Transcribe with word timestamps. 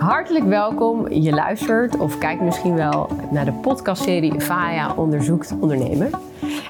Hartelijk 0.00 0.44
welkom. 0.44 1.12
Je 1.12 1.30
luistert 1.30 1.98
of 1.98 2.18
kijkt 2.18 2.42
misschien 2.42 2.74
wel 2.74 3.08
naar 3.30 3.44
de 3.44 3.52
podcastserie 3.52 4.40
Vaya 4.40 4.94
onderzoekt 4.94 5.54
ondernemen. 5.60 6.10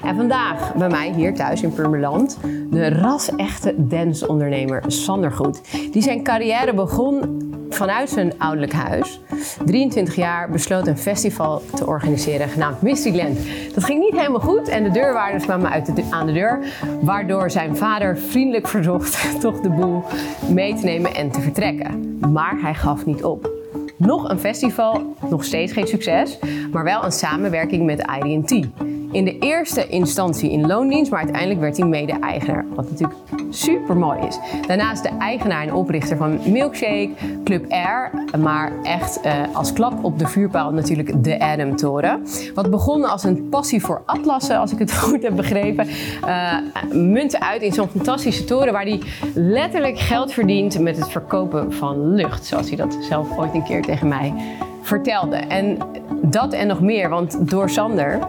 En 0.03 0.15
vandaag 0.15 0.75
bij 0.75 0.89
mij 0.89 1.11
hier 1.11 1.33
thuis 1.33 1.61
in 1.61 1.73
Purmerland 1.73 2.37
de 2.69 2.89
ras-echte 2.89 3.87
dansondernemer 3.87 4.83
Sander 4.87 5.31
Goed. 5.31 5.61
Die 5.91 6.01
zijn 6.01 6.23
carrière 6.23 6.73
begon 6.73 7.39
vanuit 7.75 8.09
zijn 8.09 8.33
ouderlijk 8.37 8.73
huis. 8.73 9.19
23 9.65 10.15
jaar 10.15 10.49
besloot 10.49 10.87
een 10.87 10.97
festival 10.97 11.61
te 11.75 11.85
organiseren 11.85 12.49
genaamd 12.49 12.81
Mysteryland. 12.81 13.37
Dat 13.73 13.83
ging 13.83 13.99
niet 13.99 14.15
helemaal 14.15 14.39
goed 14.39 14.67
en 14.67 14.83
de 14.83 14.91
deurwaarders 14.91 15.43
kwamen 15.43 15.71
uit 15.71 15.95
de, 15.95 16.03
aan 16.09 16.25
de 16.25 16.33
deur. 16.33 16.59
Waardoor 17.01 17.51
zijn 17.51 17.77
vader 17.77 18.17
vriendelijk 18.17 18.67
verzocht 18.67 19.19
toch 19.41 19.59
de 19.59 19.69
boel 19.69 20.03
mee 20.49 20.75
te 20.75 20.85
nemen 20.85 21.13
en 21.15 21.31
te 21.31 21.41
vertrekken. 21.41 22.19
Maar 22.31 22.57
hij 22.61 22.73
gaf 22.73 23.05
niet 23.05 23.23
op. 23.23 23.49
Nog 23.97 24.29
een 24.29 24.39
festival, 24.39 25.15
nog 25.29 25.43
steeds 25.43 25.73
geen 25.73 25.87
succes, 25.87 26.39
maar 26.71 26.83
wel 26.83 27.03
een 27.03 27.11
samenwerking 27.11 27.85
met 27.85 28.05
IDT. 28.23 28.67
In 29.11 29.25
de 29.25 29.37
eerste 29.37 29.87
instantie 29.87 30.51
in 30.51 30.67
loondienst, 30.67 31.11
maar 31.11 31.19
uiteindelijk 31.19 31.59
werd 31.59 31.77
hij 31.77 31.87
mede-eigenaar. 31.87 32.65
Wat 32.75 32.89
natuurlijk 32.89 33.19
super 33.49 33.97
mooi 33.97 34.19
is. 34.27 34.39
Daarnaast 34.67 35.03
de 35.03 35.09
eigenaar 35.19 35.61
en 35.61 35.73
oprichter 35.73 36.17
van 36.17 36.39
Milkshake, 36.51 37.09
Club 37.43 37.65
Air, 37.69 38.11
maar 38.39 38.71
echt 38.83 39.25
uh, 39.25 39.33
als 39.53 39.73
klap 39.73 40.03
op 40.03 40.19
de 40.19 40.27
vuurpaal 40.27 40.71
natuurlijk 40.71 41.23
de 41.23 41.39
Adam 41.39 41.75
Toren. 41.75 42.27
Wat 42.53 42.69
begon 42.69 43.05
als 43.05 43.23
een 43.23 43.49
passie 43.49 43.81
voor 43.81 44.01
atlassen, 44.05 44.57
als 44.57 44.71
ik 44.71 44.79
het 44.79 44.97
goed 45.03 45.23
heb 45.23 45.35
begrepen, 45.35 45.87
uh, 46.25 47.27
uit 47.39 47.61
in 47.61 47.73
zo'n 47.73 47.87
fantastische 47.87 48.43
toren 48.43 48.73
waar 48.73 48.85
hij 48.85 49.01
letterlijk 49.33 49.99
geld 49.99 50.33
verdient 50.33 50.79
met 50.79 50.97
het 50.97 51.09
verkopen 51.09 51.73
van 51.73 52.13
lucht, 52.13 52.45
zoals 52.45 52.67
hij 52.67 52.77
dat 52.77 52.97
zelf 53.01 53.37
ooit 53.37 53.53
een 53.53 53.63
keer 53.63 53.81
tegen 53.81 54.07
mij 54.07 54.33
vertelde. 54.81 55.35
En 55.35 55.77
dat 56.21 56.53
en 56.53 56.67
nog 56.67 56.81
meer, 56.81 57.09
want 57.09 57.49
door 57.49 57.69
Sander 57.69 58.19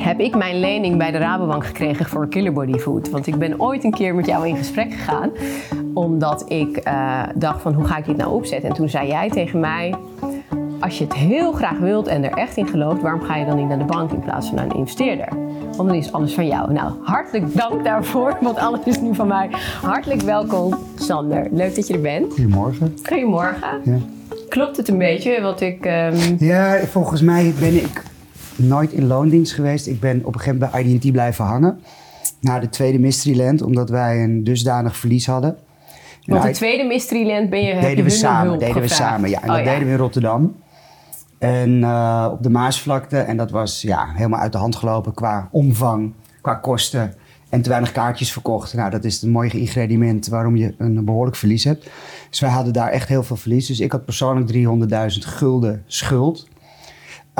heb 0.00 0.20
ik 0.20 0.36
mijn 0.36 0.60
lening 0.60 0.96
bij 0.96 1.10
de 1.10 1.18
Rabobank 1.18 1.66
gekregen 1.66 2.06
voor 2.06 2.28
Killer 2.28 2.52
Body 2.52 2.78
Food. 2.78 3.10
Want 3.10 3.26
ik 3.26 3.36
ben 3.36 3.60
ooit 3.60 3.84
een 3.84 3.90
keer 3.90 4.14
met 4.14 4.26
jou 4.26 4.48
in 4.48 4.56
gesprek 4.56 4.92
gegaan, 4.92 5.30
omdat 5.94 6.44
ik 6.48 6.86
uh, 6.88 7.22
dacht 7.34 7.62
van 7.62 7.74
hoe 7.74 7.84
ga 7.84 7.96
ik 7.96 8.04
dit 8.04 8.16
nou 8.16 8.32
opzetten? 8.32 8.68
En 8.68 8.74
toen 8.74 8.88
zei 8.88 9.08
jij 9.08 9.30
tegen 9.30 9.60
mij, 9.60 9.94
als 10.80 10.98
je 10.98 11.04
het 11.04 11.14
heel 11.14 11.52
graag 11.52 11.78
wilt 11.78 12.06
en 12.06 12.24
er 12.24 12.32
echt 12.32 12.56
in 12.56 12.66
gelooft, 12.66 13.02
waarom 13.02 13.22
ga 13.22 13.36
je 13.36 13.46
dan 13.46 13.56
niet 13.56 13.68
naar 13.68 13.78
de 13.78 13.84
bank 13.84 14.10
in 14.12 14.20
plaats 14.20 14.46
van 14.46 14.56
naar 14.56 14.64
een 14.64 14.76
investeerder? 14.76 15.28
Want 15.76 15.88
dan 15.88 15.94
is 15.94 16.12
alles 16.12 16.34
van 16.34 16.46
jou. 16.46 16.72
Nou, 16.72 16.92
hartelijk 17.02 17.56
dank 17.56 17.84
daarvoor, 17.84 18.36
want 18.40 18.58
alles 18.58 18.80
is 18.84 19.00
nu 19.00 19.14
van 19.14 19.26
mij. 19.26 19.50
Hartelijk 19.82 20.20
welkom, 20.20 20.74
Sander. 20.94 21.46
Leuk 21.50 21.74
dat 21.74 21.86
je 21.86 21.94
er 21.94 22.00
bent. 22.00 22.32
Goedemorgen. 22.32 22.94
Goedemorgen. 23.02 23.80
Ja. 23.84 23.96
Klopt 24.48 24.76
het 24.76 24.88
een 24.88 24.98
beetje 24.98 25.40
wat 25.40 25.60
ik... 25.60 25.84
Um... 25.84 26.36
Ja, 26.38 26.78
volgens 26.78 27.20
mij 27.20 27.52
ben 27.60 27.74
ik 27.74 28.02
nooit 28.62 28.92
in 28.92 29.06
loondienst 29.06 29.52
geweest. 29.52 29.86
Ik 29.86 30.00
ben 30.00 30.24
op 30.24 30.34
een 30.34 30.40
gegeven 30.40 30.58
moment 30.58 30.72
bij 30.72 30.92
IDT 30.92 31.12
blijven 31.12 31.44
hangen. 31.44 31.80
Na 32.40 32.58
de 32.58 32.68
tweede 32.68 32.98
Mysteryland, 32.98 33.62
omdat 33.62 33.90
wij 33.90 34.22
een 34.22 34.44
dusdanig 34.44 34.96
verlies 34.96 35.26
hadden. 35.26 35.56
Want 36.24 36.42
de 36.42 36.50
tweede 36.50 36.84
Mysteryland 36.84 37.50
ben 37.50 37.62
je, 37.62 37.80
deden 37.80 38.04
we 38.04 38.10
samen, 38.10 38.58
deden 38.58 38.82
we 38.82 38.88
samen, 38.88 39.30
ja. 39.30 39.42
En 39.42 39.48
oh, 39.48 39.56
dat 39.56 39.64
ja. 39.64 39.70
deden 39.70 39.86
we 39.86 39.92
in 39.92 39.98
Rotterdam. 39.98 40.54
En 41.38 41.70
uh, 41.70 42.28
op 42.32 42.42
de 42.42 42.50
Maasvlakte. 42.50 43.18
En 43.18 43.36
dat 43.36 43.50
was 43.50 43.82
ja, 43.82 44.12
helemaal 44.14 44.40
uit 44.40 44.52
de 44.52 44.58
hand 44.58 44.76
gelopen 44.76 45.14
qua 45.14 45.48
omvang, 45.50 46.12
qua 46.40 46.54
kosten. 46.54 47.14
En 47.48 47.62
te 47.62 47.68
weinig 47.68 47.92
kaartjes 47.92 48.32
verkocht. 48.32 48.74
Nou, 48.74 48.90
dat 48.90 49.04
is 49.04 49.20
het 49.20 49.30
mooie 49.30 49.50
ingrediënt 49.50 50.28
waarom 50.28 50.56
je 50.56 50.74
een 50.78 51.04
behoorlijk 51.04 51.36
verlies 51.36 51.64
hebt. 51.64 51.90
Dus 52.30 52.40
wij 52.40 52.50
hadden 52.50 52.72
daar 52.72 52.88
echt 52.88 53.08
heel 53.08 53.22
veel 53.22 53.36
verlies. 53.36 53.66
Dus 53.66 53.80
ik 53.80 53.92
had 53.92 54.04
persoonlijk 54.04 54.52
300.000 54.52 54.58
gulden 55.18 55.82
schuld. 55.86 56.48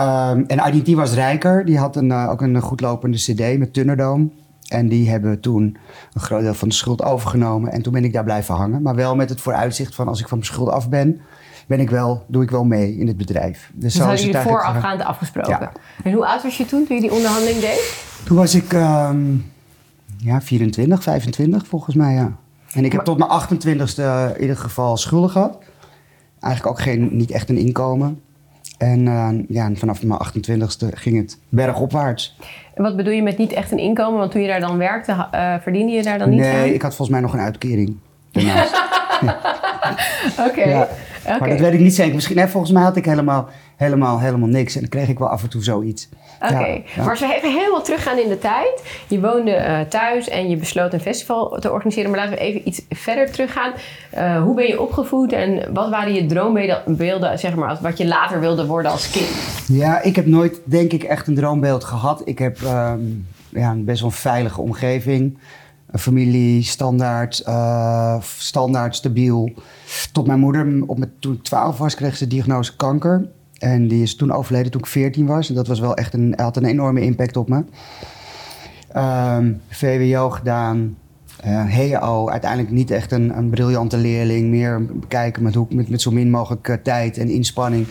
Um, 0.01 0.45
en 0.47 0.75
IDT 0.75 0.95
was 0.95 1.15
rijker. 1.15 1.65
Die 1.65 1.79
had 1.79 1.97
een, 1.97 2.09
uh, 2.09 2.31
ook 2.31 2.41
een 2.41 2.61
goedlopende 2.61 3.17
CD 3.17 3.59
met 3.59 3.73
Thunderdome. 3.73 4.29
En 4.69 4.89
die 4.89 5.11
hebben 5.11 5.41
toen 5.41 5.77
een 6.13 6.21
groot 6.21 6.43
deel 6.43 6.55
van 6.55 6.69
de 6.69 6.75
schuld 6.75 7.03
overgenomen. 7.03 7.73
En 7.73 7.83
toen 7.83 7.93
ben 7.93 8.05
ik 8.05 8.13
daar 8.13 8.25
blijven 8.25 8.55
hangen. 8.55 8.83
Maar 8.83 8.95
wel 8.95 9.17
met 9.17 9.29
het 9.29 9.41
vooruitzicht 9.41 9.95
van 9.95 10.09
als 10.09 10.21
ik 10.21 10.29
van 10.29 10.39
mijn 10.39 10.51
schuld 10.51 10.69
af 10.69 10.89
ben, 10.89 11.21
ben 11.67 11.81
ik 11.81 11.91
wel, 11.91 12.25
doe 12.27 12.43
ik 12.43 12.51
wel 12.51 12.65
mee 12.65 12.97
in 12.97 13.07
het 13.07 13.17
bedrijf. 13.17 13.71
Dus, 13.75 13.93
dus 13.93 14.03
hadden 14.03 14.25
jullie 14.25 14.41
voorafgaand 14.41 15.03
afgesproken. 15.03 15.59
Ja. 15.61 15.73
En 16.05 16.13
hoe 16.13 16.27
oud 16.27 16.43
was 16.43 16.57
je 16.57 16.67
toen, 16.67 16.87
toen 16.87 16.97
je 16.97 17.03
die 17.03 17.13
onderhandeling 17.13 17.61
deed? 17.61 18.05
Toen 18.25 18.37
was 18.37 18.55
ik 18.55 18.73
um, 18.73 19.53
ja, 20.17 20.41
24, 20.41 21.03
25 21.03 21.67
volgens 21.67 21.97
mij, 21.97 22.15
ja. 22.15 22.37
En 22.73 22.85
ik 22.85 22.93
heb 22.93 23.07
maar, 23.07 23.17
tot 23.17 23.19
mijn 23.19 23.31
28ste 23.31 24.35
in 24.35 24.41
ieder 24.41 24.57
geval 24.57 24.97
schulden 24.97 25.31
gehad. 25.31 25.59
Eigenlijk 26.41 26.73
ook 26.75 26.83
geen, 26.83 27.17
niet 27.17 27.31
echt 27.31 27.49
een 27.49 27.59
inkomen. 27.59 28.21
En 28.81 29.07
uh, 29.07 29.29
ja, 29.49 29.71
vanaf 29.75 30.03
mijn 30.03 30.21
28ste 30.27 30.87
ging 30.95 31.17
het 31.17 31.39
bergopwaarts. 31.49 32.37
En 32.75 32.83
wat 32.83 32.97
bedoel 32.97 33.13
je 33.13 33.23
met 33.23 33.39
niet 33.39 33.53
echt 33.53 33.73
een 33.73 33.79
inkomen? 33.79 34.19
Want 34.19 34.31
toen 34.31 34.41
je 34.41 34.49
daar 34.49 34.61
dan 34.61 34.79
werkte, 34.79 35.29
uh, 35.35 35.55
verdiende 35.61 35.93
je 35.93 36.03
daar 36.03 36.19
dan 36.19 36.31
niet 36.31 36.41
nee, 36.41 36.53
aan? 36.53 36.61
Nee, 36.61 36.75
ik 36.75 36.83
had 36.83 36.95
volgens 36.95 37.11
mij 37.11 37.21
nog 37.21 37.33
een 37.33 37.41
uitkering 37.41 37.97
daarnaast. 38.31 38.83
Oké. 40.39 40.49
Okay. 40.49 40.69
Ja. 40.69 40.89
Okay. 41.25 41.39
Maar 41.39 41.49
dat 41.49 41.61
weet 41.61 41.73
ik 41.73 41.81
niet 41.81 41.95
zeker. 41.95 42.15
Misschien, 42.15 42.37
nee, 42.37 42.47
volgens 42.47 42.73
mij 42.73 42.83
had 42.83 42.97
ik 42.97 43.05
helemaal, 43.05 43.49
helemaal, 43.77 44.21
helemaal 44.21 44.49
niks. 44.49 44.75
En 44.75 44.81
dan 44.81 44.91
kreeg 44.91 45.09
ik 45.09 45.19
wel 45.19 45.29
af 45.29 45.43
en 45.43 45.49
toe 45.49 45.63
zoiets. 45.63 46.09
Oké, 46.43 46.53
okay. 46.53 46.71
ja, 46.71 46.83
ja. 46.95 47.03
maar 47.03 47.11
als 47.11 47.21
we 47.21 47.35
even 47.35 47.53
helemaal 47.53 47.83
teruggaan 47.83 48.19
in 48.19 48.29
de 48.29 48.39
tijd. 48.39 48.83
Je 49.09 49.21
woonde 49.21 49.57
uh, 49.57 49.81
thuis 49.81 50.29
en 50.29 50.51
je 50.51 50.57
besloot 50.57 50.93
een 50.93 51.01
festival 51.01 51.59
te 51.61 51.73
organiseren. 51.73 52.11
Maar 52.11 52.19
laten 52.19 52.35
we 52.35 52.41
even 52.41 52.69
iets 52.69 52.83
verder 52.89 53.31
teruggaan. 53.31 53.73
Uh, 54.15 54.43
hoe 54.43 54.55
ben 54.55 54.67
je 54.67 54.81
opgevoed 54.81 55.33
en 55.33 55.73
wat 55.73 55.91
waren 55.91 56.15
je 56.15 56.27
droombeelden, 56.27 57.39
zeg 57.39 57.55
maar, 57.55 57.79
wat 57.81 57.99
je 57.99 58.07
later 58.07 58.41
wilde 58.41 58.67
worden 58.67 58.91
als 58.91 59.11
kind? 59.11 59.29
Ja, 59.69 60.03
ik 60.03 60.17
heb 60.17 60.27
nooit, 60.27 60.61
denk 60.65 60.93
ik, 60.93 61.03
echt 61.03 61.27
een 61.27 61.35
droombeeld 61.35 61.85
gehad. 61.85 62.23
Ik 62.25 62.39
heb 62.39 62.61
um, 62.61 63.27
ja, 63.49 63.71
een 63.71 63.85
best 63.85 64.01
wel 64.01 64.11
een 64.11 64.17
veilige 64.17 64.61
omgeving. 64.61 65.39
Een 65.91 65.99
familie, 65.99 66.63
standaard, 66.63 67.43
uh, 67.49 68.21
standaard, 68.39 68.97
stabiel. 68.97 69.53
Tot 70.13 70.27
mijn 70.27 70.39
moeder, 70.39 70.83
op 70.87 70.99
mijn, 70.99 71.13
toen 71.19 71.35
ik 71.35 71.43
12 71.43 71.79
was, 71.79 71.95
kreeg 71.95 72.17
ze 72.17 72.27
de 72.27 72.35
diagnose 72.35 72.77
kanker. 72.77 73.29
En 73.59 73.89
die 73.89 74.03
is 74.03 74.17
toen 74.17 74.33
overleden 74.33 74.71
toen 74.71 74.81
ik 74.81 74.87
14 74.87 75.27
was. 75.27 75.49
En 75.49 75.55
dat 75.55 75.67
was 75.67 75.81
wel 75.81 75.95
echt 75.95 76.15
een, 76.15 76.35
had 76.37 76.57
een 76.57 76.65
enorme 76.65 77.01
impact 77.01 77.37
op 77.37 77.49
me. 77.49 77.65
Um, 78.97 79.61
VWO 79.69 80.31
gedaan. 80.31 80.97
Uh, 81.47 81.65
HEO, 81.67 82.29
uiteindelijk 82.29 82.71
niet 82.71 82.91
echt 82.91 83.13
een, 83.13 83.37
een 83.37 83.51
briljante 83.51 83.97
leerling. 83.97 84.49
Meer 84.49 84.85
bekijken 84.87 85.43
met, 85.43 85.55
hoe, 85.55 85.67
met, 85.71 85.89
met 85.89 86.01
zo 86.01 86.11
min 86.11 86.31
mogelijk 86.31 86.69
uh, 86.69 86.77
tijd 86.83 87.19
en 87.19 87.29
inspanning. 87.29 87.87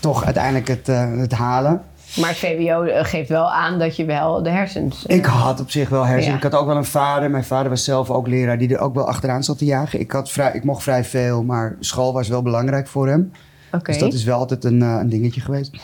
Toch 0.00 0.24
uiteindelijk 0.24 0.68
het, 0.68 0.86
het 1.18 1.32
halen. 1.32 1.82
Maar 2.16 2.28
het 2.28 2.38
VWO 2.38 2.84
geeft 3.02 3.28
wel 3.28 3.52
aan 3.52 3.78
dat 3.78 3.96
je 3.96 4.04
wel 4.04 4.42
de 4.42 4.50
hersens... 4.50 5.06
Ik 5.06 5.24
had 5.24 5.60
op 5.60 5.70
zich 5.70 5.88
wel 5.88 6.04
hersens. 6.04 6.26
Ja. 6.26 6.36
Ik 6.36 6.42
had 6.42 6.54
ook 6.54 6.66
wel 6.66 6.76
een 6.76 6.84
vader. 6.84 7.30
Mijn 7.30 7.44
vader 7.44 7.70
was 7.70 7.84
zelf 7.84 8.10
ook 8.10 8.26
leraar 8.26 8.58
die 8.58 8.74
er 8.74 8.80
ook 8.80 8.94
wel 8.94 9.06
achteraan 9.06 9.44
zat 9.44 9.58
te 9.58 9.64
jagen. 9.64 10.00
Ik, 10.00 10.12
had 10.12 10.30
vrij, 10.30 10.52
ik 10.52 10.64
mocht 10.64 10.82
vrij 10.82 11.04
veel, 11.04 11.42
maar 11.42 11.76
school 11.80 12.12
was 12.12 12.28
wel 12.28 12.42
belangrijk 12.42 12.86
voor 12.86 13.08
hem. 13.08 13.32
Okay. 13.66 13.80
Dus 13.82 13.98
dat 13.98 14.12
is 14.12 14.24
wel 14.24 14.38
altijd 14.38 14.64
een, 14.64 14.80
uh, 14.80 14.96
een 15.00 15.08
dingetje 15.08 15.40
geweest. 15.40 15.76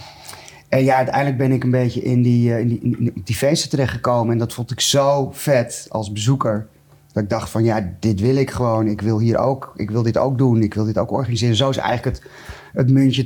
En 0.69 0.85
ja, 0.85 0.97
uiteindelijk 0.97 1.37
ben 1.37 1.53
ik 1.53 1.65
een 1.65 1.71
beetje 1.71 2.03
in 2.03 2.23
die, 2.23 2.51
uh, 2.51 2.59
in 2.59 2.69
die, 2.69 2.81
in 2.81 3.23
die 3.25 3.37
feesten 3.37 3.71
terechtgekomen. 3.71 4.33
En 4.33 4.39
dat 4.39 4.53
vond 4.53 4.71
ik 4.71 4.81
zo 4.81 5.31
vet 5.33 5.87
als 5.89 6.13
bezoeker. 6.13 6.67
Dat 7.13 7.23
ik 7.23 7.29
dacht 7.31 7.51
van 7.51 7.65
ja, 7.65 7.93
dit 8.01 8.21
wil 8.21 8.37
ik 8.37 8.51
gewoon. 8.51 8.87
Ik 8.87 9.01
wil 9.01 9.19
hier 9.19 9.39
ook, 9.39 9.73
ik 9.77 9.91
wil 9.91 10.03
dit 10.03 10.19
ook 10.19 10.39
doen. 10.39 10.63
Ik 10.63 10.75
wil 10.75 10.85
dit 10.85 10.99
ook 10.99 11.11
organiseren. 11.11 11.57
Zo 11.57 11.69
is 11.69 11.77
eigenlijk 11.77 12.17
het, 12.17 12.31
het 12.73 12.91
muntje, 12.91 13.25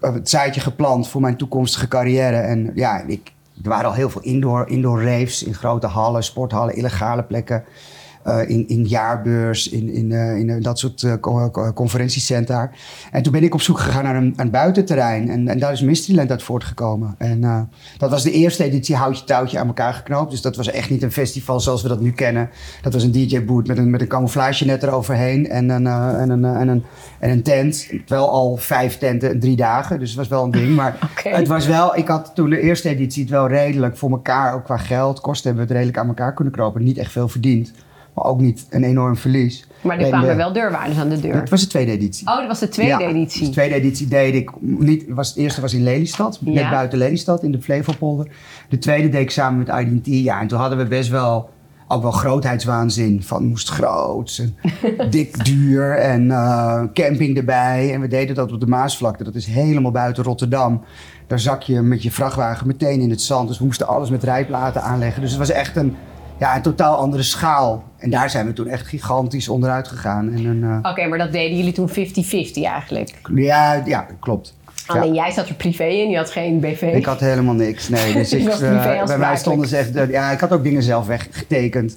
het, 0.00 0.28
zaadje 0.28 0.60
geplant 0.60 1.08
voor 1.08 1.20
mijn 1.20 1.36
toekomstige 1.36 1.88
carrière. 1.88 2.36
En 2.36 2.70
ja, 2.74 3.02
ik, 3.06 3.32
er 3.62 3.68
waren 3.68 3.88
al 3.88 3.94
heel 3.94 4.10
veel 4.10 4.22
indoor, 4.22 4.68
indoor 4.68 5.02
raves 5.02 5.42
in 5.42 5.54
grote 5.54 5.86
hallen, 5.86 6.24
sporthallen, 6.24 6.76
illegale 6.76 7.22
plekken. 7.22 7.64
Uh, 8.26 8.48
in, 8.48 8.68
in 8.68 8.86
jaarbeurs, 8.86 9.68
in, 9.68 9.92
in, 9.92 10.10
uh, 10.10 10.36
in 10.38 10.62
dat 10.62 10.78
soort 10.78 11.02
uh, 11.02 11.14
conferentiecentra. 11.74 12.70
En 13.12 13.22
toen 13.22 13.32
ben 13.32 13.42
ik 13.42 13.54
op 13.54 13.60
zoek 13.60 13.78
gegaan 13.78 14.04
naar 14.04 14.16
een, 14.16 14.32
een 14.36 14.50
buitenterrein. 14.50 15.30
En, 15.30 15.48
en 15.48 15.58
daar 15.58 15.72
is 15.72 15.80
Mysteryland 15.80 16.30
uit 16.30 16.42
voortgekomen. 16.42 17.14
En 17.18 17.68
dat 17.98 18.10
was 18.10 18.22
de 18.22 18.30
eerste 18.30 18.64
editie 18.64 18.96
houtje 18.96 19.24
touwtje 19.24 19.58
aan 19.58 19.66
elkaar 19.66 19.94
geknoopt. 19.94 20.30
Dus 20.30 20.40
dat 20.40 20.56
was 20.56 20.70
echt 20.70 20.90
niet 20.90 21.02
een 21.02 21.12
festival 21.12 21.60
zoals 21.60 21.82
we 21.82 21.88
dat 21.88 22.00
nu 22.00 22.12
kennen. 22.12 22.50
Dat 22.82 22.92
was 22.92 23.02
een 23.02 23.12
DJ-boot 23.12 23.66
met 23.66 23.78
een, 23.78 23.90
met 23.90 24.00
een 24.00 24.08
camouflage 24.08 24.64
net 24.64 24.82
eroverheen. 24.82 25.48
En 25.48 25.68
een, 25.68 25.86
en, 25.86 26.30
een, 26.30 26.44
en, 26.44 26.68
een, 26.68 26.84
en 27.18 27.30
een 27.30 27.42
tent. 27.42 27.88
Wel 28.06 28.30
al 28.30 28.56
vijf 28.56 28.98
tenten 28.98 29.32
in 29.32 29.40
drie 29.40 29.56
dagen. 29.56 29.98
Dus 29.98 30.08
het 30.08 30.18
was 30.18 30.28
wel 30.28 30.44
een 30.44 30.50
ding. 30.50 30.76
Maar 30.76 30.98
okay. 31.18 31.32
het 31.32 31.48
was 31.48 31.66
wel... 31.66 31.96
Ik 31.96 32.08
had 32.08 32.30
toen 32.34 32.50
de 32.50 32.60
eerste 32.60 32.88
editie 32.88 33.22
het 33.22 33.30
wel 33.30 33.48
redelijk 33.48 33.96
voor 33.96 34.10
elkaar. 34.10 34.54
Ook 34.54 34.64
qua 34.64 34.76
geld. 34.76 35.20
Kosten 35.20 35.46
hebben 35.46 35.66
we 35.66 35.72
het 35.72 35.78
redelijk 35.78 35.98
aan 35.98 36.08
elkaar 36.08 36.34
kunnen 36.34 36.52
knopen. 36.52 36.82
Niet 36.82 36.98
echt 36.98 37.12
veel 37.12 37.28
verdiend. 37.28 37.72
Maar 38.14 38.24
ook 38.24 38.40
niet 38.40 38.66
een 38.70 38.84
enorm 38.84 39.16
verlies. 39.16 39.66
Maar 39.80 39.98
er 39.98 40.08
kwamen 40.08 40.28
de, 40.28 40.34
wel 40.34 40.52
deurwaarders 40.52 40.98
aan 40.98 41.08
de 41.08 41.20
deur. 41.20 41.34
Dat 41.34 41.48
was 41.48 41.60
de 41.60 41.66
tweede 41.66 41.92
editie. 41.92 42.28
Oh, 42.28 42.36
dat 42.36 42.46
was 42.46 42.58
de 42.58 42.68
tweede 42.68 43.02
ja, 43.02 43.08
editie. 43.08 43.46
De 43.46 43.52
tweede 43.52 43.74
editie 43.74 44.08
deed 44.08 44.34
ik 44.34 44.50
niet. 44.60 45.04
Was, 45.08 45.28
het 45.28 45.36
eerste 45.36 45.60
was 45.60 45.74
in 45.74 45.82
Lelystad, 45.82 46.38
net 46.40 46.54
ja. 46.54 46.70
buiten 46.70 46.98
Lelystad, 46.98 47.42
in 47.42 47.52
de 47.52 47.62
Flevopolder. 47.62 48.26
De 48.68 48.78
tweede 48.78 49.08
deed 49.08 49.20
ik 49.20 49.30
samen 49.30 49.58
met 49.58 49.86
IDT. 49.86 50.06
Ja, 50.06 50.40
en 50.40 50.46
toen 50.46 50.58
hadden 50.58 50.78
we 50.78 50.86
best 50.86 51.10
wel 51.10 51.50
ook 51.88 52.02
wel 52.02 52.10
grootheidswaanzin. 52.10 53.22
Van 53.22 53.44
moest 53.46 53.70
groot 53.70 54.40
en 54.40 54.56
dik 55.10 55.44
duur 55.44 55.96
en 55.96 56.30
eh, 56.30 56.82
camping 56.94 57.36
erbij. 57.36 57.94
En 57.94 58.00
we 58.00 58.08
deden 58.08 58.34
dat 58.34 58.52
op 58.52 58.60
de 58.60 58.66
Maasvlakte. 58.66 59.24
Dat 59.24 59.34
is 59.34 59.46
helemaal 59.46 59.90
buiten 59.90 60.24
Rotterdam. 60.24 60.82
Daar 61.26 61.40
zak 61.40 61.62
je 61.62 61.80
met 61.80 62.02
je 62.02 62.10
vrachtwagen 62.10 62.66
meteen 62.66 63.00
in 63.00 63.10
het 63.10 63.22
zand. 63.22 63.48
Dus 63.48 63.58
we 63.58 63.64
moesten 63.64 63.86
alles 63.86 64.10
met 64.10 64.22
rijplaten 64.22 64.82
aanleggen. 64.82 65.20
Dus 65.20 65.30
het 65.30 65.38
was 65.38 65.50
echt 65.50 65.76
een, 65.76 65.96
ja, 66.40 66.56
een 66.56 66.62
totaal 66.62 66.96
andere 66.96 67.22
schaal. 67.22 67.84
En 67.98 68.10
daar 68.10 68.30
zijn 68.30 68.46
we 68.46 68.52
toen 68.52 68.66
echt 68.68 68.86
gigantisch 68.86 69.48
onderuit 69.48 69.88
gegaan. 69.88 70.32
En 70.32 70.44
een, 70.44 70.82
eh, 70.82 70.90
Oké, 70.90 71.06
maar 71.06 71.18
dat 71.18 71.32
deden 71.32 71.56
jullie 71.56 71.72
toen 71.72 71.88
50-50 71.88 72.64
eigenlijk. 72.64 73.10
ja, 73.34 73.82
ja, 73.84 74.06
klopt. 74.20 74.54
Alleen 74.86 75.14
jij 75.14 75.30
zat 75.30 75.48
er 75.48 75.54
privé 75.54 75.84
in, 75.84 76.10
je 76.10 76.16
had 76.16 76.30
geen 76.30 76.60
BV. 76.60 76.82
Ik 76.82 77.04
had 77.04 77.20
helemaal 77.20 77.54
niks. 77.54 77.88
Nee, 77.88 78.12
dus 78.20 78.32
ik, 78.32 78.48
eh, 78.48 79.04
bij 79.04 79.18
mij 79.18 79.36
stonden 79.36 79.68
ze 79.68 79.76
echt. 79.76 79.96
eh, 79.96 80.10
ja, 80.10 80.30
ik 80.30 80.40
had 80.40 80.52
ook 80.52 80.62
dingen 80.62 80.82
zelf 80.82 81.06
weggetekend. 81.06 81.96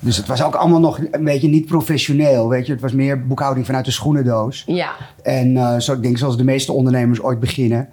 Dus 0.00 0.16
het 0.16 0.26
was 0.26 0.42
ook 0.42 0.54
allemaal 0.54 0.80
nog 0.80 0.98
een 1.10 1.24
beetje 1.24 1.48
niet 1.48 1.66
professioneel. 1.66 2.48
Weet 2.48 2.66
je, 2.66 2.72
het 2.72 2.80
was 2.80 2.92
meer 2.92 3.26
boekhouding 3.26 3.66
vanuit 3.66 3.84
de 3.84 3.90
schoenendoos. 3.90 4.62
Ja, 4.66 4.90
En 5.22 5.56
eh, 5.56 5.78
zo, 5.78 5.92
ik 5.92 6.02
denk 6.02 6.18
zoals 6.18 6.36
de 6.36 6.44
meeste 6.44 6.72
ondernemers 6.72 7.22
ooit 7.22 7.40
beginnen. 7.40 7.88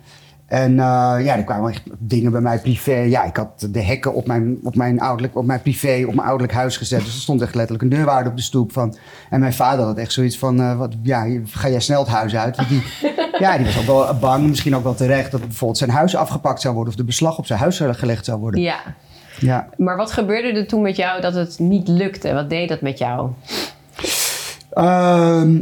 En 0.46 0.72
eh, 0.72 1.16
ja, 1.20 1.38
er 1.38 1.44
kwamen 1.44 1.72
echt 1.72 1.82
dingen 1.98 2.32
bij 2.32 2.42
mij 2.42 2.60
privé. 2.60 2.96
Ja, 2.96 3.24
ik 3.24 3.36
had 3.36 3.68
de 3.72 3.82
hekken 3.82 4.14
op 4.14 4.28
mijn, 4.28 4.58
op 4.64 4.76
mijn, 4.76 5.00
ouderlijk, 5.00 5.36
op 5.36 5.46
mijn 5.46 5.62
privé, 5.62 6.04
op 6.08 6.14
mijn 6.14 6.28
ouderlijk 6.28 6.54
huis 6.54 6.78
gezet. 6.78 7.00
Dus 7.00 7.16
er 7.16 7.22
stond 7.22 7.42
echt 7.42 7.56
letterlijk 7.56 7.84
een 7.84 7.98
deurwaarde 7.98 8.30
op 8.30 8.36
de 8.36 8.42
stoep 8.42 8.72
van. 8.72 8.96
En 9.30 9.40
mijn 9.40 9.54
vader 9.54 9.86
had 9.86 9.98
echt 9.98 10.12
zoiets 10.12 10.38
van, 10.38 10.60
eh, 10.60 10.78
wat, 10.78 10.94
ja, 11.02 11.26
ga 11.46 11.70
jij 11.70 11.80
snel 11.80 12.00
het 12.00 12.10
huis 12.10 12.36
uit? 12.36 12.56
Want 12.56 12.70
die, 12.70 12.84
ja, 13.40 13.58
die 13.58 13.66
was 13.66 13.80
ook 13.80 13.86
wel 13.86 14.18
bang, 14.20 14.48
misschien 14.48 14.76
ook 14.76 14.84
wel 14.84 14.96
terecht, 14.96 15.32
dat 15.32 15.42
bijvoorbeeld 15.42 15.78
zijn 15.78 15.90
huis 15.90 16.16
afgepakt 16.16 16.62
zou 16.62 16.74
worden. 16.74 16.94
Of 16.94 17.00
de 17.00 17.06
beslag 17.06 17.38
op 17.38 17.46
zijn 17.46 17.60
huis 17.60 17.80
gelegd 17.80 18.26
zou 18.26 18.40
worden. 18.40 18.62
ja. 18.62 18.80
Ja. 19.40 19.68
Maar 19.78 19.98
wat 19.98 20.12
gebeurde 20.12 20.60
er 20.60 20.68
toen 20.68 20.82
met 20.82 20.96
jou 20.96 21.22
dat 21.22 21.34
het 21.34 21.60
niet 21.60 21.88
lukte? 21.88 22.34
Wat 22.34 22.50
deed 22.50 22.70
dat 22.70 22.82
met 22.82 22.98
jou? 22.98 23.30
Ehm, 24.70 25.62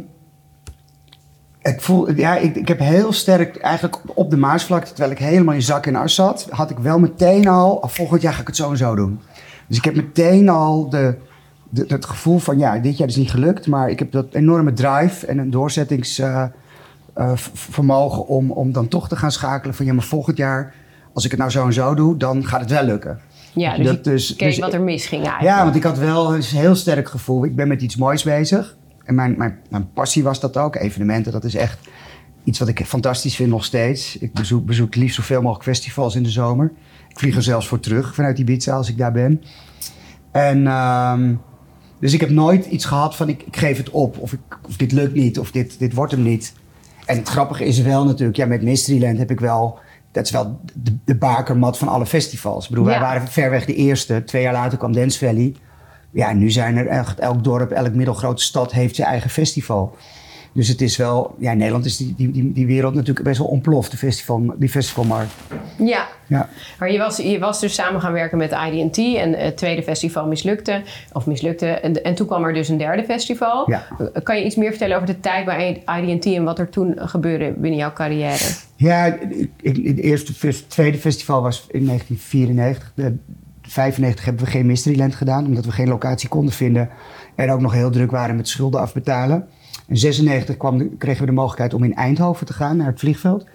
ik 1.64 1.82
voel, 1.82 2.12
ja, 2.16 2.38
ik, 2.38 2.56
ik 2.56 2.68
heb 2.68 2.80
heel 2.80 3.14
sterk 3.14 3.58
eigenlijk 3.58 3.98
op 4.14 4.30
de 4.30 4.38
Maasvlakte, 4.38 4.90
terwijl 4.90 5.12
ik 5.12 5.18
helemaal 5.20 5.54
in 5.54 5.62
zak 5.62 5.86
en 5.86 5.96
as 5.96 6.16
zat, 6.16 6.48
had 6.50 6.70
ik 6.70 6.78
wel 6.78 7.00
meteen 7.00 7.48
al, 7.48 7.76
"Oh, 7.76 7.90
volgend 7.90 8.22
jaar 8.22 8.34
ga 8.34 8.42
ik 8.42 8.48
het 8.48 8.56
zo 8.56 8.70
en 8.70 8.78
zo 8.78 8.96
doen. 8.96 9.20
Dus 9.68 9.78
ik 9.78 9.84
heb 9.84 9.96
meteen 9.96 10.50
al 10.50 10.90
de, 10.90 11.16
de, 11.70 11.86
het 11.88 12.06
gevoel 12.06 12.40
van, 12.40 12.58
ja, 12.58 12.80
dit 12.80 12.98
jaar 12.98 13.08
is 13.08 13.16
niet 13.16 13.32
gelukt, 13.32 13.68
maar 13.68 13.90
ik 13.90 14.00
heb 14.00 14.12
dat 14.12 14.34
enorme 14.34 14.74
drive 14.74 15.26
en 15.26 15.38
een 15.38 15.52
doorzettingsvermogen 15.52 18.28
om, 18.28 18.52
om 18.52 18.72
dan 18.72 18.88
toch 18.88 19.08
te 19.08 19.16
gaan 19.16 19.32
schakelen 19.32 19.76
van, 19.76 19.86
ja, 19.86 19.94
maar 19.94 20.04
volgend 20.04 20.38
jaar, 20.38 20.74
als 21.14 21.26
ik 21.26 21.32
het 21.32 21.40
nou 21.40 21.52
zo 21.52 21.66
en 21.66 21.74
zo 21.74 21.96
doe, 21.96 22.18
dan 22.18 22.46
gaat 22.46 22.60
het 22.60 22.70
wel 22.70 22.84
lukken. 22.84 23.20
Ja, 23.54 23.78
Dus 23.78 23.86
dat 23.86 24.04
dus- 24.04 24.36
keek 24.36 24.48
dus- 24.48 24.60
wat 24.60 24.74
er 24.74 24.82
misging 24.82 25.24
eigenlijk. 25.24 25.56
Ja, 25.56 25.64
want 25.64 25.76
ik 25.76 25.84
had 25.84 25.98
wel 25.98 26.36
een 26.36 26.42
heel 26.42 26.76
sterk 26.76 27.10
gevoel. 27.10 27.46
Ik 27.46 27.56
ben 27.56 27.68
met 27.68 27.82
iets 27.82 27.96
moois 27.96 28.24
bezig. 28.24 28.78
En 29.04 29.16
mijn, 29.16 29.38
mijn, 29.38 29.60
mijn 29.70 29.92
passie 29.94 30.24
was 30.24 30.40
dat 30.40 30.58
ook. 30.58 30.76
Evenementen, 30.76 31.32
dat 31.32 31.44
is 31.44 31.56
echt 31.56 31.80
iets 32.44 32.60
wat 32.60 32.68
ik 32.68 32.86
fantastisch 32.86 33.36
vind 33.36 33.50
nog 33.50 33.66
steeds. 33.66 34.18
Ik 34.18 34.34
bezoek, 34.34 34.66
bezoek 34.66 34.96
liefst 34.96 35.16
zoveel 35.16 35.42
mogelijk 35.42 35.64
festivals 35.64 36.16
in 36.16 36.24
de 36.24 36.30
zomer. 36.30 36.72
Ik 37.10 37.20
vlieg 37.20 37.36
er 37.36 37.44
zelfs 37.44 37.68
voor 37.68 37.80
terug 37.80 38.16
vanuit 38.16 38.40
Ibiza 38.40 38.76
als 38.76 38.90
ik 38.90 38.98
daar 38.98 39.12
ben. 39.12 39.44
En 40.32 40.68
ehm, 40.68 41.34
dus 42.00 42.14
ik 42.14 42.20
heb 42.20 42.30
nooit 42.30 42.66
iets 42.66 42.86
gehad 42.86 43.16
van 43.16 43.30
ik, 43.30 43.44
ik 43.44 43.58
geef 43.58 43.78
het 43.78 43.90
op. 43.90 44.18
Of, 44.18 44.34
ik, 44.34 44.40
of 44.68 44.78
dit 44.78 44.92
lukt 44.92 45.14
niet. 45.14 45.40
Of 45.40 45.52
dit, 45.52 45.80
dit 45.80 45.94
wordt 45.94 46.12
hem 46.12 46.24
niet. 46.24 46.54
En 47.06 47.18
het 47.18 47.30
grappige 47.30 47.66
is 47.66 47.82
wel 47.82 48.06
natuurlijk, 48.06 48.38
ja, 48.38 48.46
met 48.46 48.62
Mysteryland 48.62 49.18
heb 49.18 49.32
ik 49.32 49.40
wel. 49.40 49.80
Dat 50.12 50.26
is 50.26 50.32
wel 50.32 50.60
de, 50.74 50.98
de 51.06 51.16
bakermat 51.16 51.78
van 51.78 51.88
alle 51.88 52.06
festivals. 52.06 52.64
Ik 52.64 52.70
bedoel, 52.70 52.86
wij 52.86 53.00
waren 53.00 53.28
ver 53.28 53.50
weg 53.50 53.66
de 53.66 53.76
eerste. 53.76 54.24
Twee 54.24 54.42
jaar 54.42 54.54
later 54.54 54.78
kwam 54.78 54.94
Dance 54.94 55.26
Valley. 55.26 55.56
Ja, 56.14 56.34
nu 56.34 56.52
zijn 56.52 56.78
er 56.78 56.88
echt, 56.88 57.20
elk 57.20 57.44
dorp, 57.44 57.72
elk 57.72 57.94
middelgrote 57.94 58.44
stad 58.44 58.72
heeft 58.72 58.96
zijn 58.96 59.08
eigen 59.08 59.30
festival. 59.30 59.96
Dus 60.56 60.68
het 60.68 60.82
is 60.82 60.98
wel, 60.98 61.36
ja, 61.40 61.52
in 61.52 61.58
Nederland 61.58 61.86
is 61.86 61.98
die, 61.98 62.14
die, 62.18 62.52
die, 62.54 62.66
wereld 62.66 62.94
natuurlijk 62.94 63.26
best 63.26 63.38
wel 63.38 63.48
ontploft, 63.48 63.92
de 63.92 63.98
festival, 63.98 64.54
die 64.58 64.70
festivalmarkt. 64.70 65.32
Ja, 65.78 66.08
Ja. 66.28 66.50
maar 66.80 66.92
je 66.92 66.98
was, 66.98 67.18
je 67.18 67.40
was 67.40 67.60
dus 67.60 67.74
samen 67.74 68.02
gaan 68.02 68.12
werken 68.14 68.38
met 68.38 68.52
IDT 68.72 68.98
en 68.98 69.34
het 69.34 69.58
tweede 69.58 69.84
festival 69.84 70.28
mislukte. 70.28 70.82
Of 71.14 71.26
mislukte. 71.26 71.68
En, 71.68 72.04
en 72.04 72.16
toen 72.16 72.28
kwam 72.28 72.44
er 72.44 72.54
dus 72.54 72.70
een 72.70 72.78
derde 72.78 73.04
festival. 73.04 73.70
Ja. 73.72 73.88
Kan 74.24 74.38
je 74.38 74.46
iets 74.46 74.56
meer 74.56 74.70
vertellen 74.70 74.96
over 74.96 75.08
de 75.08 75.20
tijd 75.20 75.46
bij 75.46 75.84
IDT 76.02 76.26
en 76.26 76.44
wat 76.44 76.60
er 76.60 76.70
toen 76.70 76.94
gebeurde 76.96 77.54
binnen 77.58 77.80
jouw 77.80 77.94
carrière? 77.94 78.44
Ja, 78.76 79.06
ik, 79.06 79.50
ik- 79.62 79.86
het 79.88 79.98
eerste, 80.00 80.54
tweede 80.68 80.98
festival 80.98 81.42
was 81.42 81.68
in 81.72 81.86
1994. 81.86 82.92
De 82.96 83.16
95 83.74 84.26
hebben 84.26 84.46
we 84.46 84.52
geen 84.52 84.66
Mysteryland 84.66 85.16
gedaan, 85.16 85.46
omdat 85.46 85.66
we 85.66 85.72
geen 85.72 85.88
locatie 85.88 86.30
konden 86.30 86.54
vinden. 86.54 86.90
En 87.36 87.52
ook 87.52 87.60
nog 87.62 87.74
heel 87.74 87.90
druk 87.90 88.12
waren 88.12 88.36
met 88.36 88.48
schulden 88.48 88.80
afbetalen. 88.82 89.48
In 89.88 89.98
96 89.98 90.58
kwam 90.58 90.78
de- 90.78 90.90
kregen 90.98 91.20
we 91.22 91.26
de 91.26 91.32
mogelijkheid 91.32 91.74
om 91.74 91.84
in 91.84 91.96
Eindhoven 91.96 92.46
te 92.46 92.54
gaan, 92.54 92.78
naar 92.78 92.88
het 92.88 93.00
vliegveld. 93.00 93.46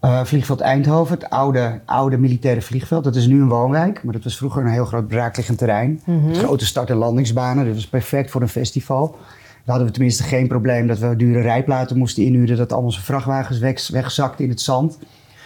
Eh, 0.00 0.24
vliegveld 0.24 0.60
Eindhoven, 0.60 1.14
het 1.14 1.30
oude, 1.30 1.80
oude 1.86 2.18
militaire 2.18 2.62
vliegveld. 2.62 3.04
Dat 3.04 3.16
is 3.16 3.26
nu 3.26 3.40
een 3.40 3.48
woonwijk, 3.48 4.04
maar 4.04 4.12
dat 4.12 4.24
was 4.24 4.36
vroeger 4.36 4.62
een 4.64 4.70
heel 4.72 4.84
groot 4.84 5.08
braakliggend 5.08 5.58
terrein. 5.58 6.00
Met 6.26 6.38
grote 6.38 6.66
start- 6.66 6.90
en 6.90 6.96
landingsbanen. 6.96 7.64
Dat 7.66 7.74
was 7.74 7.88
perfect 7.88 8.30
voor 8.30 8.40
een 8.42 8.48
festival. 8.48 9.06
Dan 9.10 9.18
hadden 9.64 9.86
we 9.86 9.92
tenminste 9.92 10.22
geen 10.22 10.48
probleem 10.48 10.86
dat 10.86 10.98
we 10.98 11.16
dure 11.16 11.40
rijplaten 11.40 11.98
moesten 11.98 12.24
inhuren. 12.24 12.56
Dat 12.56 12.72
al 12.72 12.82
onze 12.82 13.02
vrachtwagens 13.02 13.58
weg, 13.58 13.88
wegzakten 13.88 14.44
in 14.44 14.50
het 14.50 14.60
zand. 14.60 14.98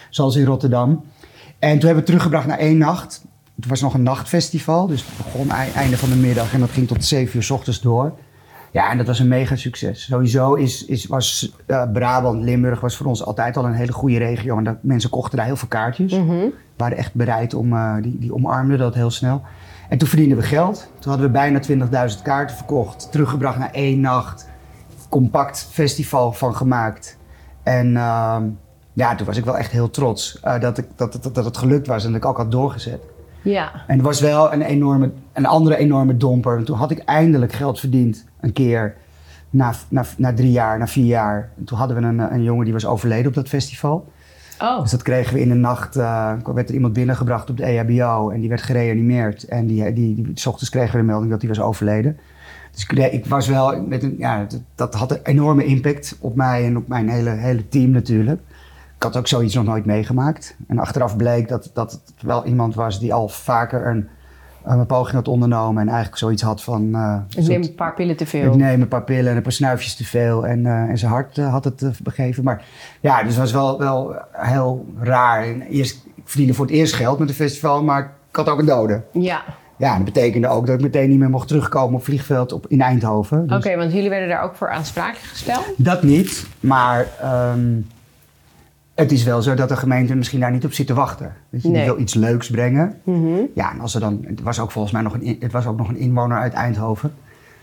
Zoals 0.09 0.35
in 0.35 0.45
Rotterdam. 0.45 0.89
En 0.89 0.99
toen 1.59 1.69
hebben 1.69 1.89
we 1.89 1.95
het 1.95 2.05
teruggebracht 2.05 2.47
naar 2.47 2.57
één 2.57 2.77
nacht. 2.77 3.25
Het 3.59 3.67
was 3.67 3.81
nog 3.81 3.93
een 3.93 4.03
nachtfestival. 4.03 4.87
Dus 4.87 5.05
het 5.05 5.25
begon 5.25 5.49
ei- 5.51 5.71
einde 5.71 5.97
van 5.97 6.09
de 6.09 6.15
middag 6.15 6.53
en 6.53 6.59
dat 6.59 6.69
ging 6.69 6.87
tot 6.87 7.05
7 7.05 7.35
uur 7.35 7.43
s 7.43 7.49
ochtends 7.49 7.81
door. 7.81 8.13
Ja, 8.71 8.89
en 8.91 8.97
dat 8.97 9.07
was 9.07 9.19
een 9.19 9.27
mega 9.27 9.55
succes. 9.55 10.03
Sowieso 10.03 10.53
is, 10.53 10.85
is, 10.85 11.05
was 11.05 11.53
eh, 11.65 11.83
Brabant, 11.93 12.43
Limburg 12.43 12.79
was 12.79 12.95
voor 12.97 13.05
ons 13.05 13.25
altijd 13.25 13.57
al 13.57 13.65
een 13.65 13.73
hele 13.73 13.91
goede 13.91 14.17
regio. 14.17 14.57
En 14.57 14.63
dat, 14.63 14.75
mensen 14.81 15.09
kochten 15.09 15.37
daar 15.37 15.45
heel 15.45 15.55
veel 15.55 15.67
kaartjes. 15.67 16.11
Waren 16.77 16.97
echt 16.97 17.13
bereid 17.13 17.53
om, 17.53 17.73
eh, 17.73 17.95
die, 18.01 18.17
die 18.19 18.33
omarmden 18.33 18.77
dat 18.77 18.93
heel 18.93 19.09
snel. 19.11 19.41
En 19.89 19.97
toen 19.97 20.07
verdienden 20.07 20.37
we 20.37 20.43
geld. 20.43 20.91
Toen 20.99 21.11
hadden 21.11 21.27
we 21.27 21.33
bijna 21.33 21.59
20.000 22.15 22.21
kaarten 22.23 22.55
verkocht. 22.55 23.11
Teruggebracht 23.11 23.57
naar 23.57 23.71
één 23.71 23.99
nacht. 23.99 24.47
Compact 25.09 25.67
festival 25.71 26.33
van 26.33 26.55
gemaakt. 26.55 27.17
En 27.63 27.97
ehm, 27.97 28.43
ja, 28.93 29.15
toen 29.15 29.25
was 29.25 29.37
ik 29.37 29.45
wel 29.45 29.57
echt 29.57 29.71
heel 29.71 29.89
trots 29.89 30.39
eh, 30.41 30.59
dat, 30.59 30.77
ik, 30.77 30.85
dat, 30.95 31.19
dat, 31.23 31.35
dat 31.35 31.45
het 31.45 31.57
gelukt 31.57 31.87
was 31.87 32.05
en 32.05 32.11
dat 32.11 32.21
ik 32.21 32.27
ook 32.27 32.37
had 32.37 32.51
doorgezet. 32.51 32.99
Ja. 33.49 33.71
En 33.87 33.95
het 33.95 34.05
was 34.05 34.19
wel 34.19 34.53
een, 34.53 34.61
enorme, 34.61 35.11
een 35.33 35.45
andere 35.45 35.77
enorme 35.77 36.17
domper. 36.17 36.57
En 36.57 36.63
toen 36.63 36.77
had 36.77 36.91
ik 36.91 36.99
eindelijk 36.99 37.53
geld 37.53 37.79
verdiend, 37.79 38.25
een 38.39 38.53
keer. 38.53 38.95
Na, 39.49 39.73
na, 39.89 40.05
na 40.17 40.33
drie 40.33 40.51
jaar, 40.51 40.77
na 40.77 40.87
vier 40.87 41.05
jaar. 41.05 41.49
En 41.57 41.63
toen 41.63 41.77
hadden 41.77 41.97
we 41.97 42.03
een, 42.03 42.33
een 42.33 42.43
jongen 42.43 42.63
die 42.63 42.73
was 42.73 42.85
overleden 42.85 43.27
op 43.27 43.33
dat 43.33 43.47
festival. 43.47 44.11
Oh, 44.61 44.81
Dus 44.81 44.91
dat 44.91 45.01
kregen 45.01 45.33
we 45.33 45.39
in 45.39 45.49
de 45.49 45.55
nacht. 45.55 45.95
eh 45.95 46.33
werd 46.53 46.69
er 46.69 46.75
iemand 46.75 46.93
binnengebracht 46.93 47.49
op 47.49 47.57
de 47.57 47.63
EHBO 47.63 48.29
en 48.29 48.39
die 48.39 48.49
werd 48.49 48.61
gereanimeerd. 48.61 49.43
En 49.43 49.67
die, 49.67 49.93
die, 49.93 50.15
die, 50.15 50.31
s 50.33 50.45
ochtends 50.45 50.69
kregen 50.69 50.91
we 50.91 50.97
de 50.97 51.03
melding 51.03 51.31
dat 51.31 51.41
hij 51.41 51.49
was 51.49 51.59
overleden. 51.59 52.17
Dus 52.71 52.83
ik, 52.83 53.11
ik 53.11 53.25
was 53.25 53.47
wel 53.47 53.81
met 53.81 54.03
een, 54.03 54.15
ja, 54.17 54.45
dat, 54.45 54.61
dat 54.75 54.93
had 54.93 55.11
een 55.11 55.19
enorme 55.23 55.65
impact 55.65 56.17
op 56.19 56.35
mij 56.35 56.65
en 56.65 56.77
op 56.77 56.87
mijn 56.87 57.09
hele, 57.09 57.29
hele 57.29 57.67
team 57.67 57.89
natuurlijk. 57.91 58.41
Ik 58.97 59.03
had 59.03 59.17
ook 59.17 59.27
zoiets 59.27 59.53
nog 59.55 59.65
nooit 59.65 59.85
meegemaakt. 59.85 60.55
En 60.67 60.79
achteraf 60.79 61.15
bleek 61.17 61.47
dat, 61.47 61.69
dat 61.73 61.91
het 61.91 62.13
wel 62.21 62.45
iemand 62.45 62.75
was 62.75 62.99
die 62.99 63.13
al 63.13 63.27
vaker 63.29 63.87
een, 63.87 64.07
een 64.65 64.85
poging 64.85 65.15
had 65.15 65.27
ondernomen 65.27 65.81
en 65.81 65.87
eigenlijk 65.87 66.17
zoiets 66.17 66.41
had 66.41 66.63
van. 66.63 66.95
eh, 66.95 67.15
ik 67.27 67.33
soort- 67.33 67.47
neem 67.47 67.61
een 67.61 67.75
paar 67.75 67.93
pillen 67.93 68.15
te 68.17 68.23
ik 68.23 68.29
veel. 68.29 68.55
neem 68.55 68.81
een 68.81 68.87
paar 68.87 69.03
pillen 69.03 69.31
en 69.31 69.35
een 69.37 69.41
paar 69.43 69.51
snuifjes 69.51 69.95
te 69.95 70.05
veel. 70.05 70.47
En, 70.47 70.65
eh, 70.65 70.71
en 70.81 70.97
zijn 70.97 71.11
hart 71.11 71.37
eh, 71.37 71.51
had 71.51 71.63
het 71.63 71.83
begeven. 72.03 72.43
Maar 72.43 72.65
ja, 73.01 73.17
dus 73.23 73.29
het 73.29 73.37
was 73.39 73.51
wel, 73.51 73.77
wel 73.79 74.15
heel 74.31 74.85
raar. 74.99 75.43
En 75.43 75.61
eerst, 75.61 76.05
ik 76.15 76.23
verdiende 76.25 76.53
voor 76.53 76.65
het 76.65 76.73
eerst 76.75 76.93
geld 76.93 77.19
met 77.19 77.29
een 77.29 77.35
festival, 77.35 77.83
maar 77.83 78.01
ik 78.29 78.35
had 78.35 78.49
ook 78.49 78.59
een 78.59 78.65
dode. 78.65 79.01
Ja, 79.11 79.43
Ja, 79.77 79.95
dat 79.95 80.05
betekende 80.05 80.47
ook 80.47 80.65
dat 80.65 80.75
ik 80.75 80.81
meteen 80.81 81.09
niet 81.09 81.19
meer 81.19 81.29
mocht 81.29 81.47
terugkomen 81.47 81.89
op 81.89 81.95
het 81.95 82.03
vliegveld 82.03 82.51
op, 82.51 82.65
in 82.67 82.81
Eindhoven. 82.81 83.43
oké, 83.43 83.57
Dus 83.69 83.75
want 83.75 83.91
jullie 83.93 84.09
werden 84.09 84.29
daar 84.29 84.43
ook 84.43 84.55
voor 84.55 84.69
aansprakelijk 84.69 85.25
gesteld? 85.25 85.65
Dat 85.77 86.03
niet, 86.03 86.47
maar 86.59 87.07
ehm, 87.21 87.59
het 88.97 89.11
is 89.11 89.23
wel 89.23 89.41
zo 89.41 89.53
dat 89.53 89.69
de 89.69 89.75
gemeente 89.75 90.15
misschien 90.15 90.39
daar 90.39 90.51
niet 90.51 90.65
op 90.65 90.73
zit 90.73 90.87
te 90.87 90.93
wachten. 90.93 91.33
Weet 91.49 91.61
je, 91.61 91.67
Nee. 91.69 91.77
Die 91.83 91.91
wil 91.91 92.01
iets 92.01 92.13
leuks 92.13 92.49
brengen. 92.49 92.95
Mhm. 93.03 93.27
Ja, 93.55 93.71
en 93.71 93.79
als 93.79 93.93
er 93.95 93.99
dan, 93.99 94.23
het 94.27 94.41
was 94.41 94.59
ook 94.59 94.71
volgens 94.71 94.93
mij 94.93 95.01
nog 95.01 95.13
een, 95.13 95.37
het 95.39 95.51
was 95.51 95.65
ook 95.67 95.77
nog 95.77 95.89
een 95.89 95.97
inwoner 95.97 96.37
uit 96.37 96.53
Eindhoven 96.53 97.13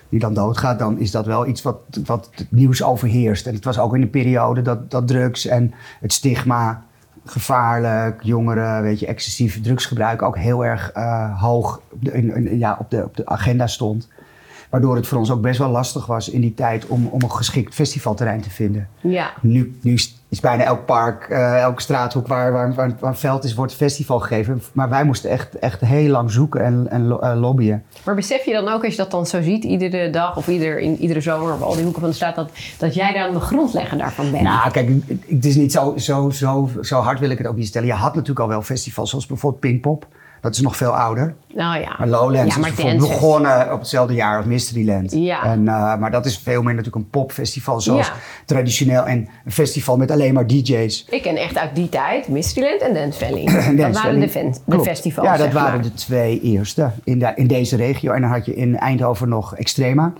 die 0.08 0.20
dan 0.20 0.34
doodgaat, 0.34 0.78
dan 0.78 0.98
is 0.98 1.10
dat 1.10 1.26
wel 1.26 1.46
iets 1.46 1.62
wat, 1.62 1.76
wat 2.04 2.30
het 2.34 2.46
nieuws 2.50 2.82
overheerst. 2.82 3.46
En 3.46 3.54
het 3.54 3.64
was 3.64 3.78
ook 3.78 3.94
in 3.94 4.00
de 4.00 4.06
periode 4.06 4.62
dat, 4.62 4.90
dat 4.90 5.06
drugs 5.08 5.46
en 5.46 5.72
het 6.00 6.12
stigma, 6.12 6.82
gevaarlijk, 7.24 8.22
jongeren, 8.22 8.82
weet 8.82 9.00
je, 9.00 9.06
excessief 9.06 9.60
drugsgebruik 9.60 10.22
ook 10.22 10.36
heel 10.38 10.64
erg 10.64 10.90
eh, 10.92 11.40
hoog 11.42 11.80
in- 12.00 12.34
in- 12.36 12.58
ja, 12.58 12.76
op, 12.80 12.90
de, 12.90 13.04
op 13.04 13.16
de 13.16 13.26
agenda 13.26 13.66
stond. 13.66 14.08
Waardoor 14.71 14.97
het 14.97 15.06
voor 15.06 15.18
ons 15.18 15.30
ook 15.30 15.40
best 15.40 15.59
wel 15.59 15.68
lastig 15.71 16.06
was 16.06 16.28
in 16.30 16.40
die 16.40 16.54
tijd 16.54 16.87
om, 16.87 17.06
om 17.11 17.23
een 17.23 17.30
geschikt 17.30 17.75
festivalterrein 17.75 18.40
te 18.40 18.50
vinden. 18.50 18.88
Ja. 19.00 19.33
Nu, 19.40 19.78
nu 19.83 19.92
is 20.28 20.40
bijna 20.40 20.62
elk 20.64 20.85
park, 20.87 21.28
eh, 21.28 21.61
elke 21.61 21.83
straathoek 21.83 22.26
waar, 22.26 22.52
waar, 22.52 22.75
waar, 22.75 22.92
waar 23.00 23.16
veld 23.16 23.44
is, 23.44 23.54
wordt 23.54 23.75
festival 23.75 24.21
gegeven. 24.21 24.62
Maar 24.73 24.88
wij 24.88 25.04
moesten 25.04 25.30
echt, 25.30 25.59
echt 25.59 25.80
heel 25.80 26.11
lang 26.11 26.30
zoeken 26.30 26.64
en, 26.64 26.87
en 26.90 27.06
lo- 27.06 27.18
eh, 27.18 27.40
lobbyen. 27.40 27.83
Maar 28.04 28.14
besef 28.14 28.44
je 28.44 28.52
dan 28.52 28.68
ook, 28.68 28.85
als 28.85 28.92
je 28.94 28.99
dat 29.02 29.11
dan 29.11 29.26
zo 29.26 29.42
ziet, 29.42 29.64
iedere 29.64 30.11
dag 30.11 30.37
of 30.37 30.49
ieder, 30.49 30.78
in 30.78 30.97
iedere 30.97 31.21
zomer 31.21 31.52
op 31.52 31.61
al 31.61 31.75
die 31.75 31.83
hoeken 31.83 32.00
van 32.00 32.11
de 32.11 32.16
straat, 32.16 32.35
dat, 32.35 32.50
dat 32.78 32.94
jij 32.94 33.12
dan 33.12 33.33
de 33.33 33.40
grondlegger 33.40 33.99
daarvan 33.99 34.30
bent? 34.30 34.42
Nou, 34.42 34.71
kijk, 34.71 34.90
het 35.28 35.44
is 35.44 35.54
niet 35.56 35.73
zo, 35.73 35.94
zo, 35.97 36.30
zo, 36.30 36.71
zo 36.83 37.00
hard 37.00 37.18
wil 37.21 37.30
ik 37.30 37.38
het 37.38 37.47
ook 37.47 37.56
niet 37.56 37.66
stellen. 37.66 37.88
Je 37.88 37.94
had 37.94 38.12
natuurlijk 38.12 38.40
al 38.40 38.49
wel 38.49 38.62
festivals, 38.62 39.11
zoals 39.11 39.26
bijvoorbeeld 39.26 39.61
Pinkpop. 39.61 40.06
Dat 40.44 40.54
is 40.54 40.60
nog 40.60 40.76
veel 40.76 40.96
ouder. 40.96 41.34
nou 41.54 41.80
ja. 41.80 41.94
Maar 41.98 42.08
Lowlands 42.08 42.54
Ja, 42.54 42.60
maar 42.60 42.70
is 42.86 42.96
begonnen 42.96 43.72
op 43.72 43.78
hetzelfde 43.78 44.14
jaar 44.14 44.36
als 44.36 44.46
Mysteryland. 44.46 45.12
Ja. 45.12 45.44
En, 45.44 45.68
eh, 45.68 45.96
maar 45.96 46.10
dat 46.10 46.26
is 46.26 46.38
veel 46.38 46.62
meer 46.62 46.74
natuurlijk 46.74 47.04
een 47.04 47.10
popfestival 47.10 47.80
zoals 47.80 48.06
Ja. 48.06 48.12
traditioneel. 48.46 49.02
En 49.04 49.28
een 49.44 49.52
festival 49.52 49.96
met 49.96 50.10
alleen 50.10 50.34
maar 50.34 50.46
DJ's. 50.46 51.06
Ik 51.10 51.22
ken 51.22 51.36
echt 51.36 51.56
uit 51.58 51.74
die 51.74 51.88
tijd 51.88 52.28
Mysteryland 52.28 52.80
en 52.80 52.94
Dance 52.94 53.24
Valley. 53.24 53.44
Dance 53.52 53.76
dat 53.76 53.92
waren 54.02 54.20
de, 54.20 54.80
festivals. 54.82 55.26
Ja, 55.28 55.36
dat 55.36 55.52
waren 55.52 55.72
maar. 55.74 55.82
de 55.82 55.92
twee 55.94 56.40
eerste 56.40 56.90
in, 57.04 57.18
de, 57.18 57.32
in 57.34 57.46
deze 57.46 57.76
regio. 57.76 58.12
En 58.12 58.20
dan 58.20 58.30
had 58.30 58.46
je 58.46 58.54
in 58.54 58.76
Eindhoven 58.78 59.28
nog 59.28 59.56
Extrema. 59.56 60.12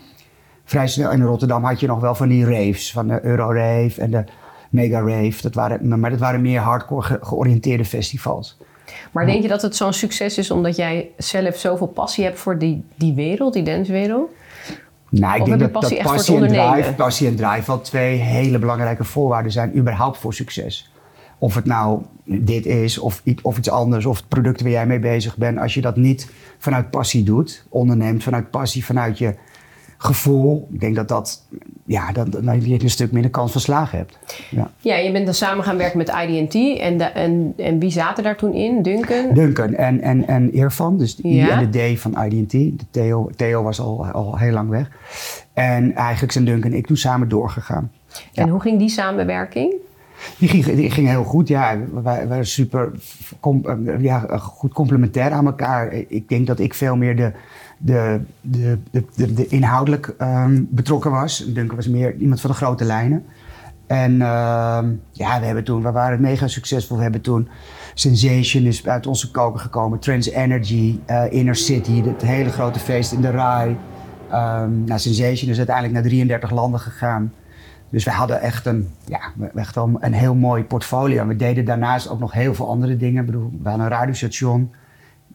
Vrij 0.65 0.87
snel. 0.89 1.11
In 1.11 1.23
Rotterdam 1.23 1.65
had 1.65 1.81
je 1.81 1.87
nog 1.87 2.01
wel 2.01 2.15
van 2.15 2.29
die 2.29 2.45
raves. 2.45 2.93
Van 2.93 3.07
de 3.09 3.25
Eurorave 3.25 4.01
en 4.01 4.11
de 4.11 4.25
Mega 4.71 4.99
Rave. 5.01 5.43
Dat 5.43 5.55
waren, 5.55 6.01
maar 6.01 6.11
dat 6.11 6.19
waren 6.19 6.41
meer 6.43 6.61
hardcore 6.61 7.03
ge- 7.03 7.19
georiënteerde 7.21 7.85
festivals. 7.85 8.59
Maar 9.13 9.27
denk 9.27 9.43
je 9.43 9.49
dat 9.49 9.63
het 9.63 9.77
zo'n 9.77 9.93
succes 9.93 10.39
is 10.39 10.51
omdat 10.51 10.77
jij 10.77 11.11
zelf 11.17 11.57
zoveel 11.57 11.87
passie 11.87 12.25
hebt 12.25 12.39
voor 12.39 12.59
die, 12.59 12.85
die 12.95 13.15
wereld, 13.15 13.53
die 13.53 13.63
dancewereld? 13.63 14.31
Nou, 15.11 15.35
ik 15.35 15.41
Of 15.41 15.49
denk 15.49 15.61
dat, 15.61 15.73
passie 15.73 16.03
dat 16.41 16.51
en 16.51 16.73
drive, 16.73 16.95
passie 16.95 17.27
en 17.27 17.37
drive 17.37 17.67
wel 17.67 17.81
twee 17.81 18.17
hele 18.17 18.59
belangrijke 18.59 19.05
voorwaarden 19.05 19.53
zijn 19.53 19.77
überhaupt 19.77 20.19
voor 20.19 20.35
succes. 20.35 20.93
Of 21.39 21.55
het 21.55 21.65
nou 21.65 22.03
dit 22.25 22.67
is 22.67 22.99
of, 22.99 23.23
of 23.43 23.59
iets 23.59 23.71
anders, 23.71 24.07
of 24.07 24.17
het 24.17 24.29
product 24.29 24.63
waar 24.63 24.71
jij 24.71 24.87
mee 24.87 24.99
bezig 24.99 25.37
bent. 25.37 25.59
Als 25.59 25.75
je 25.75 25.81
dat 25.81 25.97
niet 25.97 26.31
vanuit 26.59 26.91
passie 26.91 27.23
doet, 27.23 27.67
onderneemt 27.69 28.23
vanuit 28.23 28.51
passie, 28.51 28.85
vanuit 28.85 29.19
je 29.19 29.35
gevoel. 29.99 30.69
Ik 30.73 30.81
denk 30.81 30.97
dat 30.97 31.09
dat, 31.09 31.43
ja, 31.85 32.13
dat, 32.13 32.33
dat 32.33 32.65
je 32.65 32.83
een 32.83 32.91
stuk 32.91 33.13
minder 33.13 33.31
kans 33.31 33.53
van 33.53 33.61
slagen 33.61 33.99
hebt. 33.99 34.19
Ja. 34.51 34.71
Ja, 34.79 34.97
je 34.97 35.13
bent 35.13 35.25
dan 35.25 35.35
samen 35.35 35.65
gaan 35.65 35.77
werken 35.77 35.99
met 35.99 36.09
IDT. 36.09 36.79
En, 36.81 36.99
de- 36.99 37.05
en, 37.05 37.55
en 37.57 37.79
wie 37.79 37.91
zaten 37.91 38.25
daar 38.25 38.37
toen 38.37 38.53
in? 38.55 38.83
Duncan? 38.83 39.35
Duncan 39.35 39.75
en, 39.75 40.01
en, 40.01 40.27
en 40.27 40.53
Irfan, 40.55 40.99
dus 40.99 41.17
de 41.17 41.29
I 41.29 41.41
en 41.41 41.71
de 41.71 41.95
D 41.95 41.99
van 42.01 42.25
IDT. 42.25 42.51
De 42.51 42.85
Theo, 42.91 43.31
Theo 43.37 43.63
was 43.63 43.81
al, 43.81 44.07
al 44.07 44.39
heel 44.39 44.53
lang 44.53 44.69
weg. 44.69 44.91
En 45.53 45.95
eigenlijk 45.95 46.33
zijn 46.33 46.45
Duncan 46.45 46.71
en 46.71 46.77
ik 46.77 46.87
toen 46.87 46.97
samen 46.97 47.29
doorgegaan. 47.29 47.91
En 48.35 48.49
hoe 48.49 48.61
ging 48.61 48.79
die 48.79 48.89
samenwerking? 48.89 49.75
Die 50.39 50.49
ging, 50.49 50.65
die 50.65 50.91
ging 50.91 51.09
heel 51.09 51.25
goed, 51.25 51.49
ja. 51.49 51.77
Wij 52.03 52.29
waren 52.29 52.47
super 52.47 52.93
eh, 53.41 53.75
ja, 54.01 54.19
goed 54.39 54.73
complementair 54.73 55.31
aan 55.31 55.47
elkaar. 55.47 55.93
Ik 56.09 56.29
denk 56.29 56.47
dat 56.47 56.59
ik 56.59 56.75
veel 56.75 56.97
meer 56.97 57.17
de, 57.17 57.33
de, 57.79 58.21
de, 58.41 58.79
de, 58.91 59.05
de, 59.15 59.35
de 59.35 59.47
inhoudelijk 59.47 60.15
ehm, 60.19 60.63
betrokken 60.69 61.11
was. 61.11 61.45
Duncan 61.47 61.77
was 61.77 61.89
meer 61.89 62.17
iemand 62.17 62.41
van 62.41 62.51
de 62.51 62.57
grote 62.57 62.85
lijnen. 62.85 63.25
En 63.87 64.13
ehm, 64.23 64.93
ja, 65.11 65.41
we, 65.41 65.47
hebben 65.47 65.65
toen, 65.65 65.83
we 65.83 65.91
waren 65.91 66.21
mega 66.21 66.47
succesvol. 66.47 66.97
We 66.97 67.03
hebben 67.03 67.21
toen 67.21 67.49
Sensation 67.95 68.65
is 68.65 68.87
uit 68.87 69.07
onze 69.07 69.31
koker 69.31 69.61
gekomen. 69.61 69.99
Trans 69.99 70.31
Energy, 70.31 70.99
eh, 71.07 71.33
Inner 71.33 71.57
City, 71.57 72.03
het 72.03 72.23
hele 72.23 72.51
grote 72.51 72.79
feest 72.79 73.13
in 73.13 73.21
de 73.21 73.31
Rai. 73.31 73.77
Ehm 74.31 74.85
nou, 74.85 75.01
Sensation 75.01 75.51
is 75.51 75.57
uiteindelijk 75.57 75.95
naar 75.95 76.03
33 76.03 76.51
landen 76.51 76.81
gegaan. 76.81 77.33
Dus 77.91 78.05
we 78.05 78.11
hadden 78.11 78.41
echt 78.41 78.67
een, 78.67 78.89
ja, 79.05 79.21
echt 79.55 79.75
wel 79.75 79.91
een 80.01 80.13
heel 80.13 80.35
mooi 80.35 80.65
portfolio. 80.65 81.21
En 81.21 81.29
we 81.29 81.37
deden 81.37 81.65
daarnaast 81.65 82.09
ook 82.09 82.19
nog 82.19 82.33
heel 82.33 82.55
veel 82.55 82.69
andere 82.69 82.97
dingen. 82.97 83.21
Ik 83.21 83.27
bedoel, 83.27 83.51
we 83.63 83.69
hadden 83.69 83.87
een 83.87 83.93
radiostation. 83.93 84.71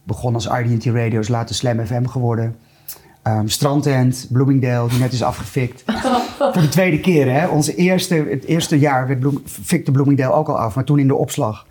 Begon 0.10 0.34
als 0.34 0.48
RDT 0.48 0.86
Radio, 0.86 1.20
is 1.20 1.28
later 1.28 1.56
Slam 1.56 1.86
FM 1.86 2.06
geworden. 2.06 2.56
Ehm 3.24 3.48
Strandtent, 3.48 4.28
Bloomingdale, 4.32 4.90
die 4.90 5.00
net 5.00 5.14
is 5.14 5.24
afgefikt. 5.24 5.84
Voor 6.54 6.62
de 6.62 6.70
tweede 6.70 7.00
keer, 7.00 7.32
hè. 7.32 7.48
Onze 7.48 7.76
eerste, 7.76 8.16
het 8.30 8.46
eerste 8.46 8.80
jaar 8.80 9.08
werd 9.08 9.20
Bloem, 9.20 9.42
fikte 9.46 9.92
Bloomingdale 9.92 10.34
ook 10.34 10.48
al 10.50 10.58
af, 10.58 10.76
maar 10.76 10.84
toen 10.84 11.00
in 11.00 11.08
de 11.08 11.16
opslag. 11.16 11.66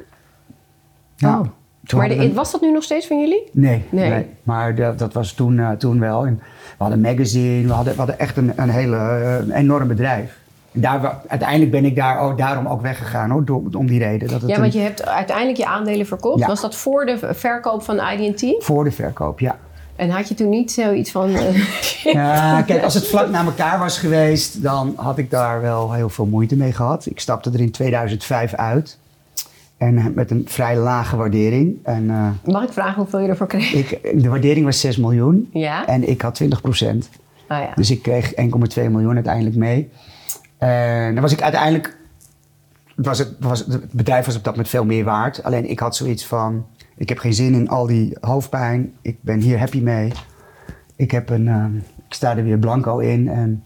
Oh. 1.25 1.41
Toen 1.85 1.99
Maar 1.99 2.09
de- 2.09 2.33
was 2.33 2.53
dat 2.53 2.61
nu 2.61 2.73
nog 2.73 2.83
steeds 2.83 3.07
van 3.07 3.21
jullie? 3.21 3.43
Nee, 3.53 3.85
Nee. 3.91 4.11
nee. 4.11 4.27
maar 4.43 4.75
de- 4.75 4.95
dat 4.97 5.13
was 5.13 5.33
toen, 5.33 5.59
eh, 5.59 5.71
toen 5.71 6.01
wel. 6.01 6.27
En 6.27 6.35
we 6.39 6.75
hadden 6.79 7.05
een 7.05 7.11
magazine, 7.17 7.67
we 7.67 7.73
hadden, 7.73 7.93
we 7.93 7.99
hadden 7.99 8.19
echt 8.19 8.37
een, 8.37 8.53
een 8.57 8.69
hele 8.71 8.97
een 9.43 9.51
enorm 9.51 9.89
bedrijf. 9.89 10.39
Daar, 10.81 11.21
uiteindelijk 11.27 11.71
ben 11.71 11.85
ik 11.85 11.97
daar 11.97 12.19
ook, 12.21 12.39
daarom 12.39 12.67
ook 12.67 12.81
weggegaan, 12.81 13.31
hoor, 13.31 13.45
door, 13.45 13.63
om 13.73 13.87
die 13.87 13.99
reden. 13.99 14.29
Dat 14.29 14.41
het 14.41 14.51
Ja, 14.51 14.61
want 14.61 14.73
je 14.73 14.79
hebt 14.79 15.07
uiteindelijk 15.07 15.59
je 15.59 15.67
aandelen 15.67 16.07
verkocht. 16.07 16.39
Ja. 16.39 16.47
Was 16.47 16.61
dat 16.61 16.77
voor 16.77 17.07
de 17.07 17.19
verkoop 17.35 17.83
van 17.83 18.01
IDT? 18.01 18.65
Voor 18.65 18.85
de 18.85 18.91
verkoop, 18.91 19.41
ja. 19.41 19.59
En 19.97 20.11
had 20.11 20.29
je 20.29 20.35
toen 20.35 20.49
niet 20.49 20.73
zoiets 20.73 21.11
van... 21.11 21.35
eh, 21.35 21.65
Ja, 22.13 22.63
kijk, 22.63 22.83
als 22.85 22.95
het 22.95 23.07
vlak 23.09 23.29
na 23.31 23.45
elkaar 23.45 23.79
was 23.79 23.99
geweest, 23.99 24.63
dan 24.63 24.93
had 24.97 25.19
ik 25.19 25.31
daar 25.31 25.61
wel 25.61 25.93
heel 25.93 26.09
veel 26.09 26.27
moeite 26.27 26.57
mee 26.57 26.73
gehad. 26.73 27.07
Ik 27.07 27.21
stapte 27.21 27.51
er 27.51 27.61
in 27.61 27.71
2005 27.71 28.55
uit. 28.55 28.99
En 29.77 30.13
met 30.15 30.31
een 30.31 30.45
vrij 30.49 30.77
lage 30.77 31.17
waardering. 31.17 31.77
En 31.83 32.11
eh, 32.11 32.53
Mag 32.53 32.63
ik 32.63 32.73
vragen 32.73 32.95
hoeveel 32.95 33.19
je 33.19 33.29
ervoor 33.29 33.47
kreeg? 33.47 33.73
ik, 33.73 34.21
de 34.23 34.29
waardering 34.29 34.65
was 34.65 34.81
6 34.81 34.97
miljoen. 34.97 35.49
Ja? 35.53 35.87
En 35.87 36.09
ik 36.09 36.21
had 36.23 36.35
20 36.35 36.61
procent. 36.61 37.09
Oh 37.49 37.59
ja. 37.59 37.73
Dus 37.75 37.91
ik 37.91 38.03
kreeg 38.03 38.35
1,2 38.35 38.43
miljoen 38.91 39.15
uiteindelijk 39.15 39.57
mee. 39.57 39.89
En 40.59 41.13
dan 41.13 41.23
was 41.23 41.33
ik 41.33 41.43
uiteindelijk. 41.43 41.97
Het, 42.97 43.07
was 43.07 43.19
het, 43.19 43.35
was, 43.41 43.59
het 43.59 43.93
bedrijf 43.93 44.27
was 44.27 44.37
op 44.37 44.45
dat 44.45 44.53
moment 44.53 44.71
veel 44.71 44.85
meer 44.85 45.05
waard. 45.05 45.43
Alleen 45.43 45.71
ik 45.71 45.79
had 45.79 45.97
zoiets 45.97 46.27
van: 46.27 46.67
ik 46.97 47.09
heb 47.09 47.19
geen 47.19 47.35
zin 47.35 47.55
in 47.55 47.69
al 47.69 47.87
die 47.87 48.17
hoofdpijn. 48.21 48.93
Ik 49.03 49.17
ben 49.21 49.41
hier 49.41 49.59
happy 49.59 49.81
mee. 49.81 50.13
Ik, 50.97 51.11
heb 51.11 51.31
een, 51.31 51.49
ehm, 51.49 51.77
ik 51.77 52.15
sta 52.15 52.37
er 52.37 52.45
weer 52.45 52.59
blanco 52.59 52.99
in. 52.99 53.29
En 53.29 53.65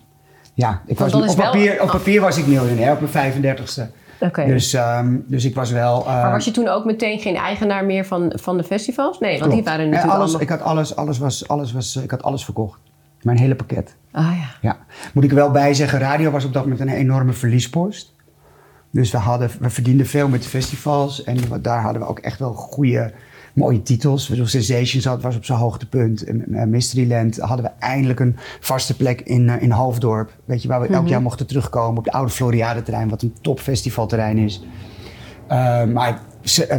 ja, 0.55 0.83
ik 0.87 0.99
was, 0.99 1.15
op, 1.15 1.21
wel- 1.25 1.35
papier, 1.35 1.83
op 1.83 1.89
papier 1.91 2.21
was 2.21 2.39
ik 2.39 2.47
miljonair 2.47 2.93
op 2.93 3.01
mijn 3.13 3.33
35ste. 3.35 3.83
Oké. 4.21 4.47
Dus, 4.47 4.73
ehm, 4.73 5.17
dus 5.27 5.45
ik 5.45 5.55
was 5.55 5.71
wel. 5.71 6.01
eh, 6.01 6.07
maar 6.07 6.31
was 6.31 6.45
je 6.45 6.51
toen 6.51 6.69
ook 6.69 6.85
meteen 6.85 7.19
geen 7.19 7.37
eigenaar 7.37 7.85
meer 7.85 8.05
van, 8.05 8.33
van 8.37 8.57
de 8.57 8.65
festivals? 8.65 9.19
Nee, 9.19 9.39
want 9.39 9.53
die 9.53 9.63
waren 9.63 9.85
Ja, 9.85 9.91
natuurlijk 9.91 10.15
alles, 10.15 10.25
allemaal... 10.35 10.43
Ik 10.43 10.49
had 10.49 10.61
alles, 10.63 10.97
alles 10.97 11.19
was, 11.19 11.49
alles 11.49 11.73
was, 11.73 11.97
ik 11.97 12.11
had 12.11 12.23
alles 12.23 12.45
verkocht. 12.45 12.79
Mijn 13.23 13.39
hele 13.39 13.55
pakket. 13.55 13.97
Ah 14.13 14.37
ja. 14.37 14.51
Ja, 14.61 14.79
moet 15.15 15.25
ik 15.25 15.31
er 15.31 15.37
wel 15.37 15.51
bij 15.51 15.75
zeggen, 15.75 15.99
radio 15.99 16.31
was 16.31 16.45
op 16.45 16.53
dat 16.53 16.63
moment 16.63 16.81
een 16.81 16.89
enorme 16.89 17.33
verliespost. 17.33 18.15
Dus 18.91 19.11
we, 19.11 19.19
hadden, 19.19 19.51
we 19.61 19.71
verdienden 19.71 20.07
veel 20.07 20.29
met 20.29 20.43
de 20.43 20.49
festivals 20.49 21.25
en 21.25 21.39
daar 21.63 21.83
hadden 21.83 22.03
we 22.03 22.09
ook 22.09 22.19
echt 22.19 22.39
wel 22.39 22.53
goede, 22.53 23.13
mooie 23.53 23.83
titels. 23.83 24.29
We 24.29 24.47
Sensations 24.47 25.05
had, 25.05 25.23
was 25.23 25.37
op 25.37 25.45
zijn 25.45 25.59
hoogtepunt. 25.59 26.25
En, 26.25 26.55
eh, 26.55 26.67
Mysteryland 26.67 27.37
hadden 27.39 27.65
we 27.65 27.71
eindelijk 27.79 28.21
een 28.21 28.37
vaste 28.61 28.97
plek 28.97 29.21
in, 29.21 29.49
eh, 29.49 29.63
in 29.63 29.71
Hoofddorp. 29.71 30.33
Weet 30.45 30.63
je, 30.63 30.69
waar 30.69 30.81
we 30.81 30.87
elk 30.87 31.09
jaar 31.09 31.23
mochten 31.23 31.47
terugkomen 31.47 31.99
op 31.99 32.05
het 32.05 32.15
oude 32.15 32.33
Floriade-terrein, 32.33 33.09
wat 33.09 33.23
een 33.23 33.35
top 33.41 33.61
festivalterrein 33.61 34.39
is. 34.39 34.65
Eh, 35.47 35.85
maar, 35.85 36.21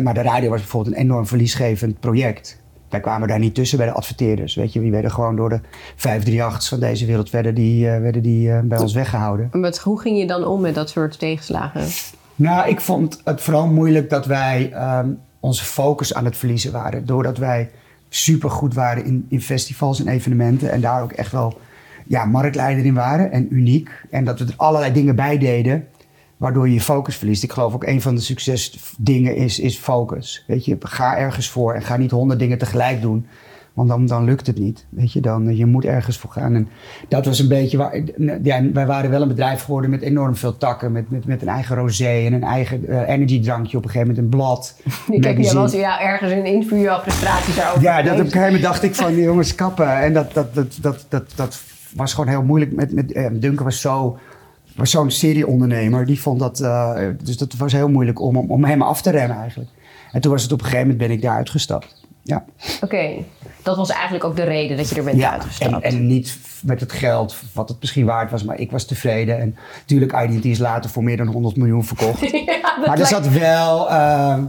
maar 0.01 0.13
de 0.13 0.21
radio 0.21 0.49
was 0.49 0.59
bijvoorbeeld 0.59 0.95
een 0.95 1.01
enorm 1.01 1.27
verliesgevend 1.27 1.99
project. 1.99 2.61
Wij 2.93 3.01
kwamen 3.01 3.27
daar 3.27 3.39
niet 3.39 3.55
tussen 3.55 3.77
bij 3.77 3.87
de 3.87 3.93
adverteerders. 3.93 4.55
Weet 4.55 4.73
je, 4.73 4.79
die 4.79 4.91
werden 4.91 5.11
gewoon 5.11 5.35
door 5.35 5.49
de 5.49 5.59
538's 5.97 6.67
van 6.67 6.79
deze 6.79 7.05
wereld 7.05 7.29
werden 7.29 7.55
die, 7.55 7.89
eh, 7.89 7.99
werden 8.01 8.21
die 8.21 8.51
eh, 8.51 8.59
bij 8.63 8.77
ons 8.79 8.93
weggehouden. 8.93 9.49
En 9.51 9.61
wat- 9.61 9.77
hoe 9.79 9.99
ging 9.99 10.19
je 10.19 10.27
dan 10.27 10.45
om 10.45 10.61
met 10.61 10.75
dat 10.75 10.89
soort 10.89 11.19
tegenslagen? 11.19 11.81
Nou, 12.35 12.69
ik 12.69 12.81
vond 12.81 13.21
het 13.23 13.41
vooral 13.41 13.67
moeilijk 13.67 14.09
dat 14.09 14.25
wij 14.25 14.69
ehm, 14.73 15.07
onze 15.39 15.63
focus 15.63 16.13
aan 16.13 16.25
het 16.25 16.37
verliezen 16.37 16.71
waren. 16.71 17.05
Doordat 17.05 17.37
wij 17.37 17.69
super 18.09 18.49
goed 18.49 18.73
waren 18.73 19.05
in, 19.05 19.25
in 19.29 19.41
festivals 19.41 19.99
en 19.99 20.07
evenementen. 20.07 20.71
En 20.71 20.81
daar 20.81 21.01
ook 21.01 21.11
echt 21.11 21.31
wel 21.31 21.59
ja, 22.07 22.25
marktleider 22.25 22.85
in 22.85 22.93
waren 22.93 23.31
en 23.31 23.47
uniek. 23.49 23.89
En 24.09 24.25
dat 24.25 24.39
we 24.39 24.45
er 24.45 24.53
allerlei 24.57 24.93
dingen 24.93 25.15
bij 25.15 25.37
deden. 25.37 25.87
Waardoor 26.43 26.67
je 26.67 26.73
je 26.73 26.81
focus 26.81 27.15
verliest. 27.15 27.43
Ik 27.43 27.51
geloof 27.51 27.73
ook 27.73 27.83
een 27.83 28.01
van 28.01 28.15
de 28.15 28.21
succesdingen 28.21 29.35
is, 29.35 29.59
is 29.59 29.77
focus. 29.77 30.43
Weet 30.47 30.65
je, 30.65 30.77
ga 30.79 31.17
ergens 31.17 31.49
voor 31.49 31.73
en 31.73 31.81
ga 31.81 31.97
niet 31.97 32.11
honderd 32.11 32.39
dingen 32.39 32.57
tegelijk 32.57 33.01
doen. 33.01 33.27
Want 33.73 33.89
dan, 33.89 34.05
dan 34.05 34.23
lukt 34.23 34.47
het 34.47 34.59
niet. 34.59 34.85
Weet 34.89 35.11
je, 35.11 35.21
dan, 35.21 35.55
je 35.57 35.65
moet 35.65 35.85
ergens 35.85 36.17
voor 36.17 36.29
gaan. 36.29 36.55
En 36.55 36.67
dat 37.07 37.25
was 37.25 37.39
een 37.39 37.47
beetje 37.47 37.77
waar. 37.77 38.01
Ja, 38.43 38.71
wij 38.73 38.85
waren 38.85 39.09
wel 39.09 39.21
een 39.21 39.27
bedrijf 39.27 39.63
geworden 39.63 39.89
met 39.89 40.01
enorm 40.01 40.35
veel 40.35 40.57
takken. 40.57 40.91
Met, 40.91 41.09
met, 41.09 41.25
met 41.25 41.41
een 41.41 41.47
eigen 41.47 41.75
rosé 41.75 42.25
en 42.25 42.33
een 42.33 42.43
eigen 42.43 42.87
eh, 42.87 43.09
energiedrankje. 43.09 43.77
Op 43.77 43.83
een 43.83 43.89
gegeven 43.89 44.15
moment 44.15 44.33
een 44.33 44.39
blad. 44.39 44.75
Ik 45.17 45.23
heb 45.23 45.37
hier 45.37 45.53
wel 45.53 45.71
ja, 45.71 46.01
ergens 46.01 46.31
een 46.31 46.45
interview 46.45 46.89
al 46.89 46.99
frustraties 46.99 47.55
daarover. 47.55 47.81
Ja, 47.81 48.01
dat 48.01 48.13
op 48.13 48.19
een 48.19 48.25
gegeven 48.25 48.45
moment 48.45 48.63
dacht 48.63 48.83
ik 48.83 48.95
van 48.95 49.15
jongens 49.31 49.55
kappen. 49.55 50.01
En 50.01 50.13
dat, 50.13 50.33
dat, 50.33 50.53
dat, 50.55 50.77
dat, 50.81 51.05
dat, 51.09 51.31
dat 51.35 51.61
was 51.95 52.13
gewoon 52.13 52.29
heel 52.29 52.43
moeilijk. 52.43 52.73
Met, 52.73 52.93
met, 52.93 53.11
eh, 53.11 53.27
Duncan 53.31 53.65
was 53.65 53.81
zo 53.81 54.17
was 54.75 54.91
zo'n 54.91 55.11
serieondernemer. 55.11 56.05
Die 56.05 56.21
vond 56.21 56.39
dat, 56.39 56.59
eh, 56.59 57.07
dus 57.23 57.37
dat 57.37 57.53
was 57.53 57.71
heel 57.71 57.89
moeilijk 57.89 58.21
om, 58.21 58.37
om, 58.37 58.51
om 58.51 58.63
hem 58.63 58.81
af 58.81 59.01
te 59.01 59.09
remmen 59.09 59.37
eigenlijk. 59.37 59.69
En 60.11 60.21
toen 60.21 60.31
was 60.31 60.43
het 60.43 60.51
op 60.51 60.59
een 60.59 60.65
gegeven 60.65 60.87
moment 60.87 61.07
ben 61.07 61.17
ik 61.17 61.21
daar 61.21 61.35
uitgestapt. 61.35 62.01
Ja. 62.21 62.45
Oké, 62.81 63.13
dat 63.63 63.77
was 63.77 63.89
eigenlijk 63.89 64.23
ook 64.23 64.35
de 64.35 64.43
reden 64.43 64.77
dat 64.77 64.89
je 64.89 64.95
er 64.95 65.03
bent 65.03 65.17
Ja, 65.17 65.27
en, 65.27 65.33
uitgestapt. 65.33 65.83
en 65.83 66.07
niet 66.07 66.37
met 66.61 66.79
het 66.79 66.91
geld 66.91 67.35
wat 67.53 67.69
het 67.69 67.79
misschien 67.79 68.05
waard 68.05 68.31
was, 68.31 68.43
maar 68.43 68.59
ik 68.59 68.71
was 68.71 68.85
tevreden. 68.85 69.39
En 69.39 69.55
natuurlijk, 69.79 70.11
IDT 70.11 70.45
is 70.45 70.57
later 70.57 70.89
voor 70.89 71.03
meer 71.03 71.17
dan 71.17 71.27
100 71.27 71.55
miljoen 71.55 71.85
verkocht. 71.85 72.21
ja, 72.31 72.75
dat 72.77 72.87
maar 72.87 72.99
er 72.99 73.05
zat 73.05 73.29
wel 73.29 73.89
eh, 73.89 74.43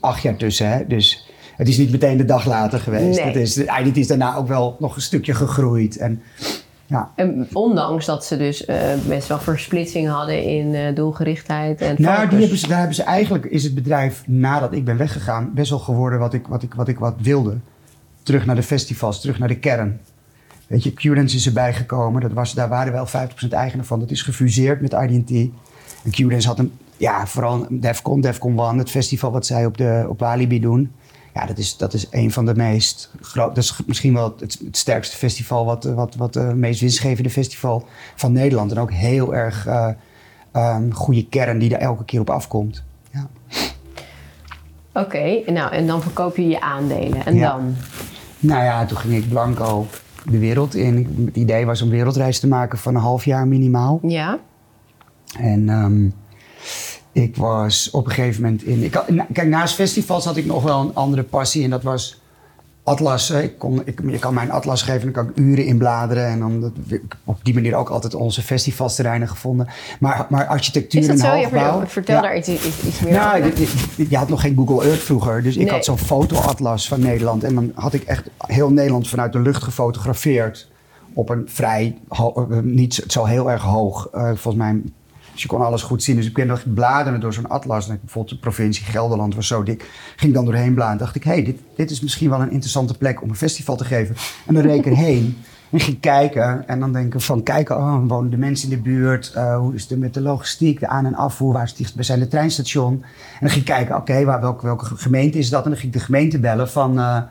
acht 0.00 0.22
jaar 0.22 0.36
tussen, 0.36 0.68
hè? 0.68 0.86
dus 0.86 1.28
het 1.56 1.68
is 1.68 1.78
niet 1.78 1.90
meteen 1.90 2.16
de 2.16 2.24
dag 2.24 2.46
later 2.46 2.80
geweest. 2.80 3.18
Nee. 3.18 3.26
Het 3.26 3.36
is, 3.36 3.56
IDT 3.56 3.96
is 3.96 4.06
daarna 4.06 4.36
ook 4.36 4.48
wel 4.48 4.76
nog 4.78 4.96
een 4.96 5.02
stukje 5.02 5.34
gegroeid. 5.34 5.96
En, 5.96 6.22
ja. 6.92 7.10
En 7.14 7.48
ondanks 7.52 8.06
dat 8.06 8.24
ze 8.24 8.36
dus 8.36 8.64
eh, 8.64 8.94
best 9.06 9.28
wel 9.28 9.38
versplitsing 9.38 10.08
hadden 10.08 10.42
in 10.44 10.74
eh, 10.74 10.94
doelgerichtheid 10.94 11.80
en 11.80 11.94
Nou, 11.98 12.14
focus. 12.14 12.30
die 12.30 12.38
hebben 12.40 12.58
ze, 12.58 12.68
daar 12.68 12.78
hebben 12.78 12.96
ze 12.96 13.02
eigenlijk, 13.02 13.44
is 13.44 13.64
het 13.64 13.74
bedrijf 13.74 14.22
nadat 14.26 14.72
ik 14.72 14.84
ben 14.84 14.96
weggegaan, 14.96 15.50
best 15.54 15.70
wel 15.70 15.78
geworden 15.78 16.18
wat 16.18 16.34
ik, 16.34 16.46
wat 16.46 16.62
ik, 16.62 16.74
wat 16.74 16.88
ik 16.88 16.98
wat 16.98 17.14
wilde. 17.18 17.56
Terug 18.22 18.46
naar 18.46 18.54
de 18.56 18.62
festivals, 18.62 19.20
terug 19.20 19.38
naar 19.38 19.48
de 19.48 19.58
kern. 19.58 20.00
Weet 20.66 20.82
je, 20.82 20.92
Qdance 20.92 21.36
is 21.36 21.46
erbij 21.46 21.74
gekomen. 21.74 22.20
Dat 22.20 22.32
was, 22.32 22.54
daar 22.54 22.68
waren 22.68 22.92
wel 22.92 23.06
50% 23.06 23.48
eigenaar 23.48 23.84
van. 23.84 24.00
Dat 24.00 24.10
is 24.10 24.22
gefuseerd 24.22 24.80
met 24.80 24.92
IDT. 24.92 25.50
En 26.04 26.42
had 26.42 26.58
een, 26.58 26.72
ja, 26.96 27.26
vooral 27.26 27.66
Defcon, 27.70 28.20
Defcon 28.20 28.60
One, 28.60 28.78
het 28.78 28.90
festival 28.90 29.32
wat 29.32 29.46
zij 29.46 29.66
op, 29.66 29.76
de, 29.76 30.06
op 30.08 30.18
Walibi 30.18 30.60
doen. 30.60 30.92
Ja, 31.34 31.46
dat 31.46 31.58
is, 31.58 31.76
dat 31.76 31.94
is 31.94 32.06
een 32.10 32.32
van 32.32 32.46
de 32.46 32.54
meest 32.54 33.10
groot, 33.20 33.54
dat 33.54 33.64
is 33.64 33.80
misschien 33.86 34.14
wel 34.14 34.34
het, 34.40 34.58
het 34.64 34.76
sterkste 34.76 35.16
festival, 35.16 35.64
wat, 35.64 35.84
wat, 35.84 36.14
wat 36.14 36.34
het 36.34 36.56
meest 36.56 36.80
winstgevende 36.80 37.30
festival 37.30 37.86
van 38.16 38.32
Nederland. 38.32 38.70
En 38.70 38.78
ook 38.78 38.92
heel 38.92 39.34
erg 39.34 39.66
eh, 39.66 39.88
ehm, 40.52 40.90
goede 40.90 41.26
kern 41.28 41.58
die 41.58 41.74
er 41.74 41.80
elke 41.80 42.04
keer 42.04 42.20
op 42.20 42.30
afkomt. 42.30 42.82
Ja. 43.10 43.28
Oké, 44.94 45.42
nou 45.46 45.72
en 45.72 45.86
dan 45.86 46.02
verkoop 46.02 46.36
je 46.36 46.48
je 46.48 46.60
aandelen. 46.60 47.24
En 47.26 47.34
Ja. 47.34 47.50
dan? 47.50 47.74
Nou 48.38 48.64
ja, 48.64 48.84
toen 48.86 48.98
ging 48.98 49.14
ik 49.14 49.28
blanco 49.28 49.86
de 50.30 50.38
wereld 50.38 50.74
in. 50.74 51.22
Het 51.26 51.36
idee 51.36 51.66
was 51.66 51.82
om 51.82 51.88
wereldreis 51.90 52.40
te 52.40 52.48
maken 52.48 52.78
van 52.78 52.94
een 52.94 53.00
half 53.00 53.24
jaar 53.24 53.46
minimaal. 53.46 53.98
Ja? 54.02 54.38
En 55.38 55.68
ehm, 55.68 56.08
ik 57.12 57.36
was 57.36 57.90
op 57.90 58.06
een 58.06 58.12
gegeven 58.12 58.42
moment 58.42 58.62
in. 58.62 58.82
Ik 58.82 58.94
had, 58.94 59.08
na- 59.08 59.26
kijk, 59.32 59.48
naast 59.48 59.74
festivals 59.74 60.24
had 60.24 60.36
ik 60.36 60.46
nog 60.46 60.62
wel 60.62 60.80
een 60.80 60.94
andere 60.94 61.22
passie 61.22 61.64
en 61.64 61.70
dat 61.70 61.82
was 61.82 62.20
atlas. 62.84 63.30
Ik 63.30 63.58
kon, 63.58 63.82
ik, 63.84 64.00
je 64.06 64.18
kan 64.18 64.34
mij 64.34 64.44
een 64.44 64.50
atlas 64.50 64.82
geven 64.82 65.00
en 65.08 65.12
dan 65.12 65.24
kan 65.24 65.32
ik 65.32 65.38
uren 65.38 65.64
in 65.66 65.78
bladeren. 65.78 66.26
En 66.26 66.38
dan 66.38 66.60
dat, 66.60 66.72
ik 66.86 66.90
heb 67.08 67.16
op 67.24 67.38
die 67.42 67.54
manier 67.54 67.74
ook 67.74 67.88
altijd 67.88 68.14
onze 68.14 68.42
festivalsterreinen 68.42 69.28
gevonden. 69.28 69.68
Maar, 70.00 70.26
maar 70.30 70.46
architectuur 70.46 71.00
Is 71.00 71.06
dat 71.06 71.16
en 71.16 71.22
zo? 71.22 71.34
Je 71.34 71.42
hoogbouw. 71.42 71.78
ver- 71.78 71.88
vertel 71.88 72.14
ja. 72.16 72.22
daar 72.22 72.36
iets, 72.36 72.48
meer 73.04 73.12
Nou, 73.12 73.42
over. 73.44 73.60
je, 73.60 73.66
je- 73.96 74.06
je 74.10 74.16
had 74.16 74.28
nog 74.28 74.40
geen 74.40 74.56
Google 74.56 74.84
Earth 74.88 75.02
vroeger. 75.02 75.42
Dus 75.42 75.56
ik 75.56 75.70
had 75.70 75.84
zo'n 75.84 75.98
fotoatlas 75.98 76.88
van 76.88 77.00
Nederland. 77.00 77.44
En 77.44 77.54
dan 77.54 77.72
had 77.74 77.92
ik 77.94 78.02
echt 78.02 78.24
heel 78.46 78.70
Nederland 78.70 79.08
vanuit 79.08 79.32
de 79.32 79.40
lucht 79.40 79.62
gefotografeerd. 79.62 80.70
Op 81.14 81.28
een 81.28 81.42
vrij, 81.46 81.98
eh, 82.08 82.24
niet 82.62 83.04
zo 83.06 83.24
heel 83.24 83.50
erg 83.50 83.62
hoog. 83.62 84.08
eh, 84.12 84.22
volgens 84.24 84.54
mij, 84.54 84.82
dus 85.32 85.42
je 85.42 85.48
kon 85.48 85.60
alles 85.60 85.82
goed 85.82 86.02
zien. 86.02 86.16
Dus 86.16 86.26
ik 86.26 86.34
ben 86.34 86.46
nog 86.46 86.62
bladeren 86.74 87.20
door 87.20 87.32
zo'n 87.32 87.48
atlas. 87.48 87.88
En 87.88 87.98
bijvoorbeeld 88.00 88.34
de 88.34 88.40
provincie 88.40 88.84
Gelderland 88.84 89.34
was 89.34 89.46
zo 89.46 89.62
dik. 89.62 89.90
Ging 90.16 90.34
dan 90.34 90.44
doorheen 90.44 90.74
bladeren. 90.74 90.98
dacht 90.98 91.14
ik, 91.14 91.24
hé, 91.24 91.32
hey, 91.32 91.44
dit, 91.44 91.58
dit 91.76 91.90
is 91.90 92.00
misschien 92.00 92.30
wel 92.30 92.40
een 92.40 92.50
interessante 92.50 92.98
plek 92.98 93.22
om 93.22 93.28
een 93.28 93.36
festival 93.36 93.76
te 93.76 93.84
geven. 93.84 94.14
En 94.46 94.54
dan 94.54 94.62
reed 94.62 94.78
ik 94.78 94.86
erheen. 94.86 95.36
En 95.70 95.80
ging 95.80 96.00
kijken 96.00 96.68
en 96.68 96.80
dan 96.80 96.92
denken 96.92 97.20
van 97.20 97.42
kijken, 97.42 97.76
oh, 97.76 98.08
wonen 98.08 98.30
de 98.30 98.36
mensen 98.36 98.70
in 98.70 98.76
de 98.76 98.82
buurt? 98.82 99.32
Eh, 99.34 99.58
hoe 99.58 99.74
is 99.74 99.88
het 99.88 99.98
met 99.98 100.14
de 100.14 100.20
logistiek, 100.20 100.80
de 100.80 100.88
aan- 100.88 101.06
en 101.06 101.14
afvoer? 101.14 101.52
Waar 101.52 101.72
is 101.76 101.92
het 101.94 102.06
zijn 102.06 102.18
de 102.18 102.28
treinstation? 102.28 102.92
En 102.92 103.38
dan 103.40 103.50
ging 103.50 103.64
kijken, 103.64 103.96
oké, 103.96 104.24
waar 104.24 104.40
welke, 104.40 104.66
welke 104.66 104.84
gemeente 104.84 105.38
is 105.38 105.50
dat? 105.50 105.64
En 105.64 105.70
dan 105.70 105.78
ging 105.78 105.92
ik 105.92 105.98
de 105.98 106.04
gemeente 106.04 106.38
bellen 106.38 106.68
van, 106.68 106.98
eh, 106.98 107.22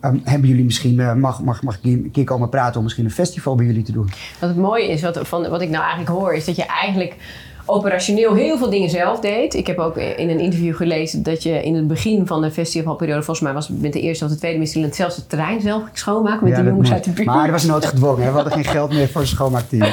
ehm, 0.00 0.16
hebben 0.24 0.48
jullie 0.48 0.64
misschien, 0.64 1.00
eh, 1.00 1.14
mag, 1.14 1.42
mag, 1.42 1.62
mag 1.62 1.74
ik 1.74 1.84
een 1.84 2.10
keer 2.12 2.24
komen 2.24 2.48
praten 2.48 2.76
om 2.76 2.82
misschien 2.82 3.04
een 3.04 3.10
festival 3.10 3.54
bij 3.54 3.66
jullie 3.66 3.82
te 3.82 3.92
doen? 3.92 4.10
Wat 4.40 4.48
het 4.48 4.58
mooie 4.58 4.88
is, 4.88 5.02
wat, 5.02 5.18
van, 5.22 5.48
wat 5.48 5.60
ik 5.60 5.68
nou 5.68 5.82
eigenlijk 5.82 6.10
hoor, 6.18 6.34
is 6.34 6.44
dat 6.44 6.56
je 6.56 6.64
eigenlijk 6.66 7.14
operationeel 7.66 8.34
heel 8.34 8.58
veel 8.58 8.70
dingen 8.70 8.90
zelf 8.90 9.20
deed. 9.20 9.54
Ik 9.54 9.66
heb 9.66 9.78
ook 9.78 9.96
in 9.96 10.28
een 10.30 10.40
interview 10.40 10.76
gelezen 10.76 11.22
dat 11.22 11.42
je 11.42 11.62
in 11.64 11.74
het 11.74 11.86
begin 11.88 12.26
van 12.26 12.40
de 12.42 12.50
festivalperiode, 12.50 13.22
volgens 13.22 13.40
mij 13.46 13.54
was 13.54 13.68
het 13.68 13.80
met 13.82 13.92
de 13.92 14.00
eerste 14.00 14.24
of 14.24 14.30
de 14.30 14.36
tweede 14.36 14.58
Mysteryland, 14.58 14.94
zelfs 14.94 15.16
het 15.16 15.28
terrein 15.28 15.60
zelf 15.60 15.82
ging 15.84 15.98
schoonmaken 15.98 16.44
met 16.44 16.52
Ja, 16.52 16.56
de 16.58 16.62
dat 16.64 16.70
jongens 16.72 16.88
moet. 16.88 16.96
uit 16.96 17.04
de 17.04 17.10
buurt. 17.10 17.26
Maar 17.26 17.42
dat 17.42 17.50
was 17.50 17.64
nooit 17.64 17.84
gedwongen, 17.84 18.22
hè? 18.22 18.28
we 18.28 18.34
hadden 18.34 18.52
geen 18.52 18.64
geld 18.64 18.92
meer 18.92 19.08
voor 19.08 19.20
een 19.20 19.26
schoonmaakteam. 19.26 19.88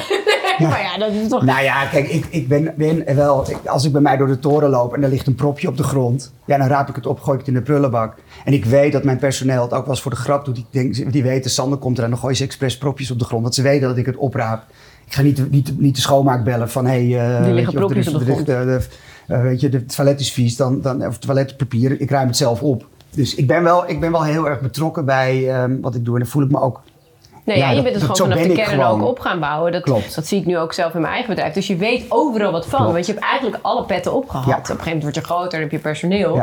maar 0.60 0.82
ja, 0.82 0.98
dat 0.98 1.12
is 1.12 1.28
toch... 1.28 1.42
Nou 1.44 1.62
ja, 1.62 1.86
kijk, 1.86 2.08
ik, 2.08 2.26
ik 2.30 2.48
ben, 2.48 2.74
ben 2.76 3.14
wel. 3.16 3.50
ik- 3.50 3.66
als 3.66 3.84
ik 3.84 3.92
bij 3.92 4.00
mij 4.00 4.16
door 4.16 4.26
de 4.26 4.38
toren 4.38 4.70
loop 4.70 4.94
en 4.94 5.02
er 5.02 5.08
ligt 5.08 5.26
een 5.26 5.34
propje 5.34 5.68
op 5.68 5.76
de 5.76 5.82
grond. 5.82 6.32
Ja, 6.44 6.56
dan 6.58 6.66
raap 6.66 6.88
ik 6.88 6.94
het 6.94 7.06
op, 7.06 7.20
gooi 7.20 7.38
ik 7.38 7.46
het 7.46 7.54
in 7.54 7.60
de 7.60 7.66
prullenbak. 7.66 8.14
En 8.44 8.52
ik 8.52 8.64
weet 8.64 8.92
dat 8.92 9.04
mijn 9.04 9.18
personeel 9.18 9.62
het 9.62 9.72
ook 9.72 9.80
wel 9.84 9.90
eens 9.94 10.00
voor 10.02 10.10
de 10.10 10.16
grap 10.16 10.44
doet. 10.44 10.54
Die, 10.54 10.66
denk, 10.70 11.12
die 11.12 11.22
weten, 11.22 11.50
Sander 11.50 11.78
komt 11.78 11.98
er 11.98 12.04
en 12.04 12.10
dan 12.10 12.18
gooien 12.18 12.36
ze 12.36 12.44
expres 12.44 12.78
propjes 12.78 13.10
op 13.10 13.18
de 13.18 13.24
grond. 13.24 13.42
Want 13.42 13.54
ze 13.54 13.62
weten 13.62 13.88
dat 13.88 13.96
ik 13.96 14.06
het 14.06 14.16
opraap. 14.16 14.62
Ik 15.06 15.14
ga 15.14 15.22
niet, 15.22 15.36
de- 15.36 15.48
niet, 15.50 15.80
niet 15.80 15.94
de 15.94 16.00
schoonmaak 16.00 16.44
bellen 16.44 16.70
van 16.70 16.86
hé. 16.86 17.08
Hey, 17.10 17.36
eh, 17.36 17.44
weet 17.44 17.54
liggen 17.54 17.74
propjes 17.74 18.14
op 18.14 18.18
de 18.18 18.24
ligt, 18.24 18.48
eh, 18.48 18.60
de- 18.62 18.86
weet 19.42 19.60
je, 19.60 19.68
de 19.68 19.84
toilet 19.84 20.20
is 20.20 20.32
vies, 20.32 20.56
dan, 20.56 20.80
dan, 20.80 21.06
of 21.06 21.18
toiletpapier. 21.18 22.00
Ik 22.00 22.10
ruim 22.10 22.26
het 22.26 22.36
zelf 22.36 22.62
op. 22.62 22.86
Dus 23.10 23.34
ik 23.34 23.46
ben 23.46 23.62
wel, 23.62 23.88
ik 23.90 24.00
ben 24.00 24.10
wel 24.12 24.24
heel 24.24 24.48
erg 24.48 24.60
betrokken 24.60 25.04
bij 25.04 25.50
ehm, 25.54 25.80
wat 25.80 25.94
ik 25.94 26.04
doe. 26.04 26.14
En 26.14 26.20
dan 26.20 26.30
voel 26.30 26.42
ik 26.42 26.50
me 26.50 26.60
ook 26.60 26.80
Nee, 27.48 27.58
Ja, 27.58 27.70
ja, 27.70 27.76
je 27.76 27.82
bent 27.82 27.94
het 27.94 28.06
dat- 28.06 28.16
gewoon 28.16 28.32
vanaf 28.32 28.46
de 28.46 28.54
kern 28.54 28.68
gewoon. 28.68 29.00
ook 29.00 29.06
op 29.08 29.18
gaan 29.18 29.40
bouwen. 29.40 29.72
Dat, 29.72 29.82
Klopt. 29.82 30.14
dat 30.14 30.26
zie 30.26 30.40
ik 30.40 30.46
nu 30.46 30.58
ook 30.58 30.72
zelf 30.72 30.94
in 30.94 31.00
mijn 31.00 31.12
eigen 31.12 31.34
bedrijf. 31.34 31.54
Dus 31.54 31.66
je 31.66 31.76
weet 31.76 32.04
overal 32.08 32.52
wat 32.52 32.66
van. 32.66 32.78
Klopt. 32.78 32.92
Want 32.92 33.06
je 33.06 33.12
hebt 33.12 33.24
eigenlijk 33.24 33.58
alle 33.62 33.84
petten 33.84 34.12
opgehad. 34.14 34.46
Op 34.46 34.52
een 34.56 34.60
gegeven 34.64 34.84
moment 34.84 35.02
word 35.02 35.14
je 35.14 35.20
groter, 35.22 35.50
dan 35.50 35.60
heb 35.60 35.70
je 35.70 35.78
personeel. 35.78 36.32
Op 36.32 36.38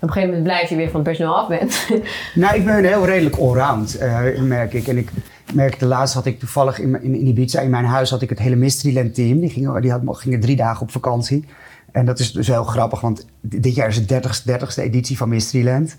een 0.00 0.08
gegeven 0.12 0.28
moment 0.28 0.42
blijf 0.42 0.68
je 0.68 0.76
weer 0.76 0.86
van 0.90 0.94
het 0.94 1.02
personeel 1.08 1.36
af 1.36 1.48
bent. 1.48 1.86
Nou, 2.34 2.56
ik 2.56 2.64
ben 2.64 2.84
heel 2.84 3.06
redelijk 3.06 3.36
allround, 3.36 3.98
eh, 3.98 4.40
merk 4.40 4.72
ik. 4.72 4.86
En 4.88 4.98
ik 4.98 5.10
merkte 5.54 5.86
laatst 5.86 6.14
had 6.14 6.26
ik 6.26 6.38
toevallig 6.38 6.78
in, 6.80 7.02
in, 7.02 7.14
in 7.14 7.26
Ibiza, 7.26 7.60
in 7.60 7.70
mijn 7.70 7.84
huis, 7.84 8.10
had 8.10 8.22
ik 8.22 8.28
het 8.28 8.38
hele 8.38 8.56
Mysteryland 8.56 9.14
team. 9.14 9.40
Die 9.40 9.50
gingen, 9.50 9.82
die 9.82 9.90
had, 9.90 10.00
gingen 10.06 10.40
drie 10.40 10.56
dagen 10.56 10.82
op 10.82 10.90
vakantie. 10.90 11.44
En 11.92 12.04
dat 12.06 12.18
is 12.18 12.32
dus 12.32 12.46
heel 12.46 12.64
grappig, 12.64 13.00
want 13.00 13.26
di- 13.40 13.60
dit 13.60 13.74
jaar 13.74 13.88
is 13.88 14.06
de 14.06 14.20
30ste, 14.20 14.44
30ste 14.50 14.82
editie 14.82 15.16
van 15.16 15.28
Mysteryland. 15.28 15.96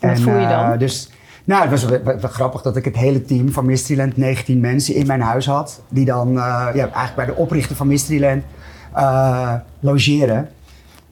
Wat 0.00 0.20
voel 0.20 0.34
je 0.34 0.46
eh, 0.46 0.68
dan? 0.68 0.78
dus, 0.78 1.10
nou, 1.44 1.68
het 1.68 1.70
was 1.70 1.84
wel, 1.84 2.18
grappig 2.30 2.62
dat 2.62 2.76
ik 2.76 2.84
het 2.84 2.96
hele 2.96 3.22
team 3.22 3.52
van 3.52 3.66
Mysteryland, 3.66 4.16
19 4.16 4.60
mensen, 4.60 4.94
in 4.94 5.06
mijn 5.06 5.20
huis 5.20 5.46
had. 5.46 5.80
Die 5.88 6.04
dan 6.04 6.28
eh, 6.28 6.68
ja, 6.74 6.74
eigenlijk 6.74 7.14
bij 7.14 7.26
de 7.26 7.34
oprichter 7.34 7.76
van 7.76 7.86
Mysteryland 7.86 8.42
eh, 8.94 9.54
logeren. 9.80 10.48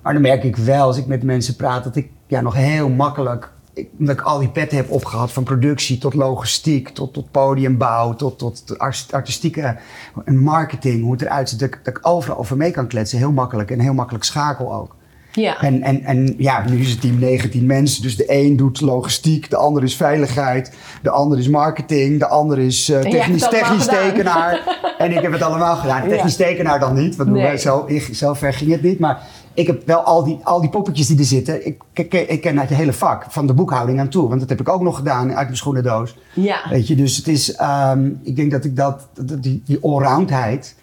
Maar 0.03 0.12
dan 0.12 0.23
merk 0.23 0.45
ik 0.45 0.57
wel, 0.57 0.87
als 0.87 0.97
ik 0.97 1.07
met 1.07 1.23
mensen 1.23 1.57
praat, 1.57 1.85
dat 1.85 1.97
ik 1.97 2.11
ja, 2.27 2.41
nog 2.41 2.55
heel 2.55 2.88
makkelijk, 2.88 3.53
ik, 3.73 3.88
omdat 3.99 4.19
ik 4.19 4.23
al 4.23 4.38
die 4.38 4.49
petten 4.49 4.77
heb 4.77 4.91
opgehad, 4.91 5.33
van 5.33 5.45
productie 5.45 5.99
tot 5.99 6.14
logistiek, 6.14 6.88
tot, 6.88 7.12
tot 7.12 7.31
podiumbouw, 7.31 8.14
tot, 8.14 8.38
tot 8.38 8.79
art- 8.79 9.12
artistieke 9.12 9.77
en 10.25 10.38
marketing, 10.38 11.03
hoe 11.03 11.12
het 11.12 11.23
eruit 11.23 11.49
ziet, 11.49 11.61
dat, 11.61 11.71
dat 11.71 11.97
ik 11.97 12.07
overal 12.07 12.38
over 12.38 12.57
mee 12.57 12.71
kan 12.71 12.87
kletsen, 12.87 13.19
heel 13.19 13.33
makkelijk 13.33 13.71
en 13.71 13.81
heel 13.81 13.95
makkelijk 13.95 14.25
schakel 14.25 14.75
ook. 14.75 14.97
Ja. 15.40 15.61
En, 15.61 15.83
en, 15.83 16.05
en 16.05 16.35
ja, 16.38 16.64
nu 16.68 16.81
is 16.81 16.90
het 16.90 17.01
team 17.01 17.18
19 17.18 17.66
mensen, 17.66 18.03
dus 18.03 18.16
de 18.16 18.24
een 18.27 18.57
doet 18.57 18.81
logistiek, 18.81 19.51
de 19.51 19.57
ander 19.57 19.83
is 19.83 19.96
veiligheid, 19.96 20.72
de 21.03 21.11
ander 21.11 21.38
is 21.38 21.48
marketing, 21.48 22.18
de 22.18 22.27
ander 22.29 22.59
is 22.59 22.88
eh, 22.88 23.01
technisch, 23.01 23.40
het 23.40 23.51
technisch 23.51 23.87
tekenaar. 23.87 24.61
en 24.98 25.12
ik 25.12 25.22
heb 25.22 25.33
het 25.33 25.42
allemaal 25.42 25.77
gedaan. 25.77 26.03
Ja. 26.03 26.09
Technisch 26.09 26.37
tekenaar 26.37 26.81
dan 26.81 26.94
niet, 26.94 27.16
want 27.16 27.31
Nee. 27.31 27.59
zo, 27.59 27.88
zo 28.12 28.35
ver 28.35 28.53
ging 28.53 28.70
het 28.70 28.83
niet. 28.83 28.98
Maar 28.98 29.22
ik 29.55 29.66
heb 29.66 29.83
wel 29.87 30.01
al 30.01 30.24
die, 30.24 30.38
al 30.42 30.61
die 30.61 30.70
poppetjes 30.70 31.07
die 31.07 31.18
er 31.18 31.24
zitten. 31.24 31.66
Ik, 31.66 31.83
ik, 31.92 32.14
ik 32.14 32.40
ken 32.40 32.61
uit 32.61 32.68
je 32.68 32.74
hele 32.74 32.92
vak, 32.92 33.24
van 33.29 33.46
de 33.46 33.55
boekhouding 33.55 34.01
aan 34.01 34.09
toe. 34.09 34.29
Want 34.29 34.40
dat 34.40 34.48
heb 34.48 34.61
ik 34.61 34.68
ook 34.68 34.83
nog 34.83 34.96
gedaan 34.96 35.35
uit 35.35 35.46
mijn 35.46 35.57
schoenendoos. 35.57 36.16
ja. 36.35 36.59
Weet 36.70 36.87
je, 36.88 36.94
dus 36.94 37.16
het 37.16 37.29
is, 37.29 37.55
ehm, 37.55 38.11
ik 38.22 38.37
denk 38.37 38.51
dat 38.51 38.64
ik 38.64 38.77
dat, 38.77 39.09
dat 39.14 39.42
die, 39.42 39.62
die 39.64 39.79
allroundheid 39.83 40.74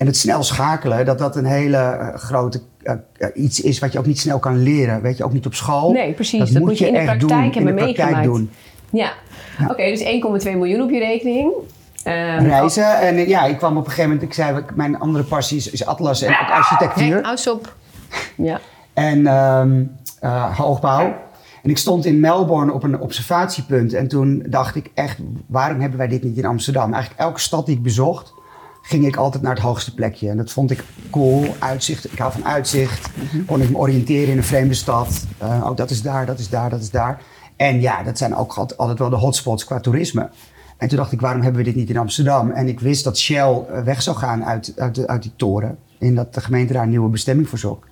en 0.00 0.06
het 0.06 0.16
snel 0.16 0.42
schakelen, 0.42 1.04
dat 1.04 1.18
dat 1.18 1.36
een 1.36 1.44
hele 1.44 1.76
eh, 1.76 2.14
grote 2.14 2.60
eh, 2.82 2.94
eh, 3.18 3.28
iets 3.34 3.60
is 3.60 3.78
wat 3.78 3.92
je 3.92 3.98
ook 3.98 4.06
niet 4.06 4.18
snel 4.18 4.38
kan 4.38 4.62
leren. 4.62 5.02
Weet 5.02 5.16
je, 5.16 5.24
ook 5.24 5.32
niet 5.32 5.46
op 5.46 5.54
school. 5.54 5.92
Nee, 5.92 6.12
precies. 6.12 6.50
Dat 6.50 6.62
moet 6.62 6.78
je 6.78 6.86
in 6.86 6.92
de 6.92 6.98
praktijk 7.04 7.20
doen, 7.20 7.42
in 7.42 7.52
hebben 7.52 7.76
de 7.76 7.82
praktijk 7.82 7.96
meegemaakt. 7.96 8.24
doen. 8.24 8.50
Ja. 8.90 9.12
Oké, 9.68 9.84
dus 9.84 10.02
1,2 10.44 10.56
miljoen 10.56 10.82
op 10.82 10.90
je 10.90 10.98
rekening. 10.98 11.52
Ehm, 12.02 12.44
Reizen. 12.44 13.00
En 13.00 13.16
eh, 13.16 13.28
ja, 13.28 13.44
ik 13.44 13.56
kwam 13.56 13.76
op 13.76 13.84
een 13.84 13.90
gegeven 13.90 14.10
moment, 14.10 14.28
ik 14.28 14.34
zei, 14.34 14.64
mijn 14.74 14.98
andere 14.98 15.24
passie 15.24 15.56
is, 15.56 15.70
is 15.70 15.86
atlas 15.86 16.22
en 16.22 16.30
ook 16.30 16.36
Hey, 16.36 16.56
architectuur. 16.56 17.22
hou 17.22 17.38
op. 17.50 17.74
Ja. 18.36 18.60
en 18.94 19.26
ehm, 19.26 19.82
eh, 20.20 20.58
hoogbouw. 20.58 21.14
En 21.62 21.70
ik 21.70 21.78
stond 21.78 22.04
in 22.04 22.20
Melbourne 22.20 22.72
op 22.72 22.82
een 22.82 23.00
observatiepunt. 23.00 23.92
En 23.92 24.08
toen 24.08 24.44
dacht 24.46 24.74
ik 24.76 24.90
echt, 24.94 25.18
waarom 25.46 25.80
hebben 25.80 25.98
wij 25.98 26.08
dit 26.08 26.22
niet 26.22 26.36
in 26.36 26.44
Amsterdam? 26.44 26.92
Eigenlijk 26.92 27.22
elke 27.22 27.40
stad 27.40 27.66
die 27.66 27.76
ik 27.76 27.82
bezocht, 27.82 28.32
ging 28.82 29.06
ik 29.06 29.16
altijd 29.16 29.42
naar 29.42 29.54
het 29.54 29.62
hoogste 29.62 29.94
plekje. 29.94 30.28
En 30.28 30.36
dat 30.36 30.50
vond 30.50 30.70
ik 30.70 30.84
cool. 31.10 31.54
Uitzicht, 31.58 32.12
ik 32.12 32.18
hou 32.18 32.32
van 32.32 32.44
uitzicht. 32.44 33.08
Kon 33.46 33.60
ik 33.62 33.70
me 33.70 33.76
oriënteren 33.76 34.28
in 34.30 34.36
een 34.36 34.44
vreemde 34.44 34.74
stad. 34.74 35.24
Eh, 35.38 35.48
oh, 35.64 35.76
dat 35.76 35.90
is 35.90 36.02
daar, 36.02 36.26
dat 36.26 36.38
is 36.38 36.48
daar, 36.48 36.70
dat 36.70 36.80
is 36.80 36.90
daar. 36.90 37.22
En 37.56 37.80
ja, 37.80 38.02
dat 38.02 38.18
zijn 38.18 38.36
ook 38.36 38.54
altijd, 38.54 38.98
wel 38.98 39.10
de 39.10 39.16
hotspots 39.16 39.64
qua 39.64 39.80
toerisme. 39.80 40.30
En 40.76 40.88
toen 40.88 40.98
dacht 40.98 41.12
ik, 41.12 41.20
waarom 41.20 41.42
hebben 41.42 41.60
we 41.60 41.66
dit 41.66 41.76
niet 41.76 41.90
in 41.90 41.96
Amsterdam? 41.96 42.50
En 42.50 42.68
ik 42.68 42.80
wist 42.80 43.04
dat 43.04 43.18
Shell 43.18 43.64
eh, 43.72 43.82
weg 43.82 44.02
zou 44.02 44.16
gaan 44.16 44.44
uit, 44.44 44.72
uit, 44.76 45.22
die 45.22 45.32
toren. 45.36 45.78
En 45.98 46.14
dat 46.14 46.34
de 46.34 46.40
gemeente 46.40 46.72
daar 46.72 46.82
een 46.82 46.88
nieuwe 46.88 47.08
bestemming 47.08 47.48
voor 47.48 47.58
zocht. 47.58 47.88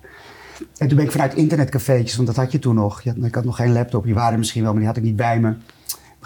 En 0.77 0.87
toen 0.87 0.97
ben 0.97 1.05
ik 1.05 1.11
vanuit 1.11 1.33
internetcafeetjes, 1.33 2.15
want 2.15 2.27
dat 2.27 2.35
had 2.35 2.51
je 2.51 2.59
toen 2.59 2.75
nog. 2.75 3.01
Je 3.01 3.09
had- 3.09 3.25
ik 3.25 3.35
had 3.35 3.43
nog 3.45 3.55
geen 3.55 3.71
laptop, 3.71 4.03
die 4.03 4.13
waren 4.13 4.39
misschien 4.39 4.61
wel, 4.61 4.71
maar 4.71 4.79
die 4.79 4.87
had 4.89 4.97
ik 4.97 5.03
niet 5.03 5.15
bij 5.15 5.39
me. 5.39 5.53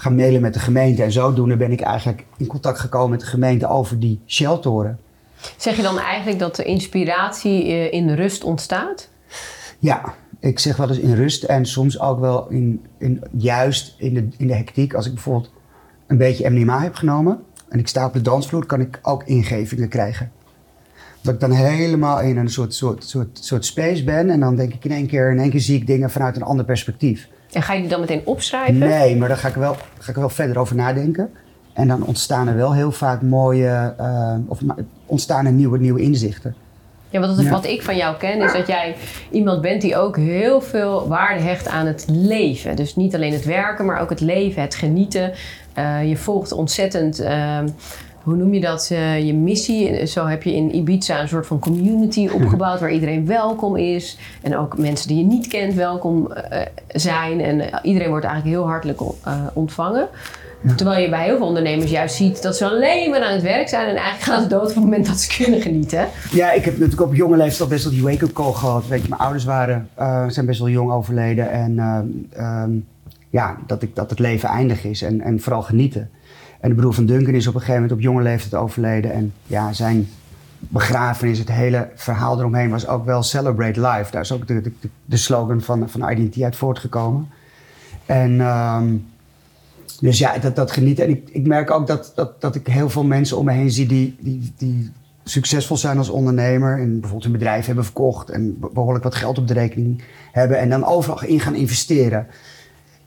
Gaan 0.03 0.15
mailen 0.15 0.41
met 0.41 0.53
de 0.53 0.59
gemeente. 0.59 1.03
En 1.03 1.11
zodoende 1.11 1.57
ben 1.57 1.71
ik 1.71 1.81
eigenlijk 1.81 2.25
in 2.37 2.47
contact 2.47 2.79
gekomen 2.79 3.09
met 3.09 3.19
de 3.19 3.25
gemeente 3.25 3.67
over 3.67 3.99
die 3.99 4.21
Shell-toren. 4.27 4.99
Zeg 5.57 5.75
je 5.75 5.81
dan 5.81 5.99
eigenlijk 5.99 6.39
dat 6.39 6.55
de 6.55 6.63
inspiratie 6.63 7.63
eh, 7.63 7.93
in 7.93 8.09
rust 8.13 8.43
ontstaat? 8.43 9.09
Ja, 9.79 10.13
ik 10.39 10.59
zeg 10.59 10.77
wel 10.77 10.89
eens 10.89 10.99
in 10.99 11.13
rust 11.13 11.43
en 11.43 11.65
soms 11.65 11.99
ook 11.99 12.19
wel 12.19 12.49
in, 12.49 12.85
in, 12.97 13.23
juist 13.37 13.95
in 13.97 14.13
de, 14.13 14.27
in 14.37 14.47
de 14.47 14.55
hectiek. 14.55 14.93
Als 14.93 15.05
ik 15.05 15.13
bijvoorbeeld 15.13 15.51
een 16.07 16.17
beetje 16.17 16.49
MDMA 16.49 16.81
heb 16.81 16.95
genomen 16.95 17.43
en 17.69 17.79
ik 17.79 17.87
sta 17.87 18.05
op 18.05 18.13
de 18.13 18.21
dansvloer, 18.21 18.65
kan 18.65 18.81
ik 18.81 18.99
ook 19.01 19.23
ingevingen 19.23 19.89
krijgen. 19.89 20.31
Dat 21.21 21.33
ik 21.33 21.39
dan 21.39 21.51
helemaal 21.51 22.21
in 22.21 22.37
een 22.37 22.49
soort, 22.49 22.73
soort, 22.73 23.03
soort, 23.03 23.39
soort 23.41 23.65
space 23.65 24.03
ben 24.03 24.29
en 24.29 24.39
dan 24.39 24.55
denk 24.55 24.73
ik 24.73 24.85
in 24.85 24.91
één 24.91 25.07
keer, 25.07 25.31
in 25.31 25.39
één 25.39 25.49
keer 25.49 25.59
zie 25.59 25.77
ik 25.77 25.87
dingen 25.87 26.11
vanuit 26.11 26.35
een 26.35 26.43
ander 26.43 26.65
perspectief. 26.65 27.27
En 27.53 27.61
ga 27.61 27.73
je 27.73 27.79
die 27.79 27.89
dan 27.89 27.99
meteen 27.99 28.21
opschrijven? 28.25 28.77
Nee, 28.77 29.15
maar 29.17 29.27
daar 29.27 29.37
ga 29.37 29.47
ik, 29.47 29.55
wel, 29.55 29.75
ga 29.99 30.09
ik 30.09 30.15
wel 30.15 30.29
verder 30.29 30.59
over 30.59 30.75
nadenken. 30.75 31.29
En 31.73 31.87
dan 31.87 32.05
ontstaan 32.05 32.47
er 32.47 32.55
wel 32.55 32.73
heel 32.73 32.91
vaak 32.91 33.21
mooie, 33.21 33.93
eh, 33.97 34.35
of 34.47 34.59
ontstaan 35.05 35.45
er 35.45 35.51
nieuwe, 35.51 35.79
nieuwe 35.79 36.01
inzichten. 36.01 36.55
Ja, 37.09 37.19
want 37.19 37.41
Ja. 37.41 37.49
wat 37.49 37.65
ik 37.65 37.81
van 37.81 37.95
jou 37.97 38.17
ken 38.17 38.41
is 38.41 38.53
dat 38.53 38.67
jij 38.67 38.95
iemand 39.31 39.61
bent 39.61 39.81
die 39.81 39.97
ook 39.97 40.17
heel 40.17 40.61
veel 40.61 41.07
waarde 41.07 41.41
hecht 41.41 41.67
aan 41.67 41.85
het 41.85 42.05
leven. 42.07 42.75
Dus 42.75 42.95
niet 42.95 43.15
alleen 43.15 43.33
het 43.33 43.45
werken, 43.45 43.85
maar 43.85 43.99
ook 44.01 44.09
het 44.09 44.19
leven, 44.21 44.61
het 44.61 44.75
genieten. 44.75 45.31
Eh, 45.73 46.09
je 46.09 46.17
volgt 46.17 46.51
ontzettend, 46.51 47.19
ehm, 47.19 47.67
hoe 48.23 48.35
noem 48.35 48.53
je 48.53 48.59
dat, 48.59 48.89
eh, 48.91 49.25
je 49.25 49.33
missie. 49.33 50.05
Zo 50.05 50.25
heb 50.25 50.43
je 50.43 50.55
in 50.55 50.75
Ibiza 50.75 51.21
een 51.21 51.27
soort 51.27 51.47
van 51.47 51.59
community 51.59 52.29
opgebouwd 52.41 52.79
waar 52.79 52.91
iedereen 52.91 53.25
welkom 53.25 53.75
is. 53.75 54.17
En 54.41 54.57
ook 54.57 54.77
mensen 54.77 55.07
die 55.07 55.17
je 55.17 55.23
niet 55.23 55.47
kent 55.47 55.73
welkom 55.73 56.31
eh, 56.31 56.61
zijn. 56.87 57.41
En 57.41 57.71
eh, 57.71 57.79
iedereen 57.83 58.09
wordt 58.09 58.25
eigenlijk 58.25 58.55
heel 58.55 58.67
hartelijk 58.67 59.01
ontvangen. 59.53 60.07
Terwijl 60.75 61.01
je 61.01 61.09
bij 61.09 61.23
heel 61.23 61.37
veel 61.37 61.47
ondernemers 61.47 61.91
juist 61.91 62.15
ziet 62.15 62.41
dat 62.41 62.57
ze 62.57 62.69
alleen 62.69 63.09
maar 63.09 63.21
aan 63.21 63.33
het 63.33 63.41
werk 63.41 63.69
zijn 63.69 63.87
en 63.87 63.95
eigenlijk 63.95 64.23
gaan 64.23 64.41
ze 64.41 64.47
dood 64.47 64.61
op 64.61 64.67
het 64.67 64.83
moment 64.83 65.05
dat 65.05 65.19
ze 65.19 65.43
kunnen 65.43 65.61
genieten. 65.61 66.07
Ja, 66.31 66.51
ik 66.51 66.65
heb 66.65 66.73
natuurlijk 66.73 67.01
op 67.01 67.15
jonge 67.15 67.37
leeftijd 67.37 67.61
al 67.61 67.67
best 67.67 67.83
wel 67.83 67.93
die 67.93 68.03
wake-up 68.03 68.33
call 68.33 68.53
gehad. 68.53 68.87
Weet 68.87 69.01
je, 69.01 69.09
mijn 69.09 69.21
ouders 69.21 69.43
waren, 69.43 69.89
zijn 70.27 70.45
best 70.45 70.59
wel 70.59 70.69
jong 70.69 70.91
overleden. 70.91 71.51
En 71.51 71.79
ehm, 71.79 72.05
ehm, 72.29 72.71
ja, 73.29 73.57
dat, 73.67 73.81
ik, 73.81 73.95
dat 73.95 74.09
het 74.09 74.19
leven 74.19 74.49
eindig 74.49 74.83
is 74.83 75.01
en, 75.01 75.21
en 75.21 75.39
vooral 75.39 75.61
genieten. 75.61 76.09
En 76.63 76.69
de 76.69 76.75
broer 76.75 76.93
van 76.93 77.05
Duncan 77.05 77.33
is 77.33 77.47
op 77.47 77.53
een 77.53 77.59
gegeven 77.59 77.81
moment 77.81 77.99
op 77.99 78.03
jonge 78.03 78.21
leeftijd 78.21 78.61
overleden. 78.61 79.13
En 79.13 79.33
ja, 79.47 79.73
zijn 79.73 80.09
begrafenis, 80.59 81.39
het 81.39 81.51
hele 81.51 81.89
verhaal 81.95 82.39
eromheen 82.39 82.69
was 82.69 82.87
ook 82.87 83.05
wel 83.05 83.23
celebrate 83.23 83.81
life. 83.81 84.11
Daar 84.11 84.21
is 84.21 84.31
ook 84.31 84.47
de, 84.47 84.61
de, 84.61 84.71
de 85.05 85.17
slogan 85.17 85.61
van, 85.61 85.89
van 85.89 86.09
IDT 86.09 86.41
uit 86.41 86.55
voortgekomen. 86.55 87.29
En 88.05 88.41
ehm, 88.41 88.95
dus 89.99 90.17
ja, 90.17 90.37
dat, 90.37 90.55
dat 90.55 90.71
genieten. 90.71 91.03
En 91.03 91.09
ik, 91.09 91.29
ik 91.31 91.47
merk 91.47 91.71
ook 91.71 91.87
dat, 91.87 92.11
dat, 92.15 92.41
dat 92.41 92.55
ik 92.55 92.67
heel 92.67 92.89
veel 92.89 93.03
mensen 93.03 93.37
om 93.37 93.45
me 93.45 93.51
heen 93.51 93.71
zie 93.71 93.87
die, 93.87 94.15
die, 94.19 94.53
die 94.57 94.91
succesvol 95.23 95.77
zijn 95.77 95.97
als 95.97 96.09
ondernemer. 96.09 96.79
En 96.79 96.91
bijvoorbeeld 96.91 97.23
hun 97.23 97.31
bedrijf 97.31 97.65
hebben 97.65 97.83
verkocht 97.83 98.29
en 98.29 98.59
be- 98.59 98.69
behoorlijk 98.73 99.03
wat 99.03 99.15
geld 99.15 99.37
op 99.37 99.47
de 99.47 99.53
rekening 99.53 100.03
hebben. 100.31 100.59
En 100.59 100.69
dan 100.69 100.85
overal 100.85 101.23
in 101.23 101.39
gaan 101.39 101.55
investeren. 101.55 102.27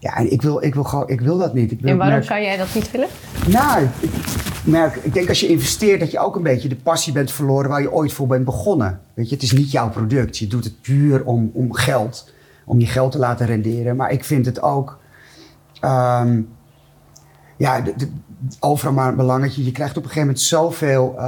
Ja, 0.06 0.16
en 0.16 0.32
ik 0.32 0.42
wil, 0.42 0.62
ik 0.62 0.74
wil, 0.74 0.84
gewoon, 0.84 1.08
ik 1.08 1.20
wil 1.20 1.38
dat 1.38 1.54
niet. 1.54 1.70
Ik 1.72 1.80
wil, 1.80 1.90
En 1.90 1.96
waarom 1.96 2.14
merk- 2.16 2.26
zou 2.28 2.40
jij 2.40 2.56
dat 2.56 2.74
niet 2.74 2.90
willen? 2.90 3.08
nou, 3.48 3.82
ik, 3.82 3.90
ik 4.00 4.12
merk, 4.64 4.96
ik 4.96 5.14
denk 5.14 5.28
als 5.28 5.40
je 5.40 5.46
investeert 5.46 6.00
dat 6.00 6.10
je 6.10 6.18
ook 6.18 6.36
een 6.36 6.42
beetje 6.42 6.68
de 6.68 6.76
passie 6.76 7.12
bent 7.12 7.30
verloren 7.32 7.70
waar 7.70 7.80
je 7.82 7.92
ooit 7.92 8.12
voor 8.12 8.26
bent 8.26 8.44
begonnen. 8.44 9.00
Weet 9.14 9.28
je, 9.28 9.34
het 9.34 9.44
is 9.44 9.52
niet 9.52 9.70
jouw 9.70 9.88
product. 9.90 10.38
Je 10.38 10.46
doet 10.46 10.64
het 10.64 10.80
puur 10.80 11.24
om, 11.24 11.50
om 11.54 11.72
geld, 11.74 12.32
om 12.64 12.80
je 12.80 12.86
geld 12.86 13.12
te 13.12 13.18
laten 13.18 13.46
renderen. 13.46 13.96
Maar 13.96 14.10
ik 14.10 14.24
vind 14.24 14.46
het 14.46 14.62
ook, 14.62 14.98
ehm, 15.80 16.40
ja, 17.56 17.80
de, 17.80 17.92
de- 17.96 18.10
overal 18.60 18.92
maar 18.92 19.08
een 19.08 19.16
belangetje. 19.16 19.64
Je 19.64 19.72
krijgt 19.72 19.96
op 19.96 20.02
een 20.02 20.08
gegeven 20.08 20.28
moment 20.28 20.44
zoveel, 20.44 21.20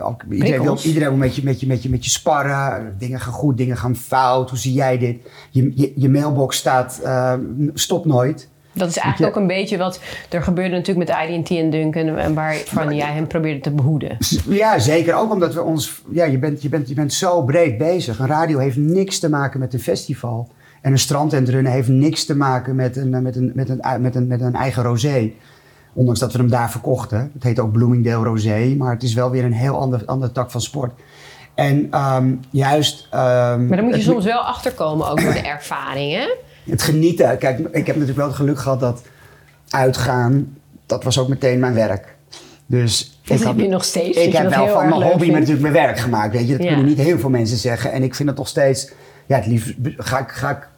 ook, 0.00 0.22
iedereen, 0.30 0.62
wil, 0.62 0.78
iedereen 0.82 1.08
wil 1.08 1.18
met 1.18 1.36
je, 1.36 1.42
met, 1.42 1.60
je, 1.60 1.66
met, 1.66 1.82
je, 1.82 1.90
met 1.90 2.04
je 2.04 2.10
sparren. 2.10 2.94
Dingen 2.98 3.20
gaan 3.20 3.32
goed, 3.32 3.56
dingen 3.56 3.76
gaan 3.76 3.96
fout. 3.96 4.50
Hoe 4.50 4.58
zie 4.58 4.72
jij 4.72 4.98
dit? 4.98 5.16
Je, 5.50 5.72
je, 5.74 5.92
je 5.96 6.08
mailbox 6.08 6.56
staat, 6.56 7.00
eh, 7.04 7.34
stop 7.74 8.04
nooit. 8.04 8.48
Dat 8.72 8.88
is 8.88 8.96
eigenlijk 8.96 9.36
ook 9.36 9.42
een 9.42 9.48
beetje 9.48 9.78
wat 9.78 10.00
er 10.30 10.42
gebeurde 10.42 10.76
natuurlijk 10.76 11.08
met 11.08 11.28
IDT 11.28 11.50
en 11.50 11.70
Duncan... 11.70 12.16
en 12.16 12.34
waarvan 12.34 12.96
jij 12.96 13.12
hem 13.12 13.26
probeerde 13.26 13.60
te 13.60 13.70
behoeden. 13.70 14.16
Ja, 14.48 14.78
zeker. 14.78 15.14
Ook 15.14 15.32
omdat 15.32 15.54
we 15.54 15.62
ons. 15.62 16.02
Ja, 16.10 16.24
je 16.24 16.38
bent, 16.38 16.62
je, 16.62 16.68
bent, 16.68 16.88
je 16.88 16.94
bent 16.94 17.12
zo 17.12 17.42
breed 17.42 17.78
bezig. 17.78 18.18
Een 18.18 18.26
radio 18.26 18.58
heeft 18.58 18.76
niks 18.76 19.18
te 19.18 19.28
maken 19.28 19.60
met 19.60 19.74
een 19.74 19.80
festival. 19.80 20.48
En 20.80 20.92
een 20.92 20.98
strandentrunnen 20.98 21.72
heeft 21.72 21.88
niks 21.88 22.24
te 22.24 22.36
maken 22.36 22.74
met 22.74 22.96
een, 22.96 23.10
met 23.22 23.36
een, 23.36 23.52
met 23.54 23.68
een, 23.68 23.80
met 24.00 24.14
een, 24.14 24.26
met 24.26 24.40
een 24.40 24.54
eigen 24.54 24.82
rosé. 24.82 25.32
Ondanks 25.94 26.20
dat 26.20 26.32
we 26.32 26.38
hem 26.38 26.50
daar 26.50 26.70
verkochten. 26.70 27.30
Het 27.34 27.42
heet 27.42 27.58
ook 27.58 27.72
Bloomingdale 27.72 28.24
Rosé. 28.24 28.74
Maar 28.78 28.92
het 28.92 29.02
is 29.02 29.14
wel 29.14 29.30
weer 29.30 29.44
een 29.44 29.52
heel 29.52 29.78
ander, 29.78 30.02
ander 30.06 30.32
tak 30.32 30.50
van 30.50 30.60
sport. 30.60 30.92
En 31.54 31.86
ehm, 31.90 32.34
juist. 32.50 33.08
ehm, 33.10 33.66
Maar 33.66 33.76
dan 33.76 33.84
moet 33.86 33.94
je 33.96 34.02
soms 34.02 34.24
wel 34.24 34.38
achterkomen 34.40 35.10
ook 35.10 35.20
door 35.20 35.32
de 35.32 35.38
ervaring, 35.40 36.12
hè? 36.14 36.26
het 36.70 36.82
genieten. 36.82 37.38
Kijk, 37.38 37.58
ik 37.58 37.72
heb 37.72 37.86
natuurlijk 37.86 38.16
wel 38.16 38.26
het 38.26 38.36
geluk 38.36 38.58
gehad 38.58 38.80
dat 38.80 39.02
uitgaan, 39.70 40.56
dat 40.86 41.04
was 41.04 41.18
ook 41.18 41.28
meteen 41.28 41.58
mijn 41.58 41.74
werk. 41.74 42.14
Dus 42.66 43.18
Dat 43.24 43.40
ik 43.40 43.46
heb 43.46 43.58
je 43.58 43.68
nog 43.68 43.84
steeds, 43.84 44.18
Ik 44.18 44.32
heb 44.32 44.48
wel 44.54 44.68
van 44.68 44.88
mijn 44.88 45.02
hobby 45.02 45.30
natuurlijk 45.30 45.60
mijn 45.60 45.72
werk 45.72 45.98
gemaakt. 45.98 46.32
Weet 46.32 46.46
je, 46.48 46.52
dat 46.56 46.62
Ja. 46.62 46.68
kunnen 46.68 46.86
niet 46.86 46.98
heel 46.98 47.18
veel 47.18 47.30
mensen 47.30 47.56
zeggen. 47.56 47.92
En 47.92 48.02
ik 48.02 48.14
vind 48.14 48.28
het 48.28 48.38
nog 48.38 48.48
steeds, 48.48 48.92
ja, 49.26 49.36
het 49.36 49.46
liefst 49.46 49.74
ga 49.96 50.18
ik, 50.18 50.28
ga 50.28 50.50
ik, 50.50 50.68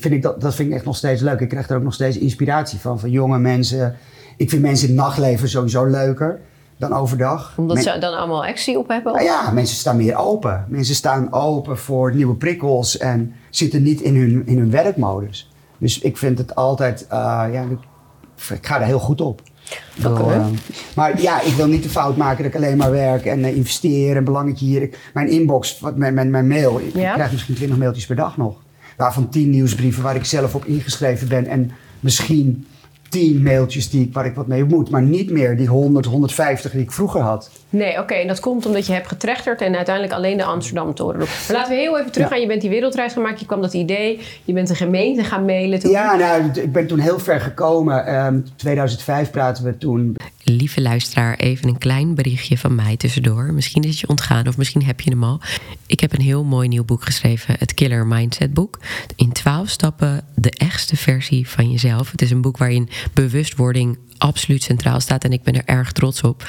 vind 0.00 0.14
ik 0.14 0.22
dat, 0.22 0.40
dat 0.40 0.54
vind 0.54 0.68
ik 0.68 0.74
echt 0.74 0.84
nog 0.84 0.96
steeds 0.96 1.22
leuk. 1.22 1.40
Ik 1.40 1.48
krijg 1.48 1.68
er 1.68 1.76
ook 1.76 1.82
nog 1.82 1.94
steeds 1.94 2.18
inspiratie 2.18 2.78
van, 2.78 3.00
van 3.00 3.10
jonge 3.10 3.38
mensen. 3.38 3.96
Ik 4.36 4.50
vind 4.50 4.62
mensen 4.62 4.88
in 4.88 4.94
het 4.94 5.04
nachtleven 5.04 5.48
sowieso 5.48 5.84
leuker 5.84 6.40
dan 6.78 6.92
overdag. 6.92 7.54
Omdat 7.56 7.76
Men- 7.76 7.84
ze 7.84 7.98
dan 7.98 8.18
allemaal 8.18 8.44
actie 8.46 8.78
op 8.78 8.88
hebben. 8.88 9.22
ja, 9.24 9.50
mensen 9.50 9.76
staan 9.76 9.96
meer 9.96 10.16
open. 10.16 10.64
Mensen 10.68 10.94
staan 10.94 11.32
open 11.32 11.78
voor 11.78 12.14
nieuwe 12.14 12.34
prikkels 12.34 12.98
en 12.98 13.34
zitten 13.50 13.82
niet 13.82 14.00
in 14.00 14.16
hun, 14.16 14.42
in 14.46 14.58
hun 14.58 14.70
werkmodus. 14.70 15.50
Dus 15.78 15.98
ik 15.98 16.16
vind 16.16 16.38
het 16.38 16.54
altijd, 16.54 17.06
eh, 17.08 17.44
ja, 17.52 17.62
ik, 17.70 17.78
ik 18.56 18.66
ga 18.66 18.80
er 18.80 18.86
heel 18.86 18.98
goed 18.98 19.20
op. 19.20 19.42
Ik 19.96 20.04
eh, 20.04 20.46
maar 20.94 21.20
ja, 21.20 21.40
ik 21.40 21.52
wil 21.52 21.66
niet 21.66 21.82
de 21.82 21.88
fout 21.88 22.16
maken 22.16 22.36
dat 22.44 22.46
ik 22.54 22.58
alleen 22.58 22.76
maar 22.76 22.90
werk 22.90 23.24
en 23.24 23.44
eh, 23.44 23.56
investeer 23.56 24.16
en 24.16 24.24
belangetje 24.24 24.66
hier. 24.66 24.82
Ik- 24.82 24.98
mijn 25.14 25.28
inbox, 25.28 25.78
wat, 25.80 25.96
mijn, 25.96 26.14
mijn, 26.14 26.30
mijn 26.30 26.46
mail, 26.48 26.80
ik 26.80 26.94
Ja? 26.94 27.12
krijg 27.14 27.32
misschien 27.32 27.54
20 27.54 27.78
mailtjes 27.78 28.06
per 28.06 28.16
dag 28.16 28.36
nog. 28.36 28.56
Waarvan 28.96 29.28
10 29.28 29.50
nieuwsbrieven 29.50 30.02
waar 30.02 30.16
ik 30.16 30.24
zelf 30.24 30.54
op 30.54 30.64
ingeschreven 30.64 31.28
ben 31.28 31.46
en 31.46 31.70
misschien 32.00 32.66
10 33.10 33.42
mailtjes 33.42 33.90
die, 33.90 34.10
waar 34.12 34.26
ik 34.26 34.34
wat 34.34 34.46
mee 34.46 34.64
moet. 34.64 34.90
Maar 34.90 35.02
niet 35.02 35.30
meer 35.30 35.56
die 35.56 35.66
100, 35.66 36.06
150 36.06 36.70
die 36.72 36.80
ik 36.80 36.92
vroeger 36.92 37.20
had. 37.20 37.50
Nee, 37.70 37.98
oké. 37.98 38.14
En 38.14 38.26
dat 38.26 38.40
komt 38.40 38.66
omdat 38.66 38.86
je 38.86 38.92
hebt 38.92 39.08
getrechterd 39.08 39.60
en 39.60 39.76
uiteindelijk 39.76 40.14
alleen 40.14 40.36
de 40.36 40.44
Amsterdam-toren. 40.44 41.18
Maar 41.18 41.28
laten 41.52 41.72
we 41.74 41.78
heel 41.80 41.98
even 41.98 42.12
terug 42.12 42.26
Ja. 42.28 42.32
gaan. 42.32 42.40
Je 42.42 42.46
bent 42.48 42.60
die 42.60 42.70
wereldreis 42.70 43.12
gemaakt. 43.12 43.40
Je 43.40 43.46
kwam 43.46 43.60
dat 43.60 43.74
idee. 43.74 44.20
Je 44.44 44.52
bent 44.52 44.68
de 44.68 44.74
gemeente 44.74 45.24
gaan 45.24 45.44
mailen 45.44 45.78
toen. 45.78 45.90
Ja, 45.90 46.16
nou, 46.16 46.42
ik 46.54 46.72
ben 46.72 46.86
toen 46.86 46.98
heel 46.98 47.18
ver 47.18 47.40
gekomen. 47.40 48.06
Ehm 48.06 48.38
2005 48.56 49.30
praten 49.30 49.64
we 49.64 49.78
toen. 49.78 50.16
Lieve 50.56 50.80
luisteraar, 50.80 51.36
even 51.36 51.68
een 51.68 51.78
klein 51.78 52.14
berichtje 52.14 52.58
van 52.58 52.74
mij 52.74 52.96
tussendoor. 52.96 53.52
Misschien 53.52 53.82
is 53.82 53.90
het 53.90 53.98
je 53.98 54.08
ontgaan 54.08 54.48
of 54.48 54.56
misschien 54.56 54.84
heb 54.84 55.00
je 55.00 55.10
hem 55.10 55.24
al. 55.24 55.40
Ik 55.86 56.00
heb 56.00 56.12
een 56.12 56.20
heel 56.20 56.44
mooi 56.44 56.68
nieuw 56.68 56.84
boek 56.84 57.04
geschreven, 57.04 57.56
het 57.58 57.74
Killer 57.74 58.06
Mindset 58.06 58.54
boek. 58.54 58.78
In 59.16 59.32
12 59.32 59.68
stappen 59.68 60.24
de 60.34 60.50
echtste 60.50 60.96
versie 60.96 61.48
van 61.48 61.70
jezelf. 61.70 62.10
Het 62.10 62.22
is 62.22 62.30
een 62.30 62.40
boek 62.40 62.58
waarin 62.58 62.88
bewustwording 63.12 63.98
absoluut 64.18 64.62
centraal 64.62 65.00
staat 65.00 65.24
en 65.24 65.32
ik 65.32 65.42
ben 65.42 65.54
er 65.54 65.64
erg 65.64 65.92
trots 65.92 66.20
op. 66.20 66.48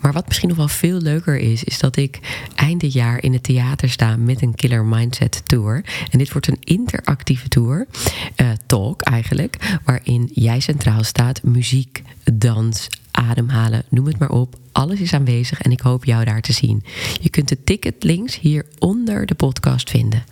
Maar 0.00 0.12
wat 0.12 0.26
misschien 0.26 0.48
nog 0.48 0.56
wel 0.56 0.68
veel 0.68 1.00
leuker 1.00 1.36
is, 1.36 1.64
is 1.64 1.78
dat 1.78 1.96
ik 1.96 2.18
eind 2.54 2.80
dit 2.80 2.92
jaar 2.92 3.22
in 3.22 3.32
het 3.32 3.42
theater 3.42 3.90
sta 3.90 4.16
met 4.16 4.42
een 4.42 4.54
Killer 4.54 4.84
Mindset 4.84 5.40
Tour. 5.44 5.84
En 6.10 6.18
dit 6.18 6.32
wordt 6.32 6.48
een 6.48 6.60
interactieve 6.60 7.48
tour, 7.48 7.86
eh, 8.34 8.50
talk 8.66 9.02
eigenlijk, 9.02 9.78
waarin 9.84 10.30
jij 10.32 10.60
centraal 10.60 11.04
staat, 11.04 11.42
muziek, 11.42 12.02
dans, 12.32 12.88
ademhalen, 13.18 13.82
noem 13.88 14.06
het 14.06 14.18
maar 14.18 14.30
op. 14.30 14.54
Alles 14.72 15.00
is 15.00 15.14
aanwezig 15.14 15.60
en 15.60 15.70
ik 15.70 15.80
hoop 15.80 16.04
jou 16.04 16.24
daar 16.24 16.40
te 16.40 16.52
zien. 16.52 16.82
Je 17.20 17.30
kunt 17.30 17.48
de 17.48 17.64
ticketlinks 17.64 18.40
hier 18.40 18.66
onder 18.78 19.26
de 19.26 19.34
podcast 19.34 19.90
vinden. 19.90 20.22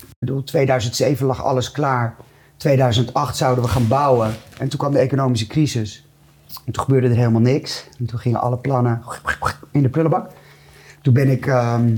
Ik 0.00 0.16
bedoel, 0.18 0.44
2007 0.44 1.26
lag 1.26 1.44
alles 1.44 1.70
klaar. 1.70 2.16
2008 2.56 3.36
zouden 3.36 3.64
we 3.64 3.70
gaan 3.70 3.88
bouwen. 3.88 4.34
En 4.58 4.68
toen 4.68 4.78
kwam 4.78 4.92
de 4.92 4.98
economische 4.98 5.46
crisis. 5.46 6.06
En 6.66 6.72
toen 6.72 6.84
gebeurde 6.84 7.08
er 7.08 7.16
helemaal 7.16 7.40
niks. 7.40 7.84
En 7.98 8.06
toen 8.06 8.18
gingen 8.18 8.40
alle 8.40 8.56
plannen 8.56 9.02
in 9.70 9.82
de 9.82 9.88
prullenbak. 9.88 10.30
Toen 11.02 11.14
ben 11.14 11.28
ik 11.30 11.46
ehm, 11.46 11.96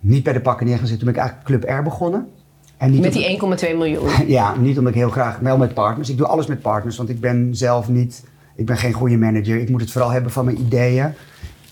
niet 0.00 0.22
bij 0.22 0.32
de 0.32 0.40
pakken 0.40 0.66
neergezet. 0.66 0.98
Toen 0.98 1.12
ben 1.12 1.14
ik 1.14 1.20
eigenlijk 1.20 1.48
Club 1.48 1.78
R 1.78 1.82
begonnen. 1.82 2.28
En 2.76 2.90
niet 2.90 3.00
Met 3.00 3.12
die 3.12 3.40
1,2 3.70 3.76
miljoen. 3.76 4.10
Ja, 4.26 4.56
niet 4.56 4.78
omdat 4.78 4.92
ik 4.92 4.98
heel 4.98 5.10
graag, 5.10 5.38
wel 5.38 5.56
met 5.56 5.74
partners. 5.74 6.10
Ik 6.10 6.16
doe 6.16 6.26
alles 6.26 6.46
met 6.46 6.60
partners, 6.60 6.96
want 6.96 7.08
ik 7.08 7.20
ben 7.20 7.56
zelf 7.56 7.88
niet, 7.88 8.24
ik 8.56 8.66
ben 8.66 8.76
geen 8.76 8.92
goede 8.92 9.16
manager. 9.16 9.56
Ik 9.56 9.68
moet 9.70 9.80
het 9.80 9.90
vooral 9.90 10.10
hebben 10.10 10.32
van 10.32 10.44
mijn 10.44 10.60
ideeën, 10.60 11.12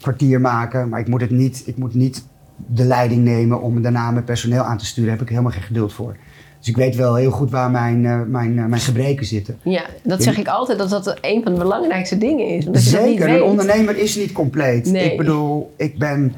kwartier 0.01 0.41
maken, 0.41 0.89
maar 0.89 1.01
ik 1.01 1.09
moet 1.09 1.21
het 1.21 1.31
niet, 1.31 1.63
ik 1.67 1.77
moet 1.77 1.95
niet 1.95 2.25
de 2.57 2.85
leiding 2.85 3.25
nemen 3.25 3.61
om 3.63 3.83
daarna 3.83 4.11
mijn 4.11 4.25
personeel 4.25 4.63
aan 4.63 4.79
te 4.79 4.87
sturen. 4.87 5.09
Daar 5.09 5.19
heb 5.19 5.27
ik 5.27 5.33
helemaal 5.33 5.53
geen 5.53 5.63
geduld 5.63 5.93
voor. 5.93 6.17
Dus 6.59 6.69
ik 6.69 6.77
weet 6.77 6.97
wel 6.97 7.15
heel 7.15 7.31
goed 7.31 7.51
waar 7.51 7.71
mijn, 7.71 8.05
uh, 8.05 8.21
mijn, 8.27 8.57
uh, 8.57 8.65
mijn 8.65 8.81
gebreken 8.81 9.27
zitten. 9.27 9.59
Ja, 9.63 9.85
dat 10.03 10.23
zeg 10.23 10.39
ik 10.39 10.49
altijd 10.49 10.79
dat 10.79 10.91
dat 10.91 11.19
een 11.21 11.43
van 11.43 11.53
de 11.53 11.59
belangrijkste 11.59 12.19
dingen 12.19 12.47
is. 12.49 12.67
Omdat 12.67 12.83
Zeker, 12.83 13.09
je 13.13 13.19
dat 13.19 13.27
een 13.27 13.33
niet 13.33 13.41
weet. 13.41 13.51
ondernemer 13.51 13.97
is 13.97 14.17
niet 14.17 14.33
compleet. 14.33 14.87
Nee. 14.91 15.11
Ik 15.11 15.17
bedoel, 15.19 15.75
ik 15.77 15.99
ben 15.99 16.35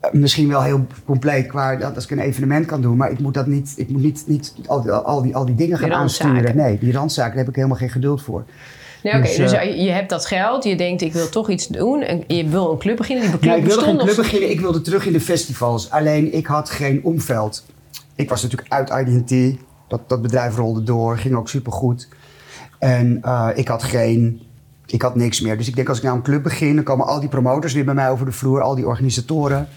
eh, 0.00 0.12
misschien 0.12 0.48
wel 0.48 0.62
heel 0.62 0.86
compleet 1.04 1.46
qua 1.46 1.76
dat 1.76 1.94
als 1.94 2.04
ik 2.04 2.10
een 2.10 2.18
evenement 2.18 2.66
kan 2.66 2.80
doen, 2.80 2.96
maar 2.96 3.10
ik 3.10 3.18
moet 3.18 3.34
dat 3.34 3.46
niet, 3.46 3.72
ik 3.76 3.88
moet 3.88 4.02
niet, 4.02 4.24
niet 4.26 4.54
al, 4.66 4.82
die, 4.82 4.90
al, 4.92 5.22
die, 5.22 5.36
al 5.36 5.44
die 5.46 5.54
dingen 5.54 5.78
gaan 5.78 5.88
Die 5.88 5.98
aansturen. 5.98 6.56
Nee, 6.56 6.78
die 6.78 6.92
randzaken 6.92 7.30
daar 7.30 7.38
heb 7.38 7.48
ik 7.48 7.56
helemaal 7.56 7.78
geen 7.78 7.90
geduld 7.90 8.22
voor. 8.22 8.44
Nee, 9.12 9.14
oké, 9.14 9.26
Dus, 9.26 9.36
dus, 9.36 9.52
eh, 9.52 9.84
je 9.84 9.90
hebt 9.90 10.10
dat 10.10 10.26
geld, 10.26 10.64
je 10.64 10.76
denkt 10.76 11.02
ik 11.02 11.12
wil 11.12 11.28
toch 11.28 11.50
iets 11.50 11.66
doen. 11.66 12.02
En 12.02 12.24
je 12.26 12.48
wil 12.48 12.70
een 12.70 12.78
club 12.78 12.96
beginnen, 12.96 13.30
die 13.30 13.38
club 13.38 13.44
Nou, 13.44 13.58
ik 13.58 13.66
wilde 13.66 13.82
geen 13.82 13.96
bestond 13.96 14.14
club 14.14 14.24
beginnen, 14.26 14.50
ik 14.50 14.60
wilde 14.60 14.80
terug 14.80 15.06
in 15.06 15.12
de 15.12 15.20
festivals. 15.20 15.90
Alleen 15.90 16.34
ik 16.34 16.46
had 16.46 16.70
geen 16.70 17.00
omveld. 17.02 17.64
Ik 18.14 18.28
was 18.28 18.42
natuurlijk 18.42 18.72
uit 18.72 19.08
IDT. 19.08 19.58
Dat, 19.88 20.00
dat 20.08 20.22
bedrijf 20.22 20.56
rolde 20.56 20.82
door, 20.82 21.18
ging 21.18 21.34
ook 21.34 21.48
supergoed. 21.48 22.08
En 22.78 23.18
eh, 23.22 23.48
ik 23.54 23.68
had 23.68 23.82
geen, 23.82 24.42
ik 24.86 25.02
had 25.02 25.14
niks 25.14 25.40
meer. 25.40 25.56
Dus 25.56 25.68
ik 25.68 25.76
denk 25.76 25.88
als 25.88 25.98
ik 25.98 26.04
nou 26.04 26.16
een 26.16 26.22
club 26.22 26.42
begin, 26.42 26.74
dan 26.74 26.84
komen 26.84 27.06
al 27.06 27.20
die 27.20 27.28
promotors 27.28 27.72
weer 27.72 27.84
bij 27.84 27.94
mij 27.94 28.10
over 28.10 28.26
de 28.26 28.32
vloer, 28.32 28.62
al 28.62 28.74
die 28.74 28.86
organisatoren. 28.86 29.68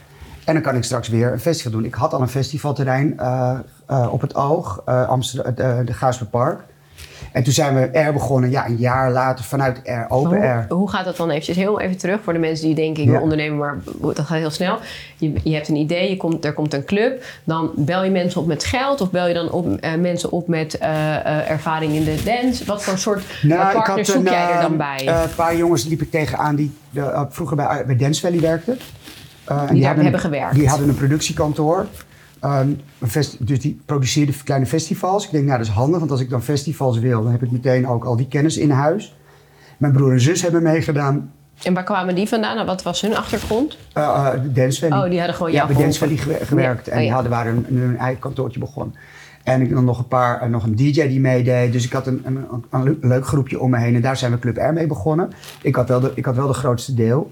En 0.50 0.54
dan 0.54 0.64
kan 0.64 0.76
ik 0.76 0.84
straks 0.84 1.08
weer 1.08 1.32
een 1.32 1.40
festival 1.40 1.72
doen. 1.72 1.86
Ik 1.86 1.94
had 1.94 2.14
al 2.14 2.22
een 2.22 2.28
festivalterrein 2.28 3.20
eh, 3.20 3.60
eh, 3.86 4.14
op 4.14 4.22
het 4.22 4.36
oog, 4.36 4.82
eh 4.86 5.08
Amsterdam, 5.08 5.54
eh, 5.56 5.86
de 5.86 5.94
Gaasperpark. 5.94 6.62
En 7.32 7.44
toen 7.44 7.54
zijn 7.54 7.76
we 7.76 7.80
er 7.82 8.14
begonnen, 8.14 8.50
ja, 8.50 8.66
een 8.68 8.76
jaar 8.78 9.12
later 9.12 9.46
vanuit 9.46 9.82
R, 9.84 9.90
Open 10.14 10.30
hoe, 10.38 10.40
Air. 10.48 10.66
hoe 10.70 10.90
gaat 10.90 11.06
dat 11.06 11.18
dan 11.18 11.30
eventjes 11.30 11.56
heel 11.56 11.80
even 11.80 11.98
terug 11.98 12.20
voor 12.24 12.34
de 12.34 12.40
mensen 12.40 12.66
die 12.66 12.76
denken 12.76 13.04
ik 13.04 13.10
Ja. 13.10 13.20
ondernemen, 13.20 13.58
maar 13.58 13.78
dat 14.02 14.20
gaat 14.20 14.38
heel 14.38 14.50
snel. 14.50 14.78
Je, 15.18 15.34
je 15.44 15.54
hebt 15.54 15.68
een 15.68 15.76
idee, 15.76 16.10
je 16.10 16.18
komt, 16.18 16.46
er 16.46 16.54
komt 16.54 16.74
een 16.74 16.86
club, 16.86 17.24
dan 17.44 17.72
bel 17.76 18.04
je 18.04 18.12
mensen 18.12 18.42
op 18.42 18.48
met 18.48 18.64
geld 18.64 19.02
of 19.02 19.12
bel 19.12 19.28
je 19.28 19.34
dan 19.34 19.52
op, 19.52 19.76
eh, 19.80 19.94
mensen 19.96 20.32
op 20.32 20.48
met 20.48 20.78
eh, 20.78 21.16
eh, 21.16 21.50
ervaring 21.52 21.94
in 21.94 22.04
de 22.04 22.22
dance? 22.26 22.66
Wat 22.66 22.84
voor 22.84 22.98
soort 22.98 23.24
Nou, 23.42 23.74
partners 23.74 24.12
zoek 24.12 24.28
jij 24.28 24.50
er 24.52 24.62
dan 24.62 24.78
bij? 24.78 25.08
een 25.08 25.36
paar 25.36 25.56
jongens 25.56 25.84
liep 25.86 26.02
ik 26.02 26.12
tegenaan 26.12 26.56
die 26.56 26.72
vroeger 27.30 27.56
bij, 27.56 27.84
bij 27.86 27.96
Dance 27.96 28.22
Valley 28.22 28.40
werkten. 28.40 28.78
Eh, 29.46 29.56
en 29.58 29.66
daar 29.76 29.86
hadden- 29.86 30.02
hebben 30.04 30.22
gewerkt. 30.22 30.56
Die 30.56 30.68
hadden 30.68 30.90
een 30.90 30.96
productiekantoor. 30.96 31.86
Ehm, 32.40 32.70
dus 33.40 33.60
die 33.60 33.80
produceerden 33.86 34.36
kleine 34.44 34.66
festivals. 34.66 35.26
Ik 35.26 35.32
denk, 35.32 35.46
nou, 35.46 35.58
dat 35.58 35.68
is 35.68 35.74
handig, 35.74 36.00
want 36.00 36.12
als 36.12 36.22
ik 36.22 36.30
dan 36.30 36.42
festivals 36.44 37.00
wil, 37.00 37.24
dan 37.24 37.32
heb 37.32 37.44
ik 37.44 37.52
meteen 37.52 37.88
ook 37.88 38.04
al 38.06 38.16
die 38.16 38.28
kennis 38.28 38.58
in 38.58 38.70
huis. 38.72 39.16
Mijn 39.78 39.94
broer 39.94 40.12
en 40.12 40.22
zus 40.22 40.42
hebben 40.42 40.64
meegedaan. 40.64 41.32
en 41.64 41.74
waar 41.74 41.84
kwamen 41.84 42.16
die 42.16 42.28
vandaan? 42.28 42.66
Wat 42.66 42.84
was 42.84 43.02
hun 43.02 43.16
achtergrond? 43.16 43.78
eh 43.94 44.04
eh, 44.34 44.40
Dance 44.54 44.80
Valley. 44.80 45.04
Oh, 45.04 45.10
die 45.10 45.18
hadden 45.18 45.36
gewoon 45.36 45.52
Ja, 45.52 45.66
bij 45.68 45.76
Dance. 45.76 46.00
Valley 46.00 46.18
gewer- 46.18 46.46
gewerkt. 46.46 46.86
Ja. 46.86 46.92
En 46.92 46.98
Oh, 46.98 46.98
die 47.00 47.08
ja. 47.08 47.14
hadden, 47.14 47.32
waren 47.32 47.66
hun, 47.68 47.78
hun 47.80 47.98
eigen 47.98 48.20
kantoortje 48.20 48.60
begonnen. 48.60 48.96
En 49.44 49.62
ik 49.62 49.70
dan 49.74 49.86
nog 49.86 49.98
een 50.00 50.08
paar, 50.08 50.42
en 50.42 50.52
nog 50.52 50.64
een 50.64 50.76
DJ 50.76 51.08
die 51.08 51.20
meedeed. 51.20 51.72
Dus 51.72 51.86
ik 51.86 51.92
had 51.94 52.08
een, 52.08 52.22
een, 52.26 52.46
een 52.70 52.84
le- 52.84 52.98
leuk 53.08 53.26
groepje 53.28 53.60
om 53.60 53.70
me 53.70 53.78
heen. 53.78 53.96
En 53.96 54.02
daar 54.02 54.18
zijn 54.18 54.32
we 54.32 54.40
Club 54.40 54.58
R 54.58 54.74
mee 54.74 54.88
begonnen. 54.88 55.30
Ik 55.62 55.76
had 55.76 55.88
wel 55.88 56.00
de, 56.00 56.12
ik 56.16 56.26
had 56.26 56.36
wel 56.36 56.48
de 56.48 56.54
grootste 56.54 56.94
deel. 56.94 57.32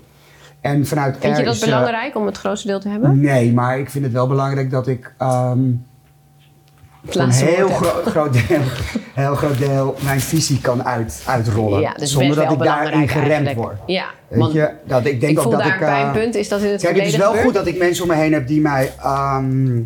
En 0.68 0.86
vanuit 0.86 1.18
Vind 1.20 1.38
je 1.38 1.44
dat 1.44 1.56
is, 1.56 1.62
eh, 1.62 1.68
belangrijk 1.68 2.16
om 2.16 2.26
het 2.26 2.38
grootste 2.38 2.68
deel 2.68 2.80
te 2.80 2.90
hebben? 2.90 3.20
nee, 3.20 3.54
maar 3.54 3.80
ik 3.80 3.90
vind 3.90 4.04
het 4.04 4.14
wel 4.14 4.28
belangrijk 4.28 4.72
dat 4.72 4.88
ik 4.88 5.14
ehm, 5.18 5.60
een 7.10 7.32
heel, 7.32 7.70
gro- 7.70 8.02
groot 8.06 8.34
deel, 8.34 8.62
heel 9.24 9.36
groot 9.36 9.58
deel 9.58 9.96
mijn 10.04 10.20
visie 10.20 10.62
kan 10.62 10.84
uit, 10.84 11.24
uitrollen. 11.28 11.82
Ja, 11.82 11.94
dus 11.94 12.12
zonder 12.12 12.36
dat 12.36 12.52
ik 12.52 12.60
daarin 12.60 13.08
geremd 13.08 13.30
eigenlijk. 13.30 13.56
word. 13.58 13.78
Ja, 13.86 14.06
Weet 14.28 14.40
want 14.40 14.54
je, 14.54 14.72
dat 14.86 15.06
ik 15.06 15.20
denk 15.20 15.32
ik 15.32 15.38
ook 15.38 15.44
voel 15.44 15.52
dat 15.52 15.62
daar 15.62 15.74
ik... 15.74 15.80
bij 15.80 16.02
eh, 16.02 16.08
een 16.08 16.12
punt 16.12 16.36
is 16.36 16.50
dat 16.50 16.62
in 16.62 16.72
het 16.72 16.82
Kijk, 16.82 16.96
het 16.96 17.06
is 17.06 17.16
wel 17.16 17.34
goed 17.34 17.54
dat 17.54 17.68
ik 17.68 17.78
mensen 17.78 18.04
om 18.04 18.10
me 18.10 18.16
heen 18.16 18.34
heb 18.34 18.48
die 18.48 18.62
mij 18.62 18.94
ehm, 19.00 19.82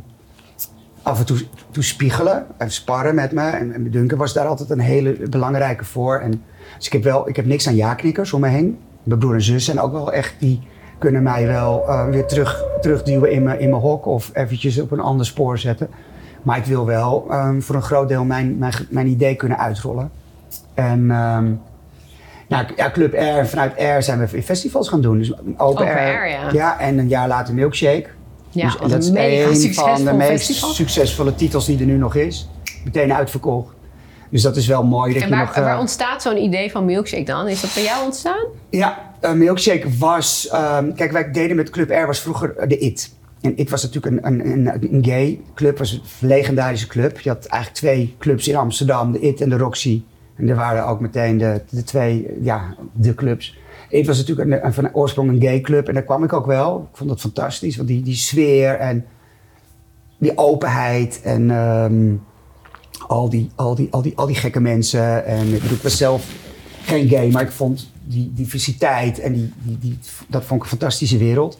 af 1.02 1.20
en 1.20 1.26
toe, 1.26 1.38
toe 1.72 1.84
spiegelen 1.84 2.46
en 2.58 2.72
sparren 2.72 3.16
met 3.16 3.32
me. 3.32 3.50
En, 3.50 3.74
en 3.74 3.92
Duncan 3.92 4.18
was 4.18 4.34
daar 4.34 4.46
altijd 4.46 4.70
een 4.70 4.80
hele 4.80 5.30
belangrijke 5.30 5.86
voor. 5.86 6.20
En, 6.20 6.44
dus 6.78 6.86
ik 6.86 6.94
heb, 6.94 7.04
wel, 7.04 7.30
ik 7.30 7.36
heb 7.36 7.46
niks 7.46 7.68
aan 7.68 7.76
ja-knikkers 7.76 8.34
om 8.34 8.42
me 8.42 8.48
heen. 8.48 8.80
Mijn 9.04 9.20
broer 9.20 9.34
en 9.34 9.42
zus 9.42 9.66
zijn 9.66 9.80
ook 9.80 9.92
wel 9.92 10.14
echt, 10.14 10.34
die 10.40 10.62
kunnen 11.02 11.24
mij 11.24 11.48
wel 11.48 11.88
eh, 11.88 12.10
weer 12.10 12.26
terug, 12.26 12.64
terugduwen 12.82 13.32
in 13.32 13.44
mijn, 13.44 13.60
in 13.60 13.70
mijn 13.70 13.82
hok 13.82 14.06
of 14.06 14.30
eventjes 14.34 14.80
op 14.80 14.92
een 14.92 15.00
ander 15.00 15.26
spoor 15.26 15.58
zetten. 15.58 15.90
Maar 16.42 16.58
ik 16.58 16.66
wil 16.66 16.86
wel 16.86 17.26
ehm, 17.30 17.62
voor 17.62 17.76
een 17.76 17.82
groot 17.82 18.08
deel 18.08 18.24
mijn, 18.24 18.58
mijn, 18.58 18.74
mijn 18.90 19.08
idee 19.08 19.36
kunnen 19.36 19.58
uitrollen. 19.58 20.12
En 20.74 21.12
ehm, 21.12 21.46
nou, 22.48 22.66
ja, 22.76 22.92
Club 22.92 23.14
R, 23.14 23.46
vanuit 23.46 23.74
R 23.78 24.02
zijn 24.02 24.20
we 24.20 24.44
festivals 24.44 24.90
gaan 24.90 25.02
doen. 25.02 25.18
Dus 25.18 25.34
Open, 25.34 25.56
Open 25.58 25.86
Air, 25.86 25.98
Air, 25.98 26.54
ja. 26.54 26.80
en 26.80 26.98
een 26.98 27.08
jaar 27.08 27.28
later 27.28 27.54
Milkshake. 27.54 28.06
Ja, 28.50 28.64
dus, 28.64 28.90
dat 28.92 29.04
is 29.04 29.10
een 29.10 29.74
van 29.74 30.04
de 30.04 30.14
meest 30.14 30.30
festival. 30.30 30.70
succesvolle 30.70 31.36
titels 31.36 31.66
die 31.66 31.80
er 31.80 31.86
nu 31.86 31.98
nog 31.98 32.16
is. 32.16 32.50
Meteen 32.84 33.14
uitverkocht. 33.14 33.74
Dus 34.30 34.42
dat 34.42 34.56
is 34.56 34.68
wel 34.68 34.84
mooi. 34.84 35.14
Dat 35.14 35.22
En 35.22 35.30
je 35.30 35.36
waar, 35.36 35.46
nog, 35.46 35.56
eh, 35.56 35.64
waar 35.64 35.80
ontstaat 35.80 36.22
zo'n 36.22 36.38
idee 36.38 36.72
van 36.72 36.86
milkshake 36.86 37.24
dan? 37.24 37.48
Is 37.48 37.62
dat 37.62 37.74
bij 37.74 37.84
jou 37.84 38.06
ontstaan? 38.06 38.46
Ja, 38.70 39.11
uh, 39.22 39.34
Milkshake 39.34 39.98
was... 39.98 40.48
ehm, 40.48 40.94
kijk, 40.94 41.12
wij 41.12 41.32
deden 41.32 41.56
met 41.56 41.70
Club 41.70 41.90
R 41.90 42.06
was 42.06 42.20
vroeger 42.20 42.68
de 42.68 42.78
IT. 42.78 43.14
En 43.42 43.58
IT 43.58 43.70
was 43.70 43.84
natuurlijk 43.84 44.26
een, 44.26 44.26
een, 44.26 44.52
een, 44.52 44.94
een 44.94 45.06
gay 45.06 45.42
club, 45.56 45.78
was 45.78 45.92
een 45.92 46.02
legendarische 46.28 46.88
club. 46.88 47.20
Je 47.20 47.30
had 47.30 47.46
eigenlijk 47.46 47.82
twee 47.82 48.16
clubs 48.20 48.48
in 48.48 48.56
Amsterdam, 48.56 49.12
de 49.12 49.20
IT 49.20 49.42
en 49.42 49.50
de 49.50 49.58
Roxy. 49.58 50.04
En 50.36 50.50
er 50.50 50.56
waren 50.56 50.88
ook 50.88 51.00
meteen 51.00 51.38
de, 51.38 51.62
de 51.70 51.84
twee, 51.84 52.28
ja, 52.42 52.76
de 52.94 53.16
clubs. 53.16 53.58
IT 53.90 54.08
was 54.08 54.18
natuurlijk 54.18 54.50
een, 54.50 54.66
een, 54.66 54.74
van 54.74 54.94
oorsprong 54.94 55.30
een 55.30 55.42
gay 55.42 55.62
club 55.62 55.88
en 55.88 55.94
daar 55.94 56.04
kwam 56.04 56.24
ik 56.24 56.34
ook 56.34 56.46
wel. 56.46 56.88
Ik 56.92 56.98
vond 56.98 57.10
dat 57.10 57.20
fantastisch, 57.20 57.76
want 57.76 57.88
die, 57.88 58.02
die 58.02 58.16
sfeer 58.16 58.76
en 58.76 59.06
die 60.18 60.38
openheid 60.38 61.22
en 61.24 61.52
ehm, 61.52 62.14
al, 63.08 63.30
die, 63.30 63.50
al, 63.56 63.76
die, 63.76 63.88
al, 63.92 64.02
die, 64.02 64.18
al 64.18 64.28
die 64.28 64.36
gekke 64.36 64.60
mensen. 64.60 65.26
En 65.26 65.54
ik 65.54 65.62
bedoel, 65.62 65.78
ik 65.78 65.84
was 65.84 65.98
zelf 65.98 66.26
geen 66.84 67.08
gay, 67.08 67.30
maar 67.30 67.42
ik 67.42 67.52
vond 67.52 67.92
die 68.12 68.32
diversiteit 68.36 69.20
en 69.20 69.34
die, 69.34 69.54
die, 69.64 69.78
die, 69.80 70.00
dat 70.28 70.44
vond 70.46 70.64
ik 70.64 70.72
een 70.72 70.78
fantastische 70.78 71.18
wereld. 71.18 71.58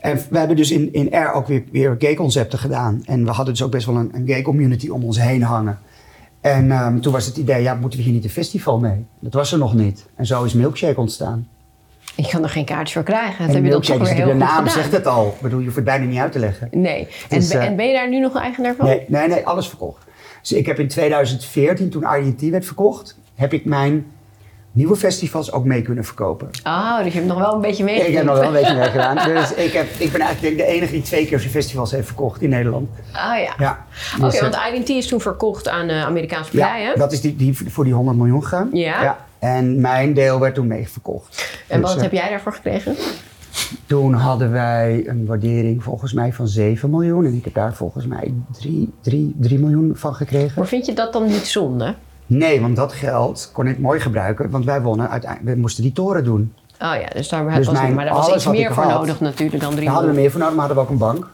En 0.00 0.20
we 0.30 0.38
hebben 0.38 0.56
dus 0.56 0.70
in, 0.70 0.92
in 0.92 1.08
R 1.22 1.32
ook 1.32 1.46
weer, 1.46 1.62
weer 1.72 1.94
gay 1.98 2.14
concepten 2.14 2.58
gedaan. 2.58 3.02
En 3.04 3.24
we 3.24 3.30
hadden 3.30 3.54
dus 3.54 3.62
ook 3.62 3.70
best 3.70 3.86
wel 3.86 3.96
een, 3.96 4.10
een 4.14 4.26
gay 4.26 4.42
community 4.42 4.88
om 4.88 5.04
ons 5.04 5.20
heen 5.20 5.42
hangen. 5.42 5.78
En 6.40 6.70
ehm, 6.70 6.98
toen 7.00 7.12
was 7.12 7.26
het 7.26 7.36
idee, 7.36 7.62
ja, 7.62 7.74
moeten 7.74 7.98
we 7.98 8.04
hier 8.04 8.14
niet 8.14 8.24
een 8.24 8.30
festival 8.30 8.78
mee? 8.78 9.04
Dat 9.20 9.32
was 9.32 9.52
er 9.52 9.58
nog 9.58 9.74
niet. 9.74 10.06
En 10.14 10.26
zo 10.26 10.44
is 10.44 10.52
Milkshake 10.52 11.00
ontstaan. 11.00 11.48
Ik 12.16 12.28
kan 12.28 12.42
er 12.42 12.48
geen 12.48 12.64
kaartjes 12.64 12.92
voor 12.92 13.02
krijgen. 13.02 13.46
Dat 13.46 13.56
en 13.56 13.62
Milkshake 13.62 14.02
is 14.02 14.08
de 14.08 14.14
naam 14.16 14.34
gedaan. 14.34 14.70
zegt 14.70 14.92
het 14.92 15.06
al. 15.06 15.26
Ik 15.26 15.40
bedoel, 15.40 15.58
je 15.58 15.64
hoeft 15.64 15.76
het 15.76 15.84
bijna 15.84 16.04
niet 16.04 16.18
uit 16.18 16.32
te 16.32 16.38
leggen. 16.38 16.68
Nee. 16.70 17.08
En, 17.28 17.48
ben- 17.48 17.60
eh, 17.60 17.66
en 17.66 17.76
ben 17.76 17.86
je 17.86 17.92
daar 17.92 18.08
nu 18.08 18.20
nog 18.20 18.36
eigenaar 18.36 18.74
van? 18.74 18.86
Nee, 18.86 19.04
nee, 19.08 19.28
nee, 19.28 19.46
alles 19.46 19.68
verkocht. 19.68 20.04
Dus 20.40 20.52
ik 20.52 20.66
heb 20.66 20.78
in 20.78 20.88
2014, 20.88 21.90
toen 21.90 22.06
IDT 22.20 22.50
werd 22.50 22.64
verkocht, 22.66 23.18
heb 23.34 23.52
ik 23.52 23.64
mijn 23.64 24.06
nieuwe 24.74 24.96
festivals 24.96 25.52
ook 25.52 25.64
mee 25.64 25.82
kunnen 25.82 26.04
verkopen. 26.04 26.48
Oh, 26.66 26.98
dus 26.98 27.06
je 27.06 27.18
hebt 27.18 27.26
nog 27.26 27.38
wel 27.38 27.54
een 27.54 27.60
beetje 27.60 27.84
meegedaan. 27.84 28.10
Ik 28.10 28.16
heb 28.16 28.24
nog 28.24 28.38
wel 28.38 28.46
een 28.46 28.52
beetje 28.52 28.74
meegedaan. 28.82 29.28
Dus 29.34 29.54
ik, 29.54 29.72
heb, 29.72 29.86
ik 29.98 30.12
ben 30.12 30.20
eigenlijk 30.20 30.52
ik 30.52 30.58
de 30.66 30.66
enige 30.72 30.92
die 30.92 31.02
twee 31.02 31.26
keer 31.26 31.38
zijn 31.38 31.50
festivals 31.50 31.90
heeft 31.90 32.06
verkocht 32.06 32.42
in 32.42 32.48
Nederland. 32.48 32.88
Oh 32.98 33.38
ja. 33.38 33.54
Ja. 33.58 33.84
Oké, 34.16 34.24
Dus, 34.24 34.34
eh, 34.34 34.40
want 34.40 34.56
IDT 34.74 34.88
is 34.88 35.06
toen 35.06 35.20
verkocht 35.20 35.68
aan 35.68 35.86
de 35.86 35.94
Amerikaanse 36.04 36.50
partijen. 36.50 36.88
ja, 36.90 36.94
dat 36.94 37.12
is 37.12 37.20
die, 37.20 37.36
die 37.36 37.58
voor 37.70 37.84
die 37.84 37.92
100 37.94 38.16
miljoen 38.16 38.42
gegaan. 38.42 38.68
Ja. 38.72 39.16
En 39.38 39.80
mijn 39.80 40.14
deel 40.14 40.40
werd 40.40 40.54
toen 40.54 40.66
meeverkocht. 40.66 41.58
En 41.68 41.80
Dus, 41.80 41.88
wat 41.88 41.96
eh, 41.96 42.02
heb 42.02 42.12
jij 42.12 42.28
daarvoor 42.28 42.52
gekregen? 42.52 42.94
Toen 43.86 44.12
hadden 44.14 44.50
wij 44.52 45.02
een 45.06 45.26
waardering 45.26 45.82
volgens 45.82 46.12
mij 46.12 46.32
van 46.32 46.48
7 46.48 46.90
miljoen. 46.90 47.24
En 47.26 47.34
ik 47.34 47.44
heb 47.44 47.54
daar 47.54 47.74
volgens 47.74 48.06
mij 48.06 48.34
3, 48.58 48.92
3, 49.00 49.34
3 49.40 49.58
miljoen 49.58 49.92
van 49.94 50.14
gekregen. 50.14 50.52
Maar 50.58 50.66
vind 50.66 50.86
je 50.86 50.92
dat 50.92 51.12
dan 51.12 51.26
niet 51.26 51.46
zonde? 51.46 51.94
Nee, 52.26 52.60
want 52.60 52.76
dat 52.76 52.92
geld 52.92 53.50
kon 53.52 53.66
ik 53.66 53.78
mooi 53.78 54.00
gebruiken. 54.00 54.50
Want 54.50 54.64
wij 54.64 54.82
wonnen 54.82 55.10
uiteindelijk. 55.10 55.54
We 55.54 55.60
moesten 55.60 55.82
die 55.82 55.92
toren 55.92 56.24
doen. 56.24 56.52
Oh 56.72 56.94
ja, 57.00 57.06
dus 57.14 57.28
daar 57.28 57.54
Dus 57.54 57.66
was 57.66 57.80
mijn- 57.80 57.94
maar 57.94 58.04
daar 58.04 58.14
was 58.14 58.34
iets 58.34 58.46
meer 58.46 58.74
voor 58.74 58.82
had, 58.82 58.92
nodig 59.00 59.20
natuurlijk 59.20 59.62
dan 59.62 59.70
drie 59.72 59.84
Daar 59.84 59.94
hadden 59.94 60.14
we 60.14 60.20
meer 60.20 60.30
voor 60.30 60.40
nodig, 60.40 60.54
maar 60.56 60.66
hadden 60.66 60.84
we 60.84 60.90
ook 60.90 60.98
een 61.00 61.06
bank. 61.06 61.26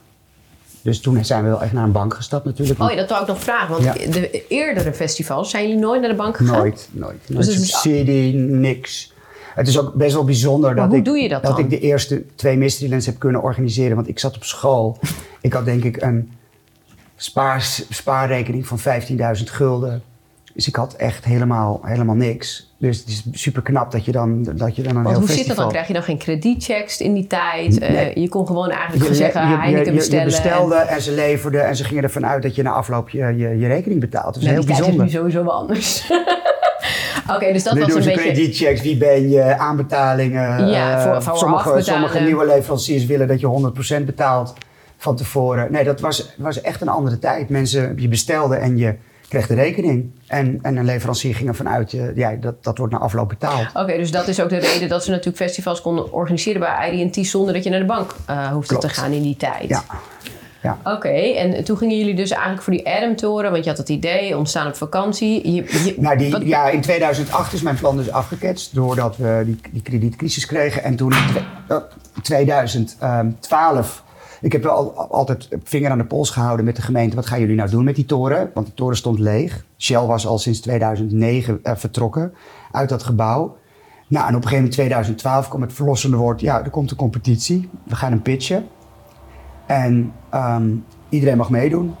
Dus 0.81 0.99
toen 1.01 1.25
zijn 1.25 1.43
we 1.43 1.49
wel 1.49 1.61
echt 1.61 1.73
naar 1.73 1.83
een 1.83 1.91
bank 1.91 2.13
gestapt 2.13 2.45
natuurlijk. 2.45 2.81
Oh 2.81 2.89
ja, 2.89 2.95
dat 2.95 3.09
wou 3.09 3.21
ik 3.21 3.27
nog 3.27 3.39
vragen. 3.43 3.69
Want 3.71 3.83
Ja. 3.83 3.93
de 4.11 4.47
eerdere 4.47 4.93
festivals, 4.93 5.49
zijn 5.49 5.67
jullie 5.67 5.81
nooit 5.81 6.01
naar 6.01 6.09
de 6.09 6.15
bank 6.15 6.37
gegaan? 6.37 6.57
Nooit, 6.57 6.89
nooit. 6.91 7.29
Nooit 7.29 7.45
het 7.45 7.55
is- 7.55 7.69
subsidie, 7.69 8.33
niks. 8.33 9.13
Het 9.55 9.67
is 9.67 9.79
ook 9.79 9.93
best 9.93 10.13
wel 10.13 10.23
bijzonder 10.23 10.75
dat, 10.75 10.93
ik, 10.93 11.05
doe 11.05 11.17
je 11.17 11.29
dat 11.29 11.57
ik 11.59 11.69
de 11.69 11.79
eerste 11.79 12.23
twee 12.35 12.57
Mysterylands 12.57 13.05
heb 13.05 13.19
kunnen 13.19 13.41
organiseren. 13.41 13.95
Want 13.95 14.07
ik 14.07 14.19
zat 14.19 14.35
op 14.35 14.43
school. 14.43 14.97
ik 15.41 15.53
had 15.53 15.65
denk 15.65 15.83
ik 15.83 16.01
een 16.01 16.31
spaar, 17.15 17.61
spaarrekening 17.89 18.67
van 18.67 18.79
15.000 18.79 19.49
gulden. 19.49 20.01
Dus 20.53 20.67
ik 20.67 20.75
had 20.75 20.93
echt 20.93 21.25
helemaal, 21.25 21.79
helemaal 21.83 22.15
niks. 22.15 22.69
Dus 22.77 22.97
het 22.97 23.07
is 23.07 23.23
super 23.31 23.61
knap 23.61 23.91
dat 23.91 24.05
je 24.05 24.11
dan, 24.11 24.43
dat 24.55 24.75
je 24.75 24.81
dan 24.81 24.95
een 24.95 25.03
Want 25.03 25.17
heel 25.17 25.25
hoe 25.27 25.35
zit 25.35 25.47
dat 25.47 25.55
dan? 25.55 25.69
Krijg 25.69 25.87
je 25.87 25.93
dan 25.93 26.03
geen 26.03 26.17
kredietchecks 26.17 27.01
in 27.01 27.13
die 27.13 27.27
tijd? 27.27 27.79
Eh, 27.79 28.15
je 28.15 28.29
kon 28.29 28.47
gewoon 28.47 28.69
eigenlijk 28.69 29.07
je, 29.09 29.15
zeggen 29.15 29.49
je, 29.49 29.55
Heineken 29.57 29.85
je- 29.91 29.97
bestellen. 29.97 30.19
je 30.25 30.31
bestelde 30.31 30.75
en 30.75 31.01
ze 31.01 31.11
leverden 31.11 31.67
en 31.67 31.75
ze 31.75 31.83
gingen 31.83 32.03
ervan 32.03 32.25
uit 32.25 32.43
dat 32.43 32.55
je 32.55 32.63
na 32.63 32.71
afloop 32.71 33.09
je, 33.09 33.17
je, 33.37 33.57
je 33.59 33.67
rekening 33.67 33.99
betaalt. 33.99 34.25
Dat 34.33 34.35
is 34.35 34.41
Nou, 34.43 34.53
heel 34.53 34.65
die 34.65 34.75
tijd 34.75 34.79
is 34.79 34.85
bijzonder. 34.85 35.05
nu 35.05 35.11
sowieso 35.11 35.43
wel 35.43 35.53
anders. 35.59 36.09
Oké, 37.35 37.53
dus 37.53 37.63
dat 37.63 37.73
nu 37.73 37.79
was 37.79 37.89
doen 37.89 37.97
een 38.01 38.03
beetje... 38.05 38.21
kredietchecks, 38.21 38.81
wie 38.81 38.97
ben 38.97 39.29
je, 39.29 39.57
aanbetalingen. 39.57 40.67
Ja, 40.67 40.97
eh, 40.97 41.03
voor- 41.11 41.21
voor 41.23 41.37
sommige, 41.37 41.81
sommige 41.81 42.19
nieuwe 42.19 42.45
leveranciers 42.45 43.05
willen 43.05 43.27
dat 43.27 43.39
je 43.39 43.47
100% 44.01 44.05
betaalt. 44.05 44.53
van 44.97 45.15
tevoren. 45.15 45.71
Nee, 45.71 45.83
dat 45.83 45.99
was, 46.01 46.33
was 46.37 46.61
echt 46.61 46.81
een 46.81 46.87
andere 46.87 47.19
tijd. 47.19 47.49
Mensen, 47.49 47.93
je 47.97 48.07
bestelde 48.07 48.55
en 48.55 48.77
je 48.77 48.95
kreeg 49.31 49.47
de 49.47 49.53
rekening. 49.53 50.11
En, 50.27 50.59
en 50.61 50.77
een 50.77 50.85
leverancier 50.85 51.35
ging 51.35 51.49
ervan 51.49 51.69
uit, 51.69 51.91
je, 51.91 52.11
ja, 52.15 52.35
dat, 52.35 52.63
dat 52.63 52.77
wordt 52.77 52.93
na 52.93 52.99
afloop 52.99 53.29
betaald. 53.29 53.67
Oké, 53.73 53.97
dus 53.97 54.11
dat 54.11 54.27
is 54.27 54.41
ook 54.41 54.49
de 54.49 54.57
reden 54.57 54.89
dat 54.89 55.03
ze 55.03 55.09
natuurlijk 55.09 55.37
festivals 55.37 55.81
konden 55.81 56.13
organiseren 56.13 56.59
bij 56.59 56.91
IDT 56.91 57.25
zonder 57.27 57.53
dat 57.53 57.63
je 57.63 57.69
naar 57.69 57.79
de 57.79 57.85
bank 57.85 58.15
uh, 58.29 58.47
hoefde 58.51 58.67
Klopt. 58.77 58.83
te 58.93 59.01
gaan 59.01 59.11
in 59.11 59.21
die 59.21 59.35
tijd. 59.37 59.67
Ja. 59.69 59.83
Ja. 60.63 60.77
Oké, 60.83 61.07
en 61.09 61.63
toen 61.63 61.77
gingen 61.77 61.97
jullie 61.97 62.15
dus 62.15 62.29
eigenlijk 62.31 62.61
voor 62.63 62.73
die 62.73 62.87
Adam-toren, 62.89 63.51
want 63.51 63.63
je 63.63 63.69
had 63.69 63.79
het 63.79 63.89
idee, 63.89 64.37
ontstaan 64.37 64.67
op 64.67 64.75
vakantie. 64.75 65.51
Je, 65.53 65.63
je- 65.85 65.95
Nou, 65.97 66.17
die, 66.17 66.31
wat- 66.31 66.41
ja, 66.45 66.69
in 66.69 66.81
2008 66.81 67.53
is 67.53 67.61
mijn 67.61 67.75
plan 67.75 67.97
dus 67.97 68.11
afgeketst 68.11 68.75
doordat 68.75 69.17
we 69.17 69.41
die, 69.45 69.59
die 69.71 69.81
kredietcrisis 69.81 70.45
kregen. 70.45 70.83
En 70.83 70.95
toen 70.95 71.11
in 71.11 71.17
twe- 71.33 71.43
eh, 71.67 71.77
2012, 72.21 74.03
ik 74.41 74.51
heb 74.51 74.63
wel 74.63 74.73
al- 74.73 75.11
altijd 75.11 75.47
vinger 75.63 75.91
aan 75.91 75.97
de 75.97 76.05
pols 76.05 76.29
gehouden 76.29 76.65
met 76.65 76.75
de 76.75 76.81
gemeente. 76.81 77.15
Wat 77.15 77.25
gaan 77.25 77.39
jullie 77.39 77.55
nou 77.55 77.69
doen 77.69 77.83
met 77.83 77.95
die 77.95 78.05
toren? 78.05 78.51
Want 78.53 78.67
de 78.67 78.73
toren 78.73 78.97
stond 78.97 79.19
leeg. 79.19 79.65
Shell 79.77 80.05
was 80.05 80.27
al 80.27 80.37
sinds 80.37 80.59
2009 80.59 81.59
eh, 81.63 81.75
vertrokken 81.75 82.33
uit 82.71 82.89
dat 82.89 83.03
gebouw. 83.03 83.57
Nou, 84.07 84.27
en 84.27 84.35
op 84.35 84.41
een 84.43 84.49
gegeven 84.49 84.63
moment 84.63 84.77
in 84.77 84.85
2012 84.85 85.47
kwam 85.47 85.61
het 85.61 85.73
verlossende 85.73 86.17
woord. 86.17 86.41
Ja, 86.41 86.63
er 86.63 86.69
komt 86.69 86.91
een 86.91 86.97
competitie. 86.97 87.69
We 87.83 87.95
gaan 87.95 88.11
een 88.11 88.21
pitchen. 88.21 88.67
En 89.65 90.13
ehm, 90.29 90.69
iedereen 91.09 91.37
mag 91.37 91.49
meedoen. 91.49 91.95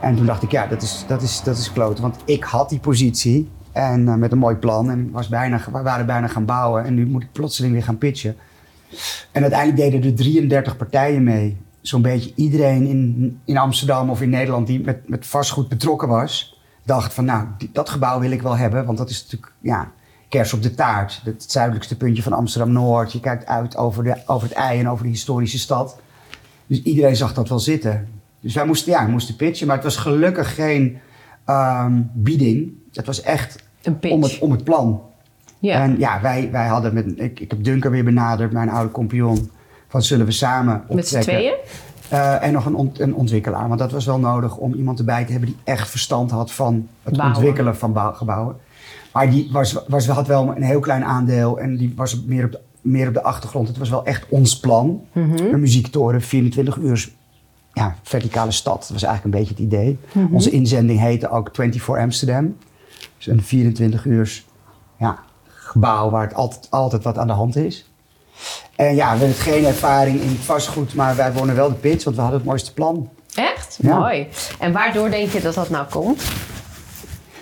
En 0.00 0.16
toen 0.16 0.26
dacht 0.26 0.42
ik, 0.42 0.50
ja, 0.50 0.66
dat 0.66 0.82
is, 0.82 1.04
dat 1.06 1.22
is, 1.22 1.42
dat 1.42 1.56
is 1.56 1.72
kloten. 1.72 2.02
Want 2.02 2.16
ik 2.24 2.44
had 2.44 2.68
die 2.68 2.78
positie 2.78 3.50
en 3.72 4.08
eh, 4.08 4.14
met 4.14 4.32
een 4.32 4.38
mooi 4.38 4.56
plan. 4.56 4.90
En 4.90 5.10
was 5.10 5.28
bijna, 5.28 5.60
we 5.72 5.82
waren 5.82 6.06
bijna 6.06 6.26
gaan 6.26 6.44
bouwen. 6.44 6.84
En 6.84 6.94
nu 6.94 7.06
moet 7.06 7.22
ik 7.22 7.32
plotseling 7.32 7.72
weer 7.72 7.82
gaan 7.82 7.98
pitchen. 7.98 8.36
En 9.32 9.42
uiteindelijk 9.42 9.80
deden 9.90 10.10
er 10.10 10.16
33 10.16 10.76
partijen 10.76 11.22
mee. 11.22 11.56
Zo'n 11.80 12.02
beetje 12.02 12.32
iedereen 12.34 12.86
in, 12.86 13.40
in 13.44 13.56
Amsterdam 13.56 14.10
of 14.10 14.20
in 14.22 14.30
Nederland 14.30 14.66
die 14.66 14.80
met, 14.80 15.08
met 15.08 15.26
vastgoed 15.26 15.68
betrokken 15.68 16.08
was. 16.08 16.60
Dacht 16.84 17.14
van, 17.14 17.24
nou, 17.24 17.46
die- 17.58 17.70
dat 17.72 17.88
gebouw 17.88 18.20
wil 18.20 18.30
ik 18.30 18.42
wel 18.42 18.56
hebben. 18.56 18.84
Want 18.84 18.98
dat 18.98 19.10
is 19.10 19.22
natuurlijk, 19.22 19.52
ja, 19.60 19.90
kers 20.28 20.52
op 20.52 20.62
de 20.62 20.74
taart. 20.74 21.20
Het 21.24 21.44
zuidelijkste 21.48 21.96
puntje 21.96 22.22
van 22.22 22.32
Amsterdam-Noord. 22.32 23.12
Je 23.12 23.20
kijkt 23.20 23.46
uit 23.46 23.76
over, 23.76 24.04
de, 24.04 24.16
over 24.26 24.48
het 24.48 24.56
ei 24.56 24.78
en 24.80 24.88
over 24.88 25.04
de 25.04 25.10
historische 25.10 25.58
stad. 25.58 25.98
Dus 26.66 26.82
iedereen 26.82 27.16
zag 27.16 27.34
dat 27.34 27.48
wel 27.48 27.58
zitten. 27.58 28.08
Dus 28.40 28.54
wij 28.54 28.66
moesten, 28.66 28.92
ja, 28.92 29.06
moesten 29.06 29.36
pitchen. 29.36 29.66
Maar 29.66 29.76
het 29.76 29.84
was 29.84 29.96
gelukkig 29.96 30.54
geen 30.54 30.98
ehm, 31.44 32.02
bieding. 32.12 32.72
Het 32.92 33.06
was 33.06 33.22
echt 33.22 33.62
een 33.82 33.98
pitch. 33.98 34.14
om 34.14 34.22
het, 34.22 34.38
om 34.38 34.50
het 34.50 34.64
plan. 34.64 35.02
Ja. 35.60 35.82
En 35.82 35.98
ja, 35.98 36.20
wij, 36.20 36.48
wij 36.52 36.66
hadden 36.66 36.94
met, 36.94 37.12
ik, 37.16 37.40
ik 37.40 37.50
heb 37.50 37.64
Duncan 37.64 37.90
weer 37.92 38.04
benaderd, 38.04 38.52
mijn 38.52 38.68
oude 38.70 38.92
compagnon. 38.92 39.50
Van 39.88 40.02
zullen 40.02 40.26
we 40.26 40.32
samen 40.32 40.74
optrekken? 40.74 40.96
Met 40.96 41.08
z'n 41.08 41.20
tweeën? 41.20 41.54
Eh, 42.08 42.42
en 42.44 42.52
nog 42.52 42.66
een, 42.66 42.74
ont- 42.74 43.00
een 43.00 43.14
ontwikkelaar. 43.14 43.68
Want 43.68 43.80
dat 43.80 43.92
was 43.92 44.04
wel 44.06 44.18
nodig 44.18 44.56
om 44.56 44.74
iemand 44.74 44.98
erbij 44.98 45.24
te 45.24 45.30
hebben 45.32 45.48
die 45.48 45.58
echt 45.64 45.90
verstand 45.90 46.30
had 46.30 46.52
van 46.52 46.88
het 47.02 47.16
Bouwen. 47.16 47.36
ontwikkelen 47.36 47.76
van 47.76 47.92
bouw- 47.92 48.12
gebouwen. 48.12 48.56
Maar 49.12 49.30
die 49.30 49.48
was, 49.52 49.76
was, 49.88 50.06
had 50.06 50.26
wel 50.26 50.56
een 50.56 50.62
heel 50.62 50.80
klein 50.80 51.04
aandeel 51.04 51.58
en 51.58 51.76
die 51.76 51.92
was 51.96 52.22
meer 52.24 52.44
op 52.44 52.52
de, 52.52 52.60
meer 52.80 53.08
op 53.08 53.14
de 53.14 53.22
achtergrond. 53.22 53.68
Het 53.68 53.78
was 53.78 53.88
wel 53.90 54.04
echt 54.04 54.26
ons 54.28 54.60
plan. 54.60 55.02
Mhm. 55.12 55.36
Een 55.36 55.60
muziektoren, 55.60 56.22
24 56.22 56.76
uur 56.76 57.10
ja, 57.72 57.96
verticale 58.02 58.50
stad. 58.50 58.78
Dat 58.80 58.88
was 58.90 59.02
eigenlijk 59.02 59.24
een 59.34 59.40
beetje 59.40 59.54
het 59.64 59.72
idee. 59.72 59.98
Mhm. 60.12 60.34
Onze 60.34 60.50
inzending 60.50 61.00
heette 61.00 61.28
ook 61.30 61.48
24 61.52 61.98
Amsterdam. 62.04 62.56
Dus 63.16 63.26
een 63.26 63.42
24 63.42 64.04
uur 64.04 64.42
ja, 64.98 65.18
gebouw 65.70 66.10
waar 66.10 66.22
het 66.26 66.34
altijd, 66.34 66.66
altijd 66.70 67.02
wat 67.02 67.18
aan 67.18 67.26
de 67.26 67.32
hand 67.32 67.56
is. 67.56 67.90
En 68.76 68.94
ja, 68.94 69.12
we 69.12 69.18
hebben 69.18 69.36
geen 69.36 69.64
ervaring 69.64 70.20
in 70.20 70.28
het 70.28 70.38
vastgoed, 70.38 70.94
maar 70.94 71.16
wij 71.16 71.32
wonnen 71.32 71.54
wel 71.56 71.68
de 71.68 71.74
pitch, 71.74 72.04
want 72.04 72.16
we 72.16 72.22
hadden 72.22 72.40
het 72.40 72.48
mooiste 72.48 72.72
plan. 72.74 73.08
Echt? 73.34 73.78
Ja. 73.82 73.98
Mooi. 73.98 74.28
En 74.58 74.72
waardoor 74.72 75.10
denk 75.10 75.30
je 75.30 75.40
dat 75.40 75.54
dat 75.54 75.70
nou 75.70 75.86
komt? 75.90 76.22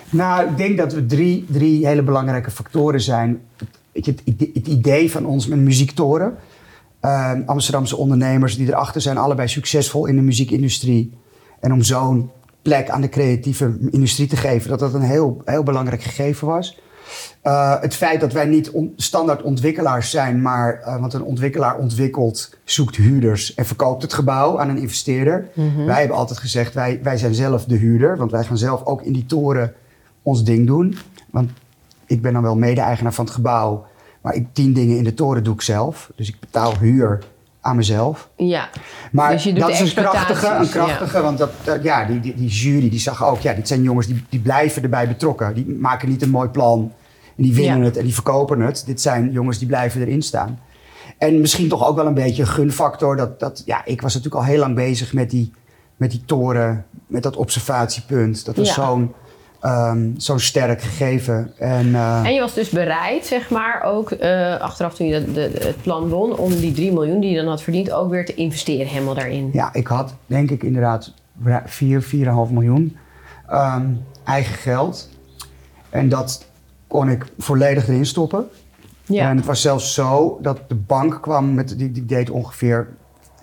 Nou, 0.09 0.49
ik 0.49 0.57
denk 0.57 0.77
dat 0.77 0.93
er 0.93 1.05
drie, 1.05 1.45
drie 1.49 1.87
hele 1.87 2.01
belangrijke 2.03 2.51
factoren 2.51 3.01
zijn. 3.01 3.41
Het, 3.91 4.21
ide- 4.23 4.49
het 4.53 4.67
idee 4.67 5.11
van 5.11 5.25
ons 5.25 5.47
met 5.47 5.59
muziektoren. 5.59 6.35
eh, 6.99 7.31
Amsterdamse 7.45 7.97
ondernemers 7.97 8.57
die 8.57 8.67
erachter 8.67 9.01
zijn, 9.01 9.17
allebei 9.17 9.47
succesvol 9.47 10.05
in 10.05 10.15
de 10.15 10.21
muziekindustrie. 10.21 11.13
En 11.59 11.73
om 11.73 11.83
zo'n 11.83 12.31
plek 12.61 12.89
aan 12.89 13.01
de 13.01 13.09
creatieve 13.09 13.77
industrie 13.91 14.27
te 14.27 14.35
geven, 14.35 14.69
dat 14.69 14.79
dat 14.79 14.93
een 14.93 15.01
heel, 15.01 15.41
heel 15.45 15.63
belangrijk 15.63 16.01
gegeven 16.03 16.47
was. 16.47 16.79
Eh, 17.41 17.81
het 17.81 17.95
feit 17.95 18.19
dat 18.19 18.33
wij 18.33 18.45
niet 18.45 18.69
on- 18.69 18.93
standaard 18.95 19.41
ontwikkelaars 19.41 20.09
zijn, 20.09 20.41
maar 20.41 20.79
eh, 20.81 20.99
want 20.99 21.13
een 21.13 21.23
ontwikkelaar 21.23 21.77
ontwikkelt, 21.77 22.55
zoekt 22.63 22.95
huurders 22.95 23.53
en 23.53 23.65
verkoopt 23.65 24.01
het 24.01 24.13
gebouw 24.13 24.59
aan 24.59 24.69
een 24.69 24.77
investeerder. 24.77 25.47
Wij 25.85 25.99
hebben 25.99 26.17
altijd 26.17 26.39
gezegd, 26.39 26.73
wij, 26.73 26.99
wij 27.03 27.17
zijn 27.17 27.33
zelf 27.35 27.65
de 27.65 27.75
huurder, 27.75 28.17
want 28.17 28.31
wij 28.31 28.43
gaan 28.43 28.57
zelf 28.57 28.85
ook 28.85 29.01
in 29.01 29.13
die 29.13 29.25
toren 29.25 29.73
ons 30.23 30.43
ding 30.43 30.67
doen. 30.67 30.97
Want 31.29 31.49
ik 32.05 32.21
ben 32.21 32.33
dan 32.33 32.41
wel 32.41 32.55
mede-eigenaar 32.55 33.13
van 33.13 33.25
het 33.25 33.33
gebouw, 33.33 33.85
maar 34.21 34.33
ik, 34.33 34.45
tien 34.53 34.73
dingen 34.73 34.97
in 34.97 35.03
de 35.03 35.13
toren 35.13 35.43
doe 35.43 35.53
ik 35.53 35.61
zelf. 35.61 36.11
Dus 36.15 36.27
ik 36.29 36.39
betaal 36.39 36.77
huur 36.79 37.19
aan 37.61 37.75
mezelf. 37.75 38.29
Ja. 38.35 38.69
Maar 39.11 39.31
Dus 39.31 39.43
dat 39.43 39.69
is 39.69 39.79
een 39.79 39.85
krachtige, 40.11 40.45
een 40.47 40.69
krachtige 40.69 41.21
want 41.21 41.37
dat, 41.37 41.51
dat- 41.63 41.83
ja, 41.83 42.05
die, 42.05 42.19
die, 42.19 42.35
die 42.35 42.47
jury 42.49 42.89
die 42.89 42.99
zag 42.99 43.23
ook, 43.25 43.39
ja, 43.39 43.53
dit 43.53 43.67
zijn 43.67 43.81
jongens 43.83 44.07
die, 44.07 44.23
die 44.29 44.39
blijven 44.39 44.83
erbij 44.83 45.07
betrokken. 45.07 45.53
Die 45.53 45.67
maken 45.79 46.09
niet 46.09 46.21
een 46.21 46.29
mooi 46.29 46.49
plan 46.49 46.91
en 47.39 47.45
die 47.45 47.55
winnen 47.55 47.77
Ja. 47.79 47.83
het 47.85 47.97
en 47.97 48.03
die 48.03 48.13
verkopen 48.13 48.59
het. 48.61 48.83
Dit 48.85 49.01
zijn 49.01 49.31
jongens 49.31 49.57
die 49.57 49.67
blijven 49.67 50.01
erin 50.01 50.21
staan. 50.21 50.59
En 51.17 51.41
misschien 51.41 51.67
toch 51.69 51.87
ook 51.87 51.95
wel 51.95 52.05
een 52.05 52.13
beetje 52.13 52.41
een 52.41 52.47
gunfactor. 52.47 53.15
Dat, 53.15 53.39
dat, 53.39 53.61
ja, 53.65 53.85
ik 53.85 54.01
was 54.01 54.13
natuurlijk 54.13 54.41
al 54.43 54.47
heel 54.49 54.59
lang 54.59 54.75
bezig 54.75 55.13
met 55.13 55.29
die, 55.29 55.51
met 55.97 56.11
die 56.11 56.21
toren, 56.25 56.85
met 57.07 57.23
dat 57.23 57.35
observatiepunt. 57.35 58.45
Dat 58.45 58.55
was 58.55 58.67
Ja. 58.67 58.73
zo'n 58.73 59.13
zo'n 60.17 60.39
sterk 60.39 60.81
gegeven. 60.81 61.51
En, 61.57 61.95
eh, 61.95 62.25
En 62.25 62.33
je 62.33 62.39
was 62.39 62.53
dus 62.53 62.69
bereid, 62.69 63.25
zeg 63.25 63.49
maar, 63.49 63.81
ook 63.83 64.11
eh, 64.11 64.57
achteraf 64.59 64.95
toen 64.95 65.07
je 65.07 65.25
de, 65.25 65.31
de- 65.31 65.65
het 65.65 65.81
plan 65.81 66.09
won, 66.09 66.37
om 66.37 66.55
die 66.55 66.71
3 66.71 66.91
miljoen 66.91 67.19
die 67.19 67.29
je 67.29 67.35
dan 67.37 67.47
had 67.47 67.61
verdiend 67.61 67.91
ook 67.91 68.09
weer 68.09 68.25
te 68.25 68.33
investeren 68.33 68.87
helemaal 68.87 69.13
daarin. 69.15 69.49
Ja, 69.53 69.73
ik 69.73 69.87
had 69.87 70.15
denk 70.25 70.51
ik 70.51 70.63
inderdaad 70.63 71.13
4, 71.65 72.01
4,5 72.01 72.51
miljoen 72.51 72.97
ehm, 73.47 73.85
eigen 74.23 74.55
geld. 74.55 75.09
En 75.89 76.09
dat 76.09 76.45
kon 76.89 77.09
ik 77.09 77.25
volledig 77.37 77.87
erin 77.87 78.05
stoppen. 78.05 78.47
Ja. 79.05 79.29
En 79.29 79.37
het 79.37 79.45
was 79.45 79.61
zelfs 79.61 79.93
zo 79.93 80.39
dat 80.41 80.59
de 80.67 80.75
bank 80.75 81.21
kwam 81.21 81.53
met, 81.53 81.77
die, 81.77 81.91
die 81.91 82.05
deed 82.05 82.29
ongeveer. 82.29 82.87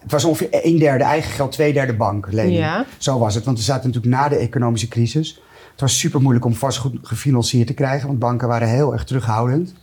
Het 0.00 0.12
was 0.12 0.24
ongeveer 0.24 0.48
een 0.50 0.78
derde 0.78 1.04
eigen 1.04 1.32
geld, 1.32 1.52
twee 1.52 1.72
derde 1.72 1.94
banklening. 1.94 2.56
Ja. 2.56 2.84
Zo 2.98 3.18
was 3.18 3.34
het, 3.34 3.44
want 3.44 3.58
we 3.58 3.64
zaten 3.64 3.86
natuurlijk 3.86 4.14
na 4.14 4.28
de 4.28 4.36
economische 4.36 4.88
crisis. 4.88 5.40
Het 5.70 5.80
was 5.80 5.98
super 5.98 6.20
moeilijk 6.20 6.44
om 6.44 6.54
vastgoed 6.54 6.98
gefinancierd 7.02 7.66
te 7.66 7.74
krijgen, 7.74 8.06
want 8.06 8.18
banken 8.18 8.48
waren 8.48 8.68
heel 8.68 8.92
erg 8.92 9.04
terughoudend. 9.04 9.74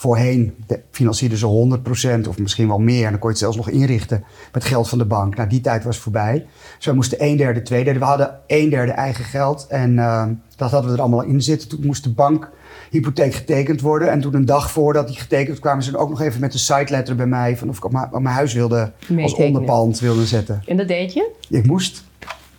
Voorheen 0.00 0.54
de- 0.66 0.80
financierden 0.90 1.38
ze 1.38 1.46
100% 1.46 2.28
of 2.28 2.38
misschien 2.38 2.68
wel 2.68 2.78
meer. 2.78 3.04
En 3.04 3.10
dan 3.10 3.18
kon 3.18 3.28
je 3.28 3.34
het 3.34 3.38
zelfs 3.38 3.56
nog 3.56 3.68
inrichten 3.70 4.24
met 4.52 4.64
geld 4.64 4.88
van 4.88 4.98
de 4.98 5.04
bank. 5.04 5.36
Nou, 5.36 5.48
die 5.48 5.60
tijd 5.60 5.84
was 5.84 5.98
voorbij. 5.98 6.46
Dus 6.76 6.86
wij 6.86 6.94
moesten 6.94 7.24
een 7.24 7.36
derde, 7.36 7.62
twee 7.62 7.84
derde. 7.84 7.98
We 7.98 8.04
hadden 8.04 8.38
een 8.46 8.68
derde 8.70 8.92
eigen 8.92 9.24
geld. 9.24 9.66
En 9.68 9.98
eh, 9.98 10.26
dat 10.56 10.70
hadden 10.70 10.90
we 10.90 10.96
er 10.96 11.02
allemaal 11.02 11.22
in 11.22 11.42
zitten. 11.42 11.68
Toen 11.68 11.86
moest 11.86 12.04
de 12.04 12.12
bankhypotheek 12.12 13.34
getekend 13.34 13.80
worden. 13.80 14.10
En 14.10 14.20
toen 14.20 14.34
een 14.34 14.44
dag 14.44 14.70
voordat 14.70 15.06
die 15.08 15.16
getekend 15.16 15.48
werd, 15.48 15.60
kwamen 15.60 15.82
ze 15.82 15.90
dan 15.90 16.00
ook 16.00 16.08
nog 16.08 16.20
even 16.20 16.40
met 16.40 16.52
een 16.52 16.58
site 16.58 16.86
letter 16.92 17.16
bij 17.16 17.26
mij. 17.26 17.56
Van 17.56 17.68
of 17.68 17.76
ik 17.76 17.84
op 17.84 17.92
mijn, 17.92 18.08
op 18.12 18.20
mijn 18.22 18.34
huis 18.34 18.52
wilde 18.52 18.92
als 19.22 19.34
onderpand 19.34 20.00
wilde 20.00 20.26
zetten. 20.26 20.62
En 20.66 20.76
dat 20.76 20.88
deed 20.88 21.12
je? 21.12 21.30
Ik 21.50 21.66
moest. 21.66 22.04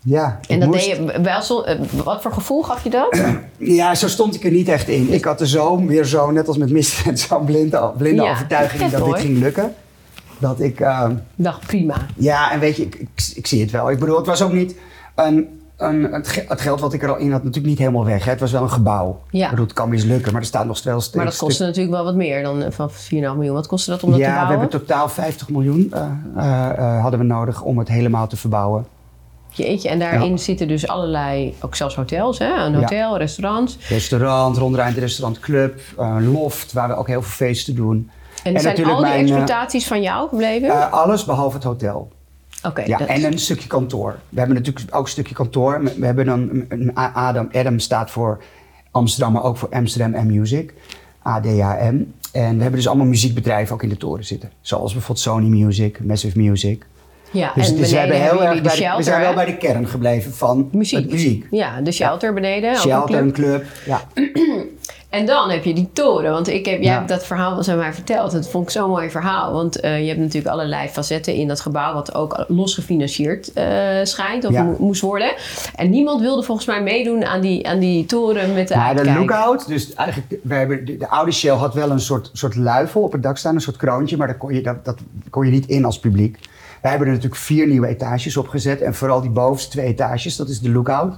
Ja, 0.04 0.40
En 0.48 0.60
dat 0.60 0.70
moest. 0.70 0.86
deed 0.86 0.96
je 1.14 1.22
wel 1.22 1.42
zo, 1.42 1.62
eh, 1.62 1.80
wat 2.04 2.22
voor 2.22 2.32
gevoel 2.34 2.64
gaf 2.64 2.84
je 2.84 2.90
dat? 2.90 3.18
Ja, 3.58 3.96
zo 3.96 4.08
stond 4.08 4.36
ik 4.36 4.44
er 4.44 4.52
niet 4.52 4.68
echt 4.68 4.88
in. 4.88 5.14
Ik 5.14 5.24
had 5.24 5.42
er 5.42 5.48
zo, 5.48 5.86
weer 5.86 6.06
zo, 6.06 6.32
net 6.32 6.48
als 6.48 6.58
met 6.58 6.70
Mr. 6.72 7.12
zo'n 7.18 7.46
blinde, 7.46 7.92
blinde 7.98 8.22
Ja, 8.24 8.32
overtuiging 8.32 8.82
echt 8.82 8.92
dat 8.92 9.06
dit 9.06 9.20
ging 9.20 9.38
lukken. 9.40 9.74
Dat 10.38 10.60
ik, 10.60 10.80
eh, 10.80 11.06
Dacht 11.36 11.68
prima. 11.68 11.96
ja, 12.16 12.52
en 12.52 12.60
weet 12.60 12.76
je, 12.76 12.84
ik, 12.84 12.96
ik, 12.96 13.10
ik 13.36 13.48
zie 13.48 13.62
het 13.62 13.72
wel. 13.72 13.90
Ik 13.92 14.00
bedoel, 14.00 14.18
het 14.18 14.26
was 14.26 14.42
ook 14.42 14.54
niet 14.54 14.76
een, 15.16 15.48
een, 15.78 16.04
het, 16.14 16.28
ge- 16.28 16.46
het 16.48 16.62
geld 16.62 16.80
wat 16.80 16.94
ik 16.94 17.04
er 17.04 17.10
al 17.10 17.18
in 17.18 17.32
had, 17.32 17.40
natuurlijk 17.44 17.68
niet 17.70 17.78
helemaal 17.80 18.06
weg. 18.06 18.24
Hè. 18.26 18.32
Het 18.32 18.40
was 18.40 18.52
wel 18.52 18.62
een 18.62 18.70
gebouw. 18.70 19.20
Ja. 19.30 19.44
Ik 19.44 19.50
bedoel, 19.50 19.66
het 19.66 19.74
kan 19.74 19.90
mislukken, 19.90 20.32
maar 20.32 20.42
er 20.42 20.48
staat 20.48 20.66
nog 20.66 20.84
wel 20.84 21.00
steeds. 21.02 21.16
Maar 21.16 21.26
dat 21.26 21.38
kostte 21.38 21.64
natuurlijk 21.64 21.96
wel 21.96 22.04
wat 22.04 22.16
meer 22.16 22.44
dan 22.44 22.62
eh, 22.64 22.72
van 22.72 22.90
4,5 22.92 22.96
miljoen. 23.10 23.54
Wat 23.54 23.68
kostte 23.68 23.92
dat 23.92 24.04
om 24.04 24.10
dat 24.12 24.20
te 24.20 24.26
Ja, 24.26 24.32
we 24.32 24.38
bouwen? 24.40 24.60
hebben 24.60 24.80
totaal 24.80 25.10
50 25.10 25.50
miljoen 25.50 25.94
hadden 27.02 27.20
we 27.20 27.26
nodig 27.26 27.62
om 27.62 27.78
het 27.78 27.88
helemaal 27.88 28.28
te 28.28 28.38
verbouwen. 28.38 28.86
Jeetje, 29.52 29.90
en 29.90 30.00
daarin 30.00 30.30
Ja. 30.32 30.38
zitten 30.38 30.68
dus 30.68 30.88
allerlei, 30.88 31.56
ook 31.62 31.76
zelfs 31.76 31.96
hotels, 31.96 32.40
hè? 32.40 32.54
Een 32.66 32.76
hotel, 32.76 33.18
restaurants. 33.18 33.78
Restaurant, 33.90 34.58
Ronderijn 34.58 34.94
restaurant 34.94 35.40
club, 35.40 35.80
eh, 35.98 36.16
loft, 36.22 36.74
waar 36.74 36.88
we 36.88 36.96
ook 36.96 37.08
heel 37.08 37.22
veel 37.22 37.48
feesten 37.48 37.76
doen. 37.76 38.10
En, 38.44 38.56
En 38.56 38.62
zijn 38.62 38.86
al 38.86 38.92
die 38.96 39.02
mijn, 39.02 39.14
eh, 39.14 39.20
exploitaties 39.22 39.88
van 39.88 40.02
jou 40.02 40.30
gebleven? 40.30 40.70
Eh, 40.70 40.94
alles 40.94 41.26
behalve 41.26 41.56
het 41.56 41.64
hotel. 41.66 42.12
Oké, 42.64 42.82
Ja, 42.82 43.08
en 43.08 43.24
een 43.24 43.40
stukje 43.40 43.68
kantoor. 43.68 44.20
We 44.30 44.40
hebben 44.40 44.58
natuurlijk 44.58 44.96
ook 44.96 45.04
een 45.04 45.12
stukje 45.12 45.34
kantoor. 45.36 45.82
We 45.98 46.06
hebben 46.06 46.26
dan 46.26 46.66
een, 46.70 46.96
Adam. 46.96 47.50
Adam 47.52 47.80
staat 47.80 48.12
voor 48.12 48.44
Amsterdam, 48.92 49.34
maar 49.34 49.44
ook 49.44 49.58
voor 49.58 49.70
Amsterdam 49.72 50.16
and 50.16 50.28
Music. 50.28 50.74
ADAM. 51.22 52.14
En 52.32 52.56
we 52.56 52.62
hebben 52.62 52.72
dus 52.72 52.88
allemaal 52.88 53.06
muziekbedrijven 53.06 53.74
ook 53.74 53.84
in 53.84 53.90
de 53.90 53.98
toren 53.98 54.26
zitten. 54.26 54.52
Zoals 54.62 54.92
bijvoorbeeld 54.92 55.26
Sony 55.26 55.48
Music, 55.48 56.04
Massive 56.04 56.38
Music. 56.40 56.86
Ja, 57.32 57.52
Dus, 57.56 57.70
en 57.70 57.76
dus 57.76 57.90
we, 57.90 57.96
beneden 57.96 58.00
hebben 58.00 58.16
heel 58.16 58.24
hebben 58.26 58.40
erg 58.48 58.48
jullie 58.56 58.62
bij 58.70 58.76
de 58.76 58.92
de- 58.92 58.98
we 58.98 59.04
zijn 59.04 59.22
wel 59.22 59.34
bij 59.34 59.46
de 59.46 59.58
kern 59.58 59.88
gebleven 59.88 60.34
van 60.34 60.70
Muziek. 60.72 61.12
muziek. 61.12 61.46
Ja, 61.52 61.82
de 61.82 61.92
shelter 61.92 62.34
beneden. 62.34 62.70
ook 62.70 62.76
een 62.76 62.82
Shelter, 62.82 63.08
club. 63.16 63.22
een 63.22 63.32
club. 63.32 63.66
Ja. 63.86 64.02
En 65.10 65.26
dan 65.26 65.50
heb 65.50 65.64
je 65.64 65.74
die 65.74 65.90
toren. 65.94 66.32
Want 66.32 66.48
ik 66.48 66.66
heb, 66.66 66.82
jij 66.82 66.92
Ja. 66.92 66.98
hebt 66.98 67.10
dat 67.10 67.26
verhaal 67.26 67.56
wel 67.56 67.68
aan 67.68 67.78
mij 67.78 67.94
verteld. 67.94 68.32
Dat 68.32 68.50
vond 68.50 68.64
ik 68.66 68.70
zo'n 68.70 68.90
mooi 68.90 69.10
verhaal. 69.10 69.54
Want 69.54 69.80
eh, 69.80 70.02
je 70.02 70.08
hebt 70.08 70.20
natuurlijk 70.20 70.54
allerlei 70.54 70.88
facetten 70.90 71.34
in 71.34 71.48
dat 71.48 71.60
gebouw... 71.60 71.94
wat 71.94 72.14
ook 72.16 72.46
los 72.48 72.74
gefinancierd 72.74 73.54
eh, 73.54 73.66
schijnt 74.04 74.46
of 74.46 74.52
Ja. 74.52 74.64
mo- 74.64 74.76
moest 74.80 75.02
worden. 75.02 75.32
En 75.76 75.90
niemand 75.90 76.22
wilde 76.22 76.44
volgens 76.44 76.68
mij 76.68 76.82
meedoen 76.84 77.26
aan 77.26 77.42
die, 77.42 77.68
aan 77.68 77.80
die 77.80 78.06
toren 78.06 78.54
met 78.54 78.68
de 78.68 78.76
Maar 78.76 78.96
de 78.96 79.14
lookout, 79.14 79.68
dus 79.68 79.94
eigenlijk, 79.94 80.40
we 80.44 80.54
hebben, 80.56 80.86
de, 80.86 80.98
de 80.98 81.08
oude 81.10 81.32
Shell 81.32 81.52
had 81.54 81.74
wel 81.74 81.90
een 81.92 82.00
soort, 82.00 82.30
soort 82.34 82.56
luifel 82.56 83.02
op 83.02 83.12
het 83.12 83.24
dak 83.24 83.38
staan, 83.38 83.56
een 83.56 83.62
soort 83.62 83.78
kroontje, 83.78 84.18
maar 84.18 84.28
daar 84.28 84.38
kon 84.38 84.54
je, 84.54 84.62
dat, 84.62 84.86
dat 84.86 84.98
kon 85.30 85.46
je 85.46 85.52
niet 85.52 85.68
in 85.68 85.86
als 85.86 86.00
publiek. 86.00 86.38
Wij 86.82 86.90
hebben 86.92 87.08
er 87.08 87.14
natuurlijk 87.14 87.42
vier 87.42 87.68
nieuwe 87.68 87.88
etages 87.88 88.38
op 88.38 88.48
gezet 88.48 88.82
en 88.82 88.96
vooral 88.96 89.22
die 89.22 89.30
bovenste 89.30 89.70
twee 89.70 89.86
etages, 89.86 90.36
dat 90.36 90.50
is 90.50 90.60
de 90.60 90.72
lookout. 90.72 91.18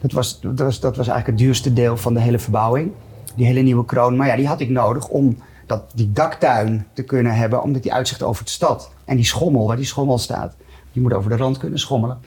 Dat 0.00 0.12
was, 0.12 0.40
dat, 0.40 0.58
was, 0.58 0.80
dat 0.80 0.96
was 0.96 1.08
eigenlijk 1.08 1.26
het 1.26 1.46
duurste 1.46 1.72
deel 1.72 1.96
van 1.96 2.14
de 2.14 2.20
hele 2.20 2.38
verbouwing, 2.38 2.92
die 3.36 3.46
hele 3.46 3.60
nieuwe 3.60 3.84
kroon. 3.84 4.16
Maar 4.16 4.26
ja, 4.26 4.36
die 4.36 4.46
had 4.46 4.60
ik 4.60 4.68
nodig 4.68 5.08
om 5.08 5.36
dat, 5.66 5.82
die 5.94 6.12
daktuin 6.12 6.86
te 6.92 7.02
kunnen 7.02 7.34
hebben, 7.34 7.62
omdat 7.62 7.82
die 7.82 7.92
uitzicht 7.92 8.22
over 8.22 8.44
de 8.44 8.50
stad. 8.50 8.90
En 9.04 9.16
die 9.16 9.24
schommel, 9.24 9.66
waar 9.66 9.76
die 9.76 9.84
schommel 9.84 10.18
staat, 10.18 10.54
die 10.92 11.02
moet 11.02 11.12
over 11.12 11.30
de 11.30 11.36
rand 11.36 11.58
kunnen 11.58 11.78
schommelen. 11.78 12.18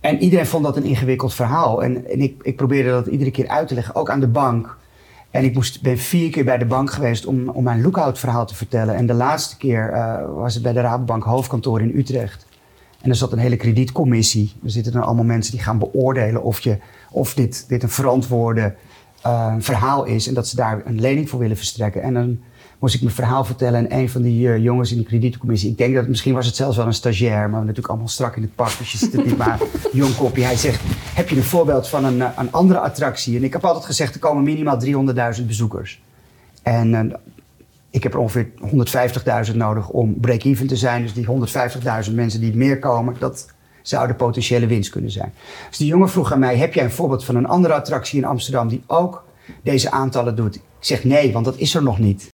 En 0.00 0.18
iedereen 0.18 0.46
vond 0.46 0.64
dat 0.64 0.76
een 0.76 0.84
ingewikkeld 0.84 1.34
verhaal. 1.34 1.82
En, 1.82 2.10
en 2.10 2.20
ik, 2.20 2.42
ik 2.42 2.56
probeerde 2.56 2.90
dat 2.90 3.06
iedere 3.06 3.30
keer 3.30 3.48
uit 3.48 3.68
te 3.68 3.74
leggen, 3.74 3.94
ook 3.94 4.10
aan 4.10 4.20
de 4.20 4.28
bank. 4.28 4.76
En 5.32 5.44
ik 5.44 5.54
moest, 5.54 5.82
ben 5.82 5.98
vier 5.98 6.30
keer 6.30 6.44
bij 6.44 6.58
de 6.58 6.64
bank 6.64 6.90
geweest 6.90 7.26
om, 7.26 7.48
om 7.48 7.64
mijn 7.64 7.82
lookout 7.82 8.18
verhaal 8.18 8.46
te 8.46 8.54
vertellen. 8.54 8.94
En 8.94 9.06
de 9.06 9.14
laatste 9.14 9.56
keer 9.56 9.90
eh, 9.90 10.34
was 10.34 10.54
het 10.54 10.62
bij 10.62 10.72
de 10.72 10.80
Rabobank 10.80 11.24
hoofdkantoor 11.24 11.80
in 11.80 11.98
Utrecht. 11.98 12.46
En 13.00 13.10
er 13.10 13.16
zat 13.16 13.32
een 13.32 13.38
hele 13.38 13.56
kredietcommissie. 13.56 14.52
Er 14.64 14.70
zitten 14.70 14.92
dan 14.92 15.02
allemaal 15.02 15.24
mensen 15.24 15.52
die 15.52 15.62
gaan 15.62 15.78
beoordelen 15.78 16.42
of, 16.42 16.60
je, 16.60 16.78
of 17.10 17.34
dit, 17.34 17.68
dit 17.68 17.82
een 17.82 17.88
verantwoorde 17.88 18.74
eh, 19.22 19.54
verhaal 19.58 20.04
is. 20.04 20.26
En 20.26 20.34
dat 20.34 20.48
ze 20.48 20.56
daar 20.56 20.82
een 20.84 21.00
lening 21.00 21.28
voor 21.28 21.38
willen 21.38 21.56
verstrekken. 21.56 22.02
En 22.02 22.14
moest 22.82 22.94
ik 22.94 23.02
mijn 23.02 23.14
verhaal 23.14 23.44
vertellen. 23.44 23.90
En 23.90 23.98
een 23.98 24.08
van 24.08 24.22
die 24.22 24.48
eh, 24.48 24.62
jongens 24.62 24.90
in 24.90 24.96
die 24.96 25.06
kredietcommissie, 25.06 25.70
ik 25.70 25.78
denk 25.78 25.94
dat 25.94 26.08
misschien 26.08 26.34
was 26.34 26.46
het 26.46 26.56
zelfs 26.56 26.76
wel 26.76 26.86
een 26.86 26.94
stagiair, 26.94 27.50
maar 27.50 27.60
natuurlijk 27.60 27.88
allemaal 27.88 28.08
strak 28.08 28.36
in 28.36 28.42
het 28.42 28.54
pak. 28.54 28.78
Dus 28.78 28.92
je 28.92 28.98
ziet 28.98 29.12
het 29.12 29.24
niet 29.24 29.36
maar 29.36 29.58
jong 29.92 30.16
kopje. 30.16 30.44
Hij 30.44 30.56
zegt, 30.56 30.80
heb 31.14 31.28
je 31.28 31.36
een 31.36 31.42
voorbeeld 31.42 31.88
van 31.88 32.04
een, 32.04 32.22
eh, 32.22 32.28
een 32.36 32.52
andere 32.52 32.78
attractie? 32.78 33.36
En 33.36 33.44
ik 33.44 33.52
heb 33.52 33.64
altijd 33.64 33.84
gezegd, 33.84 34.14
er 34.14 34.20
komen 34.20 34.42
minimaal 34.42 34.78
300.000 35.40 35.46
bezoekers. 35.46 36.02
En 36.62 36.94
eh, 36.94 37.16
ik 37.90 38.02
heb 38.02 38.12
er 38.12 38.18
ongeveer 38.18 38.48
150.000 39.50 39.56
nodig 39.56 39.88
om 39.88 40.20
break-even 40.20 40.66
te 40.66 40.76
zijn. 40.76 41.02
Dus 41.02 41.12
die 41.12 41.26
150.000 42.06 42.14
mensen 42.14 42.40
die 42.40 42.56
meer 42.56 42.78
komen, 42.78 43.16
dat 43.18 43.52
zou 43.82 44.06
de 44.06 44.14
potentiële 44.14 44.66
winst 44.66 44.90
kunnen 44.90 45.10
zijn. 45.10 45.32
Dus 45.68 45.78
die 45.78 45.86
jongen 45.86 46.10
vroeg 46.10 46.32
aan 46.32 46.38
mij, 46.38 46.56
heb 46.56 46.74
jij 46.74 46.84
een 46.84 46.90
voorbeeld 46.90 47.24
van 47.24 47.36
een 47.36 47.46
andere 47.46 47.74
attractie 47.74 48.18
in 48.18 48.24
Amsterdam 48.24 48.68
die 48.68 48.82
ook 48.86 49.24
deze 49.62 49.90
aantallen 49.90 50.36
doet? 50.36 50.54
Ik 50.54 50.62
zeg 50.80 51.04
nee, 51.04 51.32
want 51.32 51.44
dat 51.44 51.56
is 51.56 51.74
er 51.74 51.82
nog 51.82 51.98
niet. 51.98 52.31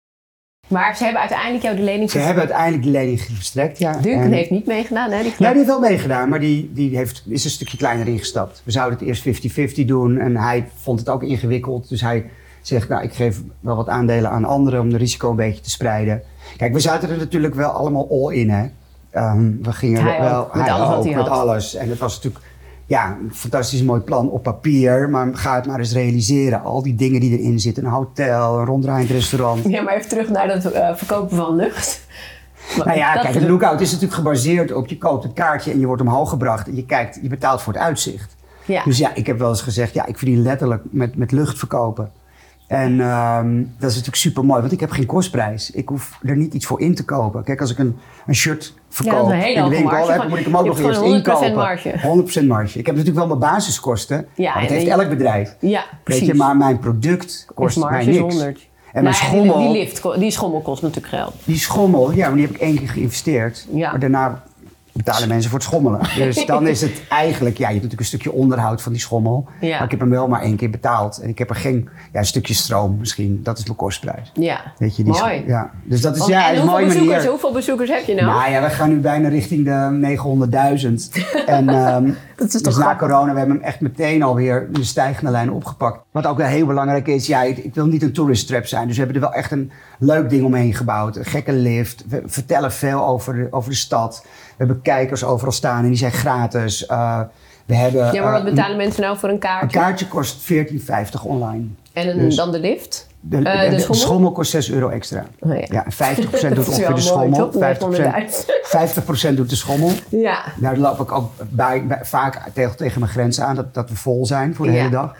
Maar 0.67 0.95
ze 0.95 1.03
hebben 1.03 1.21
uiteindelijk 1.21 1.63
jou 1.63 1.75
de 1.75 1.81
lening 1.81 2.11
Ze 2.11 2.19
hebben 2.19 2.43
uiteindelijk 2.43 2.83
de 2.83 2.89
lening 2.89 3.21
verstrekt, 3.21 3.77
ja. 3.77 3.91
Duncan 3.91 4.21
En- 4.23 4.31
heeft 4.31 4.49
niet 4.49 4.65
meegedaan, 4.65 5.11
hè? 5.11 5.21
Die 5.21 5.31
Ja, 5.31 5.47
die 5.47 5.55
heeft 5.55 5.65
wel 5.67 5.79
meegedaan, 5.79 6.29
maar 6.29 6.39
die, 6.39 6.71
die 6.73 6.97
heeft, 6.97 7.23
is 7.27 7.43
een 7.43 7.49
stukje 7.49 7.77
kleiner 7.77 8.07
ingestapt. 8.07 8.61
We 8.65 8.71
zouden 8.71 8.99
het 8.99 9.07
eerst 9.07 9.23
50-50 9.81 9.85
doen 9.85 10.17
en 10.19 10.37
hij 10.37 10.67
vond 10.81 10.99
het 10.99 11.09
ook 11.09 11.23
ingewikkeld. 11.23 11.89
Dus 11.89 12.01
hij 12.01 12.29
zegt, 12.61 12.89
nou, 12.89 13.03
ik 13.03 13.13
geef 13.13 13.41
wel 13.59 13.75
wat 13.75 13.89
aandelen 13.89 14.29
aan 14.31 14.45
anderen 14.45 14.79
om 14.81 14.89
de 14.89 14.97
risico 14.97 15.29
een 15.29 15.35
beetje 15.35 15.61
te 15.61 15.69
spreiden. 15.69 16.21
Kijk, 16.57 16.73
we 16.73 16.79
zaten 16.79 17.09
er 17.09 17.17
natuurlijk 17.17 17.55
wel 17.55 17.69
allemaal 17.69 18.07
all 18.11 18.33
in, 18.35 18.49
hè. 18.49 18.65
Ehm, 19.09 19.51
we 19.61 19.71
gingen 19.73 20.03
Hij 20.03 20.19
wel, 20.21 20.39
ook, 20.45 20.55
met 20.55 20.69
alles 20.69 21.05
hij 21.05 21.15
met 21.15 21.27
had. 21.27 21.37
alles. 21.39 21.75
En 21.75 21.89
het 21.89 21.97
was 21.99 22.15
natuurlijk 22.15 22.45
ja, 22.85 23.17
een 23.21 23.33
fantastisch 23.33 23.83
mooi 23.83 24.01
plan 24.01 24.29
op 24.29 24.43
papier, 24.43 25.09
maar 25.09 25.35
ga 25.37 25.55
het 25.55 25.65
maar 25.65 25.79
eens 25.79 25.93
realiseren. 25.93 26.63
Al 26.63 26.81
die 26.81 26.95
dingen 26.95 27.19
die 27.19 27.39
erin 27.39 27.59
zitten, 27.59 27.85
een 27.85 27.91
hotel, 27.91 28.59
een 28.59 28.65
ronddraaiend 28.65 29.09
restaurant. 29.09 29.63
Ja, 29.67 29.81
maar 29.81 29.95
even 29.95 30.09
terug 30.09 30.29
naar 30.29 30.47
dat 30.47 30.65
eh, 30.65 30.95
verkopen 30.95 31.37
van 31.37 31.55
lucht. 31.55 32.03
Nou 32.77 32.97
ja, 32.97 33.13
kijk, 33.13 33.35
een 33.35 33.47
lookout 33.47 33.81
is 33.81 33.91
natuurlijk 33.91 34.19
gebaseerd 34.19 34.73
op 34.73 34.87
je 34.87 34.97
koopt 34.97 35.23
een 35.23 35.33
kaartje 35.33 35.71
en 35.71 35.79
je 35.79 35.85
wordt 35.85 36.01
omhoog 36.01 36.29
gebracht 36.29 36.67
en 36.67 36.75
je 36.75 36.85
kijkt, 36.85 37.19
je 37.21 37.29
betaalt 37.29 37.61
voor 37.61 37.73
het 37.73 37.81
uitzicht. 37.81 38.35
Ja. 38.65 38.83
Dus 38.83 38.97
ja, 38.97 39.15
ik 39.15 39.27
heb 39.27 39.39
wel 39.39 39.49
eens 39.49 39.61
gezegd, 39.61 39.93
ja, 39.93 40.05
ik 40.05 40.17
verdien 40.17 40.41
letterlijk 40.41 40.83
met, 40.89 41.15
met 41.15 41.31
lucht 41.31 41.57
verkopen. 41.57 42.11
En 42.67 42.99
ehm, 43.01 43.55
dat 43.57 43.89
is 43.89 43.95
natuurlijk 43.95 44.15
super 44.15 44.45
mooi, 44.45 44.59
want 44.61 44.71
ik 44.71 44.79
heb 44.79 44.91
geen 44.91 45.05
kostprijs. 45.05 45.71
Ik 45.71 45.89
hoef 45.89 46.19
er 46.23 46.35
niet 46.37 46.53
iets 46.53 46.65
voor 46.65 46.81
in 46.81 46.95
te 46.95 47.05
kopen. 47.05 47.43
Kijk, 47.43 47.61
als 47.61 47.71
ik 47.71 47.77
een, 47.77 47.97
een 48.25 48.35
shirt 48.35 48.73
verkoop 48.89 49.31
hele 49.31 49.57
in 49.57 49.63
de 49.63 49.69
winkel, 49.69 50.09
heb, 50.11 50.29
moet 50.29 50.37
ik 50.39 50.45
hem 50.45 50.57
ook 50.57 50.65
nog 50.65 50.79
eerst 50.79 50.97
gewoon 50.97 51.13
100% 51.13 51.15
inkopen. 51.15 51.53
marge. 51.55 52.43
100% 52.43 52.47
marge. 52.47 52.79
Ik 52.79 52.85
heb 52.85 52.95
natuurlijk 52.95 53.27
wel 53.27 53.37
mijn 53.37 53.51
basiskosten, 53.51 54.27
Ja, 54.35 54.59
dat 54.59 54.69
heeft 54.69 54.87
elk 54.87 55.09
bedrijf. 55.09 55.55
Ja, 55.59 55.79
Weet 55.91 56.03
precies. 56.03 56.27
je, 56.27 56.33
maar 56.33 56.57
mijn 56.57 56.79
product 56.79 57.47
kost 57.53 57.77
marge 57.77 57.95
mij 57.95 58.05
niks. 58.05 58.19
100. 58.35 58.67
En 58.93 59.03
mijn 59.03 59.15
Nou 59.15 59.15
ja, 59.17 59.23
schommel, 59.23 59.71
Die, 59.71 60.17
lift, 60.17 60.33
schommel 60.33 60.61
kost 60.61 60.81
natuurlijk 60.81 61.13
geld. 61.13 61.33
die 61.43 61.57
schommel, 61.57 62.11
ja, 62.11 62.27
maar 62.27 62.35
die 62.37 62.45
heb 62.45 62.55
ik 62.55 62.61
één 62.61 62.77
keer 62.77 62.89
geïnvesteerd. 62.89 63.67
Ja. 63.71 63.89
Maar 63.91 63.99
daarna 63.99 64.43
betalen 64.95 65.27
mensen 65.27 65.49
voor 65.49 65.59
het 65.59 65.67
schommelen. 65.67 65.99
Dus 66.25 66.45
dan 66.45 66.67
is 66.67 66.81
het 66.81 67.01
eigenlijk, 67.09 67.57
ja, 67.57 67.67
je 67.67 67.73
hebt 67.73 67.83
natuurlijk 67.83 67.99
een 67.99 68.05
stukje 68.19 68.31
onderhoud 68.31 68.81
van 68.81 68.91
die 68.91 69.01
schommel. 69.01 69.47
Ja. 69.61 69.69
Maar 69.75 69.83
ik 69.83 69.91
heb 69.91 69.99
hem 69.99 70.09
wel 70.09 70.27
maar 70.27 70.41
één 70.41 70.55
keer 70.55 70.69
betaald. 70.69 71.17
En 71.19 71.29
ik 71.29 71.37
heb 71.37 71.49
er 71.49 71.55
geen, 71.55 71.89
ja, 72.13 72.19
een 72.19 72.25
stukje 72.25 72.53
stroom 72.53 72.97
misschien. 72.99 73.39
Dat 73.43 73.57
is 73.57 73.65
mijn 73.65 73.77
kostprijs. 73.77 74.31
Ja, 74.33 74.61
Weet 74.77 74.95
je, 74.95 75.03
die 75.03 75.13
mooi. 75.13 75.43
Ja. 75.47 75.71
Dus 75.83 76.01
dat 76.01 76.13
is, 76.13 76.19
Want- 76.19 76.31
ja, 76.31 76.47
en 76.47 76.51
is 76.51 76.51
een 76.51 76.57
hoeveel 76.57 76.73
mooie 76.79 76.85
bezoekers, 76.85 77.15
manier. 77.15 77.29
hoeveel 77.29 77.51
bezoekers 77.53 77.89
heb 77.89 78.05
je 78.05 78.13
nou? 78.15 78.27
Nou 78.27 78.51
ja, 78.51 78.61
we 78.61 78.69
gaan 78.69 78.89
nu 78.89 78.99
bijna 78.99 79.27
richting 79.27 79.65
de 79.65 80.15
900.000. 81.15 81.23
en 81.45 81.69
ehm, 81.69 82.11
Dat 82.35 82.47
is 82.47 82.53
toch 82.53 82.61
dus 82.61 82.75
na 82.75 82.81
grappig? 82.83 83.07
corona, 83.07 83.31
we 83.31 83.37
hebben 83.37 83.55
hem 83.55 83.65
echt 83.65 83.79
meteen 83.79 84.23
alweer 84.23 84.67
de 84.71 84.83
stijgende 84.83 85.31
lijn 85.31 85.51
opgepakt. 85.51 85.99
Wat 86.11 86.25
ook 86.25 86.37
wel 86.37 86.47
heel 86.47 86.65
belangrijk 86.65 87.07
is, 87.07 87.27
ja, 87.27 87.43
ik, 87.43 87.57
ik 87.57 87.73
wil 87.75 87.85
niet 87.85 88.01
een 88.03 88.13
tourist 88.13 88.47
trap 88.47 88.65
zijn. 88.65 88.87
Dus 88.87 88.97
we 88.97 89.03
hebben 89.03 89.21
er 89.21 89.27
wel 89.29 89.37
echt 89.37 89.51
een 89.51 89.71
leuk 89.99 90.29
ding 90.29 90.43
omheen 90.45 90.73
gebouwd. 90.73 91.15
Een 91.15 91.25
gekke 91.25 91.53
lift. 91.53 92.03
We 92.07 92.21
vertellen 92.25 92.71
veel 92.71 93.05
over 93.05 93.33
de, 93.33 93.47
over 93.51 93.69
de 93.69 93.75
stad. 93.75 94.21
We 94.23 94.53
hebben 94.57 94.81
kijkers 94.85 95.23
overal 95.23 95.51
staan 95.53 95.83
en 95.83 95.87
die 95.89 95.97
zijn 95.97 96.11
gratis. 96.11 96.85
Eh, 96.85 97.19
we 97.65 97.75
hebben, 97.75 98.13
ja, 98.13 98.21
maar 98.23 98.31
wat 98.31 98.41
eh, 98.43 98.49
betalen 98.53 98.77
mensen 98.77 99.01
nou 99.01 99.17
voor 99.17 99.29
een 99.29 99.39
kaartje? 99.39 99.77
een 99.77 99.83
kaartje 99.83 100.07
kost 100.07 100.41
14,50 100.41 101.23
online. 101.23 101.63
en 101.93 102.09
een- 102.09 102.17
dus- 102.19 102.35
dan 102.35 102.51
de 102.51 102.59
lift? 102.59 103.07
De, 103.19 103.37
Eh, 103.37 103.69
de- 103.69 103.75
de 103.75 103.85
de 103.87 103.93
schommel? 103.93 104.31
kost 104.31 104.51
6 104.51 104.71
euro 104.71 104.89
extra. 104.89 105.25
Oh 105.39 105.53
ja. 105.55 105.65
Ja, 105.69 105.85
en 105.85 105.91
50% 105.91 106.41
Dat 106.55 106.65
doet 106.65 106.67
ongeveer 106.67 106.95
de 106.95 107.01
schommel. 107.01 107.49
toch? 107.49 107.61
50%, 107.61 108.45
50% 108.63 109.37
doet 109.37 109.49
de 109.49 109.55
schommel. 109.55 109.89
Ja. 110.09 110.43
Daar 110.59 110.77
loop 110.77 110.99
ik 110.99 111.11
ook 111.11 111.31
bij, 111.49 111.85
bij- 111.87 111.99
vaak 112.03 112.41
tegen, 112.53 112.77
tegen 112.77 112.99
mijn 112.99 113.11
grens 113.11 113.39
aan, 113.41 113.55
dat, 113.55 113.73
dat 113.73 113.89
we 113.89 113.95
vol 113.95 114.25
zijn 114.25 114.55
voor 114.55 114.65
de 114.65 114.71
Ja. 114.71 114.77
hele 114.77 114.89
dag. 114.89 115.15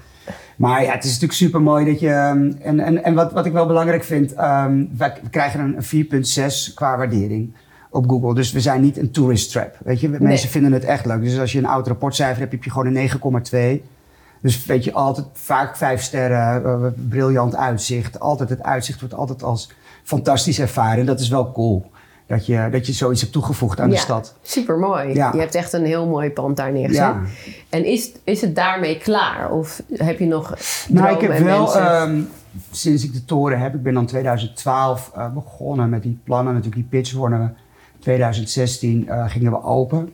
Maar 0.56 0.84
ja, 0.84 0.92
het 0.92 1.04
is 1.04 1.10
natuurlijk 1.10 1.40
super 1.40 1.62
mooi 1.62 1.86
dat 1.86 2.00
je. 2.00 2.10
ehm, 2.10 2.52
En, 2.62 2.80
en, 2.80 3.04
en 3.04 3.14
wat, 3.14 3.32
wat 3.32 3.46
ik 3.46 3.52
wel 3.54 3.66
belangrijk 3.68 4.04
vind, 4.04 4.34
wij- 4.34 5.14
we 5.24 5.30
krijgen 5.32 5.60
een 5.60 5.84
4,6 5.84 6.74
qua 6.74 6.98
waardering 6.98 7.54
op 7.96 8.10
Google. 8.10 8.34
Dus 8.34 8.52
we 8.52 8.60
zijn 8.60 8.82
niet 8.82 8.98
een 8.98 9.12
tourist 9.12 9.52
trap. 9.52 9.78
Weet 9.84 10.00
je, 10.00 10.10
mensen 10.10 10.50
vinden 10.50 10.72
het 10.72 10.84
echt 10.84 11.06
leuk. 11.06 11.22
Dus 11.22 11.40
als 11.40 11.52
je 11.52 11.58
een 11.58 11.66
oud 11.66 11.88
rapportcijfer 11.88 12.40
hebt, 12.40 12.52
heb 12.52 12.64
je 12.64 12.72
gewoon 12.72 12.96
een 12.96 13.10
9,2. 13.82 13.88
Dus 14.42 14.66
weet 14.66 14.84
je, 14.84 14.94
altijd 14.94 15.26
vaak 15.34 15.78
vijf 15.78 16.02
sterren, 16.02 16.66
eh, 16.66 16.88
briljant 17.10 17.56
uitzicht. 17.56 18.20
Altijd 18.20 18.50
het 18.50 18.64
uitzicht 18.64 19.00
wordt 19.00 19.16
altijd 19.16 19.44
als 19.44 19.72
fantastisch 20.04 20.60
ervaren. 20.60 21.00
En 21.00 21.06
dat 21.06 21.20
is 21.20 21.30
wel 21.30 21.52
cool. 21.52 21.92
Dat 22.28 22.46
je, 22.46 22.68
dat 22.72 22.88
je 22.88 22.94
zoiets 22.94 23.22
hebt 23.22 23.34
toegevoegd 23.34 23.80
aan 23.80 23.90
de 23.90 23.96
stad. 23.96 24.36
Super 24.42 24.78
mooi. 24.78 25.14
Ja. 25.14 25.32
Je 25.34 25.40
hebt 25.40 25.56
echt 25.56 25.74
een 25.74 25.86
heel 25.86 26.08
mooi 26.08 26.30
pand 26.30 26.58
daar 26.58 26.72
neergezet. 26.72 27.04
Ja. 27.04 27.22
En 27.70 27.86
is, 27.86 28.12
is 28.24 28.42
het 28.42 28.56
daarmee 28.56 28.98
klaar? 28.98 29.52
Of 29.52 29.82
heb 29.94 30.20
je 30.20 30.26
nog 30.26 30.56
Nou, 30.90 31.16
ik 31.16 31.22
heb 31.22 31.38
wel, 31.38 31.76
ehm, 31.76 32.22
sinds 32.72 33.04
ik 33.04 33.14
de 33.14 33.26
toren 33.26 33.60
heb, 33.60 33.74
ik 33.74 33.84
ben 33.84 33.94
dan 33.94 34.06
2012 34.06 35.12
eh, 35.16 35.34
begonnen 35.34 35.90
met 35.90 36.04
die 36.04 36.20
plannen. 36.24 36.54
Natuurlijk 36.54 36.90
die 36.90 37.00
pitch 37.00 37.14
wonnen 37.14 37.40
we. 37.40 37.64
2016 38.06 39.08
eh, 39.08 39.30
gingen 39.30 39.52
we 39.52 39.64
open. 39.64 40.14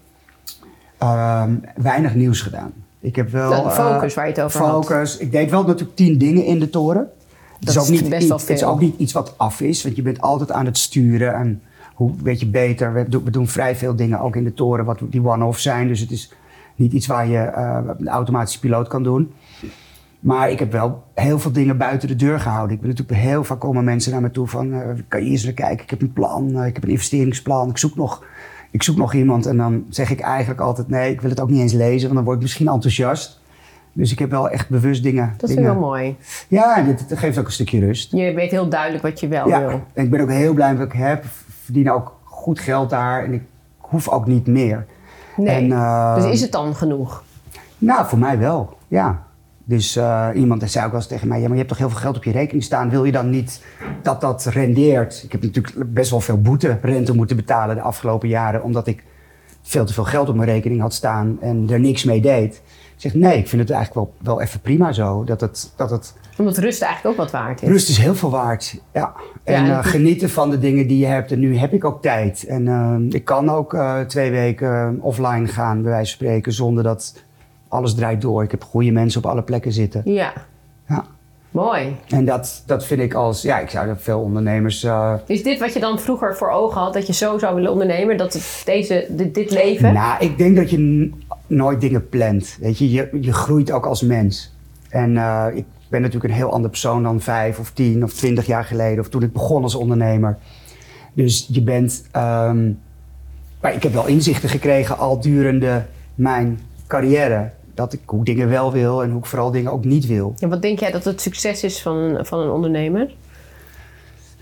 Ehm, 0.98 1.52
weinig 1.76 2.16
nieuws 2.16 2.42
gedaan. 2.42 2.74
Ik 3.00 3.16
heb 3.16 3.30
wel... 3.30 3.64
De 3.64 3.70
focus 3.72 4.10
eh, 4.10 4.16
waar 4.16 4.26
je 4.26 4.32
het 4.32 4.42
over 4.42 4.60
had. 4.60 4.86
Focus. 4.86 5.18
Ik 5.18 5.32
deed 5.32 5.50
wel 5.50 5.64
natuurlijk 5.64 5.96
tien 5.96 6.18
dingen 6.18 6.46
in 6.46 6.60
de 6.60 6.70
toren. 6.70 7.02
Het 7.02 7.66
Dat 7.66 7.76
is, 7.76 7.82
ook 7.82 7.90
niet 7.90 8.10
best 8.10 8.28
wel 8.28 8.38
iets, 8.38 8.48
het 8.48 8.58
is 8.58 8.64
ook 8.64 8.80
niet 8.80 8.98
iets 8.98 9.14
wat 9.14 9.34
af 9.38 9.62
is, 9.62 9.84
want 9.84 9.96
je 9.96 10.02
bent 10.02 10.22
altijd 10.22 10.52
aan 10.52 10.66
het 10.66 10.78
sturen. 10.78 11.34
En 11.34 11.62
hoe 11.94 12.12
weet 12.24 12.40
je 12.40 12.48
beter? 12.48 12.94
We, 12.94 13.10
doen- 13.10 13.24
we 13.24 13.32
doen 13.32 13.48
vrij 13.48 13.76
veel 13.76 13.96
dingen 13.96 14.20
ook 14.20 14.36
in 14.36 14.44
de 14.44 14.54
toren 14.54 14.86
wat 14.86 15.00
die 15.10 15.26
one-off 15.28 15.60
zijn. 15.60 15.88
Dus 15.88 16.00
het 16.00 16.12
is 16.12 16.34
niet 16.76 16.94
iets 16.94 17.08
waar 17.08 17.28
je 17.28 17.38
eh, 17.38 17.80
een 17.98 18.08
automatische 18.08 18.60
piloot 18.60 18.88
kan 18.88 19.04
doen. 19.04 19.32
Maar 20.22 20.50
ik 20.50 20.60
heb 20.60 20.72
wel 20.72 21.04
heel 21.14 21.40
veel 21.40 21.52
dingen 21.52 21.78
buiten 21.78 22.08
de 22.08 22.16
deur 22.16 22.40
gehouden. 22.40 22.76
Ik 22.76 22.82
ben 22.82 22.90
natuurlijk 22.90 23.20
heel 23.20 23.44
vaak 23.44 23.60
komen 23.60 23.84
mensen 23.84 24.12
naar 24.12 24.22
me 24.22 24.32
toe 24.32 24.48
van... 24.48 24.74
eh, 24.74 24.80
kan 25.08 25.24
je 25.24 25.30
eens 25.30 25.44
naar 25.44 25.54
kijken, 25.54 25.84
ik 25.84 25.90
heb 25.90 26.02
een 26.02 26.14
plan, 26.14 26.56
eh, 26.56 26.66
ik 26.66 26.74
heb 26.76 26.84
een 26.84 26.90
investeringsplan. 26.90 27.70
Ik 27.70 27.78
zoek, 27.78 27.96
nog, 27.96 28.24
ik 28.72 28.84
zoek 28.84 28.98
nog 28.98 29.14
iemand. 29.14 29.46
En 29.46 29.58
dan 29.58 29.86
zeg 29.90 30.10
ik 30.10 30.20
eigenlijk 30.20 30.60
altijd 30.60 30.88
nee, 30.88 31.12
ik 31.12 31.22
wil 31.22 31.30
het 31.30 31.40
ook 31.40 31.50
niet 31.50 31.62
eens 31.62 31.74
lezen... 31.74 32.02
want 32.02 32.14
dan 32.14 32.24
word 32.24 32.36
ik 32.36 32.42
misschien 32.42 32.68
enthousiast. 32.68 33.40
Dus 33.94 34.12
ik 34.12 34.20
heb 34.20 34.30
wel 34.30 34.50
echt 34.50 34.70
bewust 34.70 35.04
dingen... 35.04 35.34
dat 35.38 35.50
ik 35.50 35.60
wel 35.60 35.76
mooi. 35.76 36.16
Ja, 36.48 36.78
en 36.78 36.86
dit, 36.86 37.10
dit 37.10 37.18
geeft 37.18 37.38
ook 37.38 37.46
een 37.46 37.52
stukje 37.52 37.80
rust. 37.80 38.12
Je 38.12 38.34
weet 38.34 38.52
heel 38.52 38.70
duidelijk 38.70 39.04
wat 39.04 39.20
je 39.20 39.28
wel 39.28 39.48
Ja, 39.48 39.60
wil. 39.60 39.82
en 39.94 40.04
ik 40.04 40.10
ben 40.10 40.22
ook 40.22 40.30
heel 40.30 40.54
blij 40.54 40.70
met 40.70 40.78
wat 40.78 40.88
ik 40.94 41.00
heb. 41.00 41.26
Verdien 41.64 41.92
ook 41.92 42.20
goed 42.24 42.60
geld 42.60 42.90
daar. 42.90 43.24
En 43.24 43.34
ik 43.34 43.42
hoef 43.78 44.10
ook 44.10 44.28
niet 44.28 44.48
meer. 44.48 44.86
Nee. 45.38 45.56
En, 45.56 45.72
eh, 45.72 46.16
dus 46.16 46.26
is 46.26 46.42
het 46.42 46.52
dan 46.52 46.76
genoeg? 46.76 47.24
Nou, 47.78 48.06
voor 48.08 48.18
mij 48.20 48.38
wel, 48.40 48.78
ja. 48.88 49.24
Dus 49.64 49.96
eh, 49.96 50.28
iemand 50.36 50.72
zei 50.72 50.86
ook 50.86 50.92
wel 50.92 51.00
eens 51.00 51.10
tegen 51.10 51.28
mij: 51.28 51.38
ja, 51.38 51.44
maar 51.44 51.52
je 51.52 51.58
hebt 51.58 51.70
toch 51.70 51.78
heel 51.78 51.90
veel 51.90 52.00
geld 52.00 52.18
op 52.18 52.24
je 52.24 52.32
rekening 52.32 52.64
staan. 52.64 52.90
Wil 52.90 53.06
je 53.06 53.12
dan 53.12 53.30
niet 53.30 53.64
dat 54.02 54.22
dat 54.22 54.44
rendeert? 54.44 55.22
Ik 55.24 55.32
heb 55.32 55.42
natuurlijk 55.42 55.94
best 55.94 56.12
wel 56.12 56.22
veel 56.22 56.42
boete, 56.42 56.78
rente 56.82 57.16
moeten 57.16 57.36
betalen 57.36 57.76
de 57.76 57.82
afgelopen 57.82 58.30
jaren, 58.30 58.64
omdat 58.64 58.88
ik 58.88 59.04
veel 59.62 59.86
te 59.86 59.94
veel 59.94 60.04
geld 60.04 60.30
op 60.30 60.36
mijn 60.36 60.50
rekening 60.50 60.82
had 60.82 60.94
staan 60.94 61.38
en 61.42 61.68
er 61.70 61.80
niks 61.80 62.04
mee 62.04 62.22
deed. 62.22 62.62
Ik 62.96 63.12
zeg 63.12 63.14
nee, 63.14 63.38
ik 63.38 63.48
vind 63.48 63.62
het 63.62 63.72
eigenlijk 63.72 63.94
wel, 63.94 64.36
wel 64.36 64.42
even 64.42 64.60
prima 64.60 64.92
zo. 64.92 65.24
Dat 65.24 65.42
het, 65.42 65.74
dat 65.76 65.90
het, 65.90 66.14
Omdat 66.38 66.58
rust 66.58 66.82
eigenlijk 66.82 67.16
ook 67.16 67.24
wat 67.24 67.32
waard 67.32 67.62
is. 67.62 67.68
rust 67.68 67.90
is 67.90 67.98
heel 67.98 68.16
veel 68.16 68.30
waard. 68.30 68.82
Ja. 68.94 69.14
En 69.44 69.56
en 69.56 69.72
eh, 69.72 69.86
genieten 69.86 70.30
van 70.30 70.50
de 70.50 70.60
dingen 70.60 70.88
die 70.88 70.98
je 70.98 71.06
hebt. 71.06 71.32
En 71.32 71.40
nu 71.40 71.58
heb 71.58 71.74
ik 71.74 71.86
ook 71.86 72.02
tijd. 72.02 72.46
En 72.46 72.68
eh, 72.68 72.96
ik 73.10 73.26
kan 73.26 73.50
ook 73.50 73.78
twee 74.08 74.32
weken 74.32 74.98
offline 75.02 75.48
gaan, 75.48 75.82
bij 75.82 75.92
wijze 75.92 76.18
van 76.18 76.26
spreken, 76.26 76.54
zonder 76.54 76.84
dat 76.84 77.24
alles 77.72 77.96
draait 77.96 78.22
door. 78.22 78.44
Ik 78.44 78.52
heb 78.52 78.64
goede 78.64 78.92
mensen 78.92 79.24
op 79.24 79.30
alle 79.32 79.42
plekken 79.44 79.72
zitten. 79.72 80.02
Ja, 80.06 80.34
Ja. 80.88 81.06
mooi. 81.52 81.96
En 82.10 82.26
dat, 82.26 82.64
dat 82.66 82.86
vind 82.86 83.02
ik 83.02 83.14
als, 83.14 83.42
ja, 83.42 83.60
ik 83.60 83.70
zou 83.70 83.88
dat 83.88 84.02
veel 84.02 84.20
ondernemers. 84.20 84.84
eh, 84.84 85.14
Is 85.26 85.44
dit 85.44 85.60
wat 85.60 85.74
je 85.74 85.80
dan 85.80 86.00
vroeger 86.00 86.36
voor 86.38 86.50
ogen 86.50 86.82
had, 86.82 86.94
dat 86.94 87.08
je 87.08 87.14
zo 87.14 87.38
zou 87.38 87.56
willen 87.56 87.72
ondernemen? 87.72 88.18
Dat 88.18 88.34
het 88.34 88.62
deze, 88.66 89.06
dit, 89.10 89.34
dit 89.36 89.52
leven? 89.52 89.94
Nou, 89.94 90.24
ik 90.26 90.38
denk 90.38 90.56
dat 90.56 90.70
je 90.70 91.10
nooit 91.48 91.82
dingen 91.82 92.10
plant. 92.10 92.58
Weet 92.62 92.78
je, 92.78 92.92
je, 92.92 93.10
je 93.22 93.34
groeit 93.34 93.72
ook 93.72 93.86
als 93.86 94.02
mens. 94.02 94.54
En 94.90 95.18
eh, 95.18 95.46
ik 95.54 95.66
ben 95.90 96.02
natuurlijk 96.02 96.30
een 96.34 96.40
heel 96.40 96.52
ander 96.52 96.70
persoon 96.70 97.04
dan 97.04 97.22
vijf 97.22 97.60
of 97.60 97.72
tien 97.72 98.04
of 98.04 98.14
twintig 98.14 98.46
jaar 98.46 98.64
geleden. 98.64 99.00
Of 99.00 99.10
toen 99.10 99.24
ik 99.24 99.34
begon 99.34 99.64
als 99.64 99.76
ondernemer. 99.76 100.38
Dus 101.14 101.48
je 101.52 101.62
bent. 101.62 102.04
ehm, 102.12 102.70
maar 103.62 103.74
ik 103.76 103.84
heb 103.84 103.94
wel 103.94 104.08
inzichten 104.08 104.50
gekregen 104.50 104.98
al 104.98 105.20
durende 105.22 105.86
mijn 106.16 106.60
carrière. 106.88 107.52
Dat 107.82 107.94
ik 107.94 108.00
hoe 108.06 108.20
ik 108.20 108.26
dingen 108.26 108.50
wel 108.50 108.72
wil 108.72 109.04
en 109.04 109.10
hoe 109.10 109.20
ik 109.20 109.26
vooral 109.26 109.52
dingen 109.52 109.72
ook 109.72 109.86
niet 109.86 110.06
wil. 110.06 110.34
En 110.40 110.50
wat 110.50 110.62
denk 110.62 110.80
jij 110.80 110.92
dat 110.92 111.04
het 111.04 111.22
succes 111.22 111.64
is 111.64 111.82
van, 111.82 112.20
van 112.22 112.40
een 112.40 112.50
ondernemer? 112.50 113.14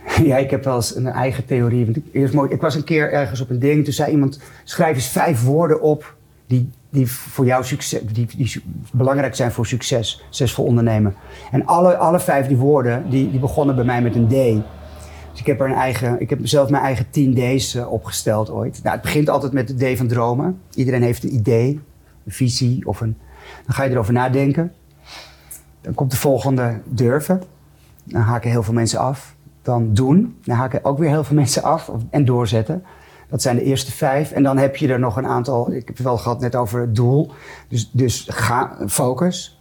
Ja, 0.24 0.38
ik 0.38 0.50
heb 0.50 0.64
wel 0.64 0.76
eens 0.76 0.96
een 0.96 1.08
eigen 1.08 1.46
theorie. 1.46 1.86
Want 1.86 1.98
ik, 1.98 2.04
eerst 2.12 2.34
mooi, 2.34 2.52
ik 2.52 2.62
was 2.62 2.76
een 2.76 2.84
keer 2.84 3.12
ergens 3.12 3.42
op 3.42 3.50
een 3.50 3.60
ding. 3.60 3.84
Toen 3.84 3.94
zei 3.94 4.12
iemand: 4.12 4.42
schrijf 4.64 4.96
eens 4.96 5.08
vijf 5.08 5.44
woorden 5.44 5.82
op 5.82 6.16
die, 6.48 6.70
die 6.90 7.12
voor 7.12 7.46
jou 7.46 7.64
succes, 7.64 8.02
die, 8.12 8.28
die 8.38 8.64
belangrijk 8.92 9.36
zijn 9.36 9.52
voor 9.52 9.66
succes, 9.66 10.24
succesvol 10.24 10.66
ondernemen. 10.66 11.16
En 11.52 11.66
alle, 11.66 11.98
alle 11.98 12.20
vijf 12.20 12.48
die 12.48 12.58
woorden 12.58 13.10
die, 13.10 13.32
die 13.32 13.40
begonnen 13.40 13.76
bij 13.76 13.86
mij 13.86 14.02
met 14.02 14.16
een 14.16 14.28
D. 14.28 14.64
Dus 15.32 15.40
ik 15.40 15.46
heb, 15.46 15.60
er 15.60 15.70
een 15.70 15.76
eigen, 15.76 16.22
ik 16.22 16.30
heb 16.30 16.40
zelf 16.44 16.70
mijn 16.70 16.84
eigen 16.84 17.10
10 17.10 17.34
D's 17.34 17.76
eh, 17.76 17.92
opgesteld 17.92 18.50
ooit. 18.50 18.80
Nou, 18.84 18.96
het 18.96 19.04
begint 19.04 19.30
altijd 19.30 19.54
met 19.54 19.68
de 19.68 19.94
D 19.94 19.98
van 19.98 20.08
dromen. 20.08 20.60
Iedereen 20.74 21.04
heeft 21.04 21.24
een 21.24 21.34
idee, 21.34 21.80
een 22.26 22.32
visie 22.32 22.88
of 22.88 23.02
een. 23.02 23.18
Dan 23.66 23.76
ga 23.76 23.84
je 23.84 23.90
erover 23.90 24.14
nadenken. 24.14 24.74
Dan 25.82 25.94
komt 25.94 26.12
de 26.12 26.18
volgende 26.18 26.82
durven. 26.86 27.42
Dan 28.04 28.22
haken 28.22 28.50
heel 28.50 28.64
veel 28.64 28.74
mensen 28.74 29.00
af. 29.00 29.36
Dan 29.62 29.94
doen. 29.94 30.38
Dan 30.44 30.56
haken 30.56 30.86
ook 30.86 30.98
weer 30.98 31.10
heel 31.10 31.24
veel 31.24 31.36
mensen 31.44 31.64
af. 31.64 31.92
En 32.10 32.26
doorzetten. 32.26 32.84
Dat 33.30 33.42
zijn 33.42 33.56
de 33.56 33.64
eerste 33.64 33.92
vijf. 33.92 34.32
En 34.32 34.44
dan 34.44 34.58
heb 34.58 34.76
je 34.76 34.88
er 34.88 35.00
nog 35.00 35.18
een 35.18 35.28
aantal. 35.28 35.72
Ik 35.72 35.88
heb 35.88 35.98
het 35.98 36.06
wel 36.06 36.18
gehad 36.18 36.40
net 36.40 36.56
over 36.56 36.82
het 36.82 36.96
doel. 36.96 37.32
Dus, 37.68 37.90
dus 37.92 38.28
ga, 38.30 38.78
focus. 38.88 39.60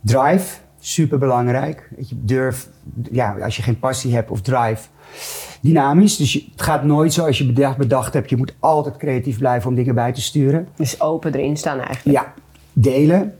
Drive, 0.00 0.58
super 0.78 1.18
belangrijk. 1.18 1.88
Weet 1.96 2.08
je, 2.08 2.16
durf, 2.24 2.68
ja, 3.10 3.36
als 3.42 3.56
je 3.56 3.62
geen 3.62 3.78
passie 3.78 4.14
hebt 4.14 4.30
of 4.30 4.40
drive. 4.40 4.88
Dynamisch, 5.60 6.16
dus 6.16 6.32
je, 6.32 6.44
het 6.50 6.62
gaat 6.62 6.84
nooit 6.84 7.12
zoals 7.12 7.38
je 7.38 7.46
bedacht, 7.46 7.76
bedacht 7.76 8.14
hebt. 8.14 8.30
Je 8.30 8.36
moet 8.36 8.54
altijd 8.58 8.96
creatief 8.96 9.38
blijven 9.38 9.68
om 9.68 9.74
dingen 9.74 9.94
bij 9.94 10.12
te 10.12 10.20
sturen. 10.20 10.68
Dus 10.76 11.00
open 11.00 11.34
erin 11.34 11.56
staan 11.56 11.80
eigenlijk. 11.80 12.18
Ja, 12.18 12.34
delen. 12.80 13.34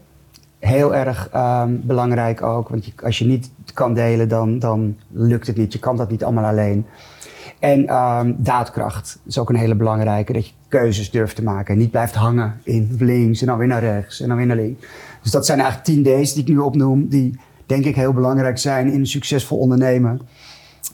Heel 0.58 0.94
erg 0.94 1.28
ehm, 1.32 1.76
belangrijk 1.82 2.42
ook. 2.42 2.68
Want 2.68 2.92
als 3.02 3.18
je 3.18 3.24
niet 3.24 3.50
kan 3.74 3.94
delen, 3.94 4.28
dan, 4.28 4.58
dan 4.58 4.96
lukt 5.10 5.46
het 5.46 5.56
niet. 5.56 5.72
Je 5.72 5.78
kan 5.78 5.96
dat 5.96 6.10
niet 6.10 6.24
allemaal 6.24 6.44
alleen. 6.44 6.86
En 7.58 7.86
ehm, 7.86 8.32
daadkracht 8.36 9.18
is 9.26 9.38
ook 9.38 9.48
een 9.48 9.56
hele 9.56 9.74
belangrijke. 9.74 10.32
Dat 10.32 10.46
je 10.46 10.52
keuzes 10.68 11.10
durft 11.10 11.36
te 11.36 11.42
maken. 11.42 11.74
En 11.74 11.80
niet 11.80 11.90
blijft 11.90 12.14
hangen 12.14 12.60
in 12.62 12.96
links 12.98 13.40
en 13.40 13.46
dan 13.46 13.58
weer 13.58 13.66
naar 13.66 13.80
rechts 13.80 14.20
en 14.20 14.28
dan 14.28 14.36
weer 14.36 14.46
naar 14.46 14.56
links. 14.56 14.86
Dus 15.22 15.30
dat 15.30 15.46
zijn 15.46 15.60
eigenlijk 15.60 15.88
10 15.88 16.02
D's 16.02 16.32
die 16.32 16.42
ik 16.42 16.48
nu 16.48 16.58
opnoem. 16.58 17.08
Die 17.08 17.38
denk 17.66 17.84
ik 17.84 17.96
heel 17.96 18.12
belangrijk 18.12 18.58
zijn 18.58 18.92
in 18.92 19.00
een 19.00 19.06
succesvol 19.06 19.58
ondernemen. 19.58 20.20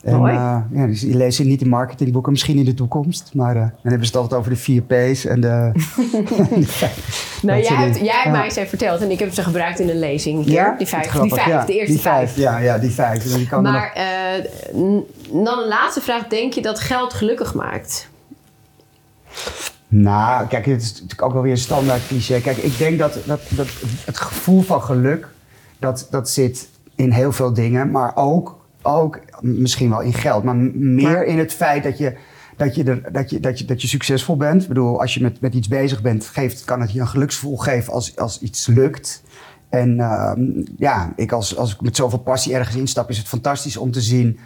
En, 0.05 0.17
Mooi. 0.17 0.33
eh, 0.33 0.57
ja, 0.71 0.85
dus 0.85 1.01
je 1.01 1.15
leest 1.15 1.35
ze 1.37 1.43
niet 1.43 1.61
in 1.61 1.69
marketingboeken, 1.69 2.31
misschien 2.31 2.57
in 2.57 2.65
de 2.65 2.73
toekomst. 2.73 3.31
Maar 3.33 3.55
eh, 3.55 3.61
dan 3.61 3.71
hebben 3.81 4.07
ze 4.07 4.11
het 4.11 4.15
altijd 4.21 4.39
over 4.39 4.51
de 4.51 4.57
vier 4.57 4.81
P's 4.81 5.25
en 5.25 5.41
de... 5.41 5.71
Nou, 7.41 7.61
jij 7.61 7.75
hebt, 7.75 7.95
jij 7.97 8.21
Ja. 8.25 8.29
mij 8.31 8.49
ze 8.49 8.65
verteld 8.67 9.01
en 9.01 9.11
ik 9.11 9.19
heb 9.19 9.33
ze 9.33 9.43
gebruikt 9.43 9.79
in 9.79 9.89
een 9.89 9.99
lezing. 9.99 10.45
keer. 10.45 10.75
die 10.77 10.87
vijf, 10.87 11.11
die 11.11 11.33
vijf 11.33 11.47
ja. 11.47 11.65
de 11.65 11.73
eerste 11.73 11.91
die 11.93 12.01
vijf. 12.01 12.35
Ja, 12.37 12.57
ja, 12.57 12.77
die 12.77 12.89
vijf. 12.89 13.23
Dus 13.23 13.33
die 13.33 13.47
kan 13.47 13.63
Maar 13.63 13.91
eh, 13.93 14.03
n- 14.75 15.03
dan 15.31 15.59
een 15.59 15.67
laatste 15.67 16.01
vraag. 16.01 16.27
Denk 16.27 16.53
je 16.53 16.61
dat 16.61 16.79
geld 16.79 17.13
gelukkig 17.13 17.53
maakt? 17.53 18.09
Nou, 19.87 20.47
kijk, 20.47 20.65
dit 20.65 20.81
is 20.81 20.91
natuurlijk 20.93 21.21
ook 21.21 21.33
wel 21.33 21.41
weer 21.41 21.51
een 21.51 21.57
standaard 21.57 22.07
cliché. 22.07 22.39
Kijk, 22.41 22.57
ik 22.57 22.77
denk 22.77 22.99
dat, 22.99 23.17
dat, 23.25 23.39
dat 23.49 23.67
het 24.05 24.17
gevoel 24.17 24.61
van 24.61 24.81
geluk, 24.81 25.27
dat, 25.79 26.07
dat 26.09 26.29
zit 26.29 26.67
in 26.95 27.11
heel 27.11 27.31
veel 27.31 27.53
dingen. 27.53 27.91
Maar 27.91 28.11
ook, 28.15 28.64
ook 28.85 29.19
misschien 29.41 29.89
wel 29.89 30.01
in 30.01 30.13
geld. 30.13 30.43
Maar 30.43 30.55
meer 30.55 31.11
Maar- 31.11 31.23
in 31.23 31.37
het 31.39 31.53
feit 31.53 31.83
dat 31.83 31.97
je, 31.97 32.15
dat 32.57 32.75
je, 32.75 32.83
er, 32.83 33.11
dat 33.11 33.29
je, 33.29 33.39
dat 33.39 33.59
je, 33.59 33.65
dat 33.65 33.81
je 33.81 33.87
succesvol 33.87 34.37
bent. 34.37 34.61
Ik 34.61 34.67
bedoel, 34.67 35.01
als 35.01 35.13
je 35.13 35.21
met, 35.21 35.41
met 35.41 35.53
iets 35.53 35.67
bezig 35.67 36.01
bent, 36.01 36.25
geeft, 36.25 36.63
kan 36.63 36.81
het 36.81 36.91
je 36.91 36.99
een 36.99 37.07
geluksgevoel 37.07 37.57
geven 37.57 37.93
als, 37.93 38.17
als 38.17 38.41
iets 38.41 38.67
lukt. 38.67 39.23
En 39.69 39.99
ehm, 39.99 40.41
ja, 40.77 41.13
ik 41.15 41.31
als, 41.31 41.57
als 41.57 41.73
ik 41.73 41.81
met 41.81 41.95
zoveel 41.95 42.19
passie 42.19 42.53
ergens 42.53 42.75
instap, 42.75 43.09
is 43.09 43.17
het 43.17 43.27
fantastisch 43.27 43.77
om 43.77 43.91
te 43.91 44.01
zien 44.01 44.39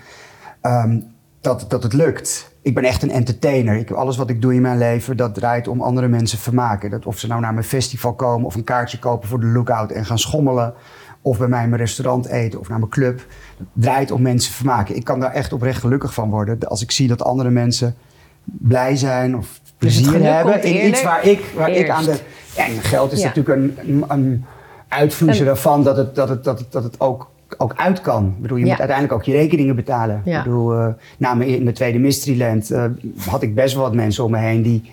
ehm, 0.62 1.00
dat, 1.42 1.66
dat 1.68 1.84
het 1.84 1.94
lukt. 1.94 2.58
Ik 2.62 2.76
ben 2.76 2.84
echt 2.84 3.04
een 3.04 3.12
entertainer. 3.12 3.76
Ik, 3.76 3.92
alles 3.92 4.18
wat 4.18 4.30
ik 4.30 4.42
doe 4.42 4.54
in 4.54 4.62
mijn 4.62 4.78
leven, 4.78 5.18
dat 5.18 5.34
draait 5.36 5.68
om 5.68 5.82
andere 5.82 6.08
mensen 6.08 6.38
vermaken. 6.40 6.90
Dat 6.90 7.06
of 7.06 7.20
ze 7.20 7.28
nou 7.28 7.42
naar 7.42 7.54
mijn 7.54 7.66
festival 7.66 8.14
komen 8.14 8.46
of 8.46 8.56
een 8.56 8.64
kaartje 8.64 9.00
kopen 9.00 9.30
voor 9.30 9.40
de 9.40 9.46
lookout 9.46 9.92
en 9.92 10.06
gaan 10.06 10.20
schommelen. 10.20 10.74
Of 11.22 11.38
bij 11.38 11.48
mij 11.48 11.64
in 11.64 11.70
mijn 11.70 11.82
restaurant 11.82 12.28
eten 12.28 12.60
of 12.60 12.70
naar 12.70 12.80
mijn 12.80 12.92
club. 12.92 13.26
Het 13.58 13.68
draait 13.74 14.12
om 14.12 14.22
mensen 14.22 14.54
vermaken. 14.54 14.96
Ik 14.96 15.04
kan 15.04 15.20
daar 15.20 15.32
echt 15.32 15.54
oprecht 15.54 15.80
gelukkig 15.80 16.14
van 16.14 16.30
worden. 16.30 16.60
Als 16.68 16.82
ik 16.82 16.92
zie 16.92 17.08
dat 17.08 17.24
andere 17.24 17.50
mensen 17.50 17.96
blij 18.44 18.96
zijn 18.96 19.38
of 19.38 19.60
Dus 19.64 19.72
plezier 19.78 20.24
hebben 20.34 20.64
in 20.64 20.88
iets 20.88 21.04
waar 21.04 21.26
ik, 21.26 21.46
waar 21.56 21.70
ik 21.72 21.90
aan 21.90 22.04
de... 22.04 22.20
Ja, 22.56 22.66
en 22.66 22.72
geld 22.82 23.12
is 23.12 23.20
Ja. 23.22 23.28
natuurlijk 23.28 23.58
een, 23.58 24.04
een, 24.08 24.46
uitvloeisel 24.88 25.46
En- 25.46 25.52
ervan 25.52 25.84
dat 25.84 25.98
het, 25.98 26.16
dat 26.16 26.30
het, 26.30 26.44
dat 26.44 26.60
het, 26.60 26.72
dat 26.72 26.84
het 26.84 27.00
ook, 27.00 27.32
ook 27.58 27.74
uit 27.76 28.02
kan. 28.02 28.26
Ik 28.36 28.42
bedoel, 28.42 28.58
je 28.58 28.64
Ja. 28.64 28.70
moet 28.70 28.80
uiteindelijk 28.80 29.20
ook 29.20 29.26
je 29.26 29.32
rekeningen 29.32 29.76
betalen. 29.76 30.22
Ik 30.26 30.44
bedoel, 30.44 30.74
eh, 30.74 30.88
na 31.18 31.34
mijn, 31.34 31.50
in 31.50 31.64
mijn 31.64 31.76
tweede 31.76 32.00
Mysteryland 32.00 32.72
eh, 32.72 32.86
had 33.28 33.42
ik 33.42 33.56
best 33.56 33.74
wel 33.74 33.84
wat 33.84 33.94
mensen 33.94 34.24
om 34.24 34.32
me 34.32 34.38
heen 34.38 34.62
die... 34.62 34.92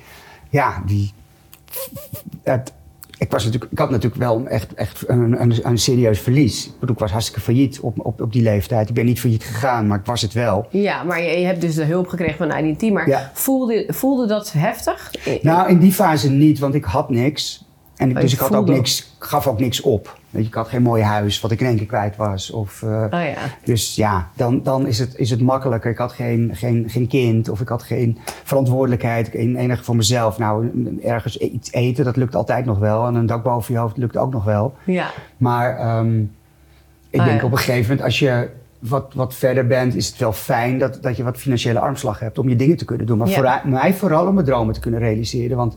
Ja, 0.48 0.82
die... 0.86 1.12
Het, 2.42 2.72
ik, 3.18 3.30
was 3.30 3.44
natuurlijk, 3.44 3.72
ik 3.72 3.78
had 3.78 3.90
natuurlijk 3.90 4.22
wel 4.22 4.46
echt, 4.46 4.74
echt 4.74 5.08
een, 5.08 5.40
een, 5.40 5.54
een 5.62 5.78
serieus 5.78 6.20
verlies. 6.20 6.66
Ik 6.66 6.72
bedoel, 6.80 6.94
ik 6.94 7.00
was 7.00 7.10
hartstikke 7.10 7.40
failliet 7.40 7.80
op, 7.80 8.06
op, 8.06 8.20
op 8.20 8.32
die 8.32 8.42
leeftijd. 8.42 8.88
Ik 8.88 8.94
ben 8.94 9.04
niet 9.04 9.20
failliet 9.20 9.44
gegaan, 9.44 9.86
maar 9.86 9.98
ik 9.98 10.06
was 10.06 10.22
het 10.22 10.32
wel. 10.32 10.66
Ja, 10.70 11.02
maar 11.02 11.22
je, 11.22 11.38
je 11.38 11.46
hebt 11.46 11.60
dus 11.60 11.74
de 11.74 11.84
hulp 11.84 12.08
gekregen 12.08 12.36
van 12.36 12.64
IDT. 12.64 12.90
Maar 12.92 13.08
Ja. 13.08 13.30
voelde, 13.34 13.84
voelde 13.88 14.26
dat 14.26 14.52
heftig? 14.52 15.10
Nou, 15.42 15.68
in 15.70 15.78
die 15.78 15.92
fase 15.92 16.30
niet, 16.30 16.58
want 16.58 16.74
ik 16.74 16.84
had 16.84 17.10
niks. 17.10 17.64
En 17.96 18.10
ik, 18.10 18.16
Oh, 18.16 18.22
dus 18.22 18.32
ik 18.32 18.38
had 18.38 18.54
ook 18.54 18.68
niks, 18.68 19.12
gaf 19.18 19.46
ook 19.46 19.60
niks 19.60 19.80
op. 19.80 20.18
Ik 20.36 20.54
had 20.54 20.68
geen 20.68 20.82
mooi 20.82 21.02
huis, 21.02 21.40
wat 21.40 21.50
ik 21.50 21.60
in 21.60 21.66
één 21.66 21.76
keer 21.76 21.86
kwijt 21.86 22.16
was. 22.16 22.50
Of, 22.50 22.82
eh, 22.82 22.88
Oh 22.90 23.10
ja. 23.10 23.34
Dus 23.64 23.94
ja, 23.94 24.28
dan, 24.36 24.62
dan 24.62 24.86
is, 24.86 24.98
het, 24.98 25.14
is 25.16 25.30
het 25.30 25.40
makkelijker. 25.40 25.90
Ik 25.90 25.98
had 25.98 26.12
geen, 26.12 26.50
geen, 26.54 26.84
geen 26.88 27.06
kind 27.06 27.48
of 27.48 27.60
ik 27.60 27.68
had 27.68 27.82
geen 27.82 28.18
verantwoordelijkheid. 28.44 29.34
Een, 29.34 29.56
enige 29.56 29.84
voor 29.84 29.96
mezelf. 29.96 30.38
Nou, 30.38 30.70
ergens 31.04 31.36
iets 31.38 31.72
eten, 31.72 32.04
dat 32.04 32.16
lukt 32.16 32.34
altijd 32.34 32.64
nog 32.64 32.78
wel. 32.78 33.06
En 33.06 33.14
een 33.14 33.26
dak 33.26 33.42
boven 33.42 33.74
je 33.74 33.80
hoofd 33.80 33.96
lukt 33.96 34.16
ook 34.16 34.32
nog 34.32 34.44
wel. 34.44 34.74
Ja. 34.84 35.10
Maar 35.36 35.76
ehm, 35.78 36.20
ik 37.10 37.20
Ah, 37.20 37.26
denk 37.26 37.40
ja. 37.40 37.46
op 37.46 37.52
een 37.52 37.58
gegeven 37.58 37.82
moment, 37.82 38.02
als 38.02 38.18
je 38.18 38.48
wat, 38.78 39.14
wat 39.14 39.34
verder 39.34 39.66
bent, 39.66 39.94
is 39.94 40.06
het 40.06 40.18
wel 40.18 40.32
fijn 40.32 40.78
dat, 40.78 40.98
dat 41.02 41.16
je 41.16 41.22
wat 41.22 41.36
financiële 41.36 41.78
armslag 41.78 42.20
hebt 42.20 42.38
om 42.38 42.48
je 42.48 42.56
dingen 42.56 42.76
te 42.76 42.84
kunnen 42.84 43.06
doen. 43.06 43.18
Maar 43.18 43.28
Ja. 43.28 43.60
voor 43.60 43.70
mij 43.70 43.94
vooral 43.94 44.26
om 44.26 44.34
mijn 44.34 44.46
dromen 44.46 44.74
te 44.74 44.80
kunnen 44.80 45.00
realiseren. 45.00 45.56
Want 45.56 45.74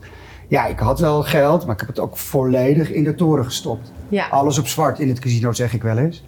ja, 0.50 0.66
ik 0.66 0.78
had 0.78 1.00
wel 1.00 1.22
geld, 1.22 1.64
maar 1.64 1.74
ik 1.74 1.80
heb 1.80 1.88
het 1.88 1.98
ook 1.98 2.16
volledig 2.16 2.90
in 2.92 3.04
de 3.04 3.14
toren 3.14 3.44
gestopt. 3.44 3.92
Ja. 4.08 4.26
Alles 4.30 4.58
op 4.58 4.66
zwart 4.66 4.98
in 4.98 5.08
het 5.08 5.18
casino, 5.18 5.52
zeg 5.52 5.72
ik 5.74 5.82
wel 5.82 5.98
eens. 5.98 6.24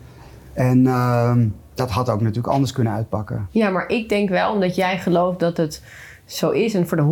En 0.52 0.86
ehm, 0.86 1.46
dat 1.74 1.90
had 1.90 2.10
ook 2.10 2.20
natuurlijk 2.20 2.54
anders 2.54 2.72
kunnen 2.72 2.92
uitpakken. 2.92 3.48
Ja, 3.50 3.70
maar 3.70 3.88
ik 3.88 4.08
denk 4.08 4.28
wel, 4.28 4.52
omdat 4.52 4.74
jij 4.74 4.98
gelooft 4.98 5.38
dat 5.40 5.56
het 5.56 5.82
zo 6.24 6.50
is 6.50 6.74
en 6.74 6.88
voor 6.88 6.96
de 6.96 7.02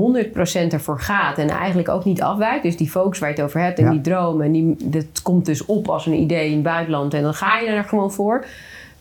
100% 0.71 0.73
ervoor 0.73 1.01
gaat 1.01 1.39
en 1.39 1.49
eigenlijk 1.49 1.89
ook 1.89 2.05
niet 2.05 2.23
afwijkt. 2.23 2.63
Dus 2.63 2.77
die 2.77 2.91
focus 2.91 3.19
waar 3.19 3.29
je 3.29 3.35
het 3.35 3.45
over 3.45 3.61
hebt 3.61 3.79
en 3.79 3.85
Ja. 3.85 3.91
die 3.91 4.01
dromen, 4.01 4.47
en 4.47 4.53
die, 4.53 4.77
dat 4.81 5.23
komt 5.23 5.47
dus 5.47 5.65
op 5.65 5.89
als 5.89 6.07
een 6.07 6.21
idee 6.21 6.47
in 6.49 6.55
het 6.55 6.63
buitenland 6.63 7.15
en 7.15 7.23
dan 7.23 7.35
ga 7.35 7.59
je 7.59 7.69
er 7.69 7.85
gewoon 7.85 8.13
voor. 8.13 8.45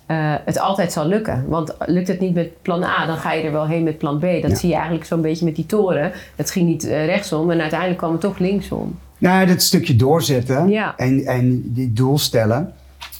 Eh, 0.10 0.34
het 0.45 0.60
altijd 0.60 0.91
zal 0.91 1.05
lukken. 1.05 1.45
Want 1.47 1.76
lukt 1.86 2.07
het 2.07 2.20
niet 2.20 2.34
met 2.34 2.62
plan 2.62 2.84
A, 2.84 3.05
dan 3.05 3.18
ga 3.18 3.32
je 3.34 3.43
er 3.43 3.51
wel 3.51 3.68
heen 3.68 3.84
met 3.84 3.97
plan 3.97 4.18
B. 4.18 4.22
Dat 4.22 4.49
Ja. 4.51 4.55
zie 4.55 4.70
je 4.70 4.76
eigenlijk 4.76 5.05
zo'n 5.05 5.22
beetje 5.22 5.45
met 5.45 5.55
die 5.55 5.66
toren. 5.66 6.12
Het 6.36 6.51
ging 6.51 6.68
niet 6.68 6.84
eh, 6.88 7.05
rechtsom 7.05 7.51
en 7.51 7.60
uiteindelijk 7.60 7.99
kwam 7.99 8.12
het 8.12 8.22
toch 8.22 8.38
linksom. 8.38 8.97
Nou, 9.18 9.45
dat 9.45 9.62
stukje 9.62 9.95
doorzetten 9.95 10.70
Ja. 10.70 10.93
en, 10.97 11.26
en 11.26 11.62
die 11.74 11.93
doel 11.93 12.18
stellen. 12.18 12.74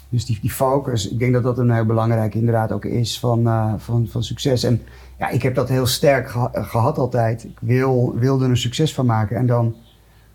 Dus 0.10 0.26
die, 0.26 0.38
die 0.42 0.52
focus, 0.52 1.10
ik 1.10 1.20
denk 1.20 1.34
dat 1.34 1.44
dat 1.44 1.58
een 1.58 1.72
heel 1.72 1.86
belangrijk 1.86 2.36
inderdaad 2.36 2.72
ook 2.72 2.86
is 2.86 3.20
van, 3.20 3.48
eh, 3.48 3.74
van, 3.78 4.08
van 4.12 4.24
succes. 4.24 4.64
En 4.64 4.82
ja, 5.20 5.30
ik 5.30 5.42
heb 5.44 5.56
dat 5.56 5.70
heel 5.70 5.86
sterk 5.86 6.30
geha- 6.30 6.52
gehad 6.54 6.98
altijd. 6.98 7.44
Ik 7.44 7.58
wil, 7.62 8.16
wilde 8.18 8.44
er 8.44 8.50
een 8.50 8.58
succes 8.58 8.94
van 8.94 9.06
maken 9.06 9.38
en 9.38 9.46
dan, 9.46 9.76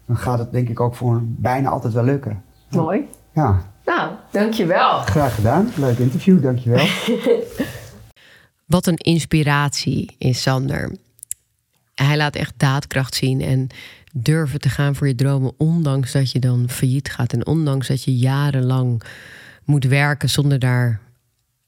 dan 0.07 0.16
gaat 0.16 0.38
het 0.38 0.52
denk 0.52 0.68
ik 0.68 0.80
ook 0.80 0.94
voor 0.94 1.20
bijna 1.22 1.68
altijd 1.68 1.92
wel 1.92 2.05
lukken. 2.05 2.42
Mooi. 2.70 3.09
Ja, 3.32 3.62
Nou, 3.85 4.12
dankjewel. 4.30 4.99
graag 4.99 5.35
gedaan. 5.35 5.72
Leuk 5.76 5.99
interview, 5.99 6.43
dankjewel. 6.43 6.87
Wat 8.66 8.87
een 8.87 8.97
inspiratie 8.97 10.14
is 10.18 10.43
Sander. 10.43 10.97
Hij 11.95 12.16
laat 12.16 12.37
echt 12.37 12.55
daadkracht 12.57 13.14
zien 13.14 13.41
en 13.41 13.68
durven 14.12 14.61
te 14.61 14.68
gaan 14.68 14.95
voor 14.95 15.07
je 15.07 15.14
dromen, 15.14 15.53
ondanks 15.57 16.12
dat 16.12 16.30
je 16.30 16.39
dan 16.39 16.68
failliet 16.68 17.11
gaat 17.11 17.32
en 17.32 17.47
ondanks 17.47 17.89
dat 17.89 18.05
je 18.05 18.16
jarenlang 18.16 19.03
moet 19.64 19.85
werken 19.85 20.30
zonder 20.30 20.59
daar 20.59 21.01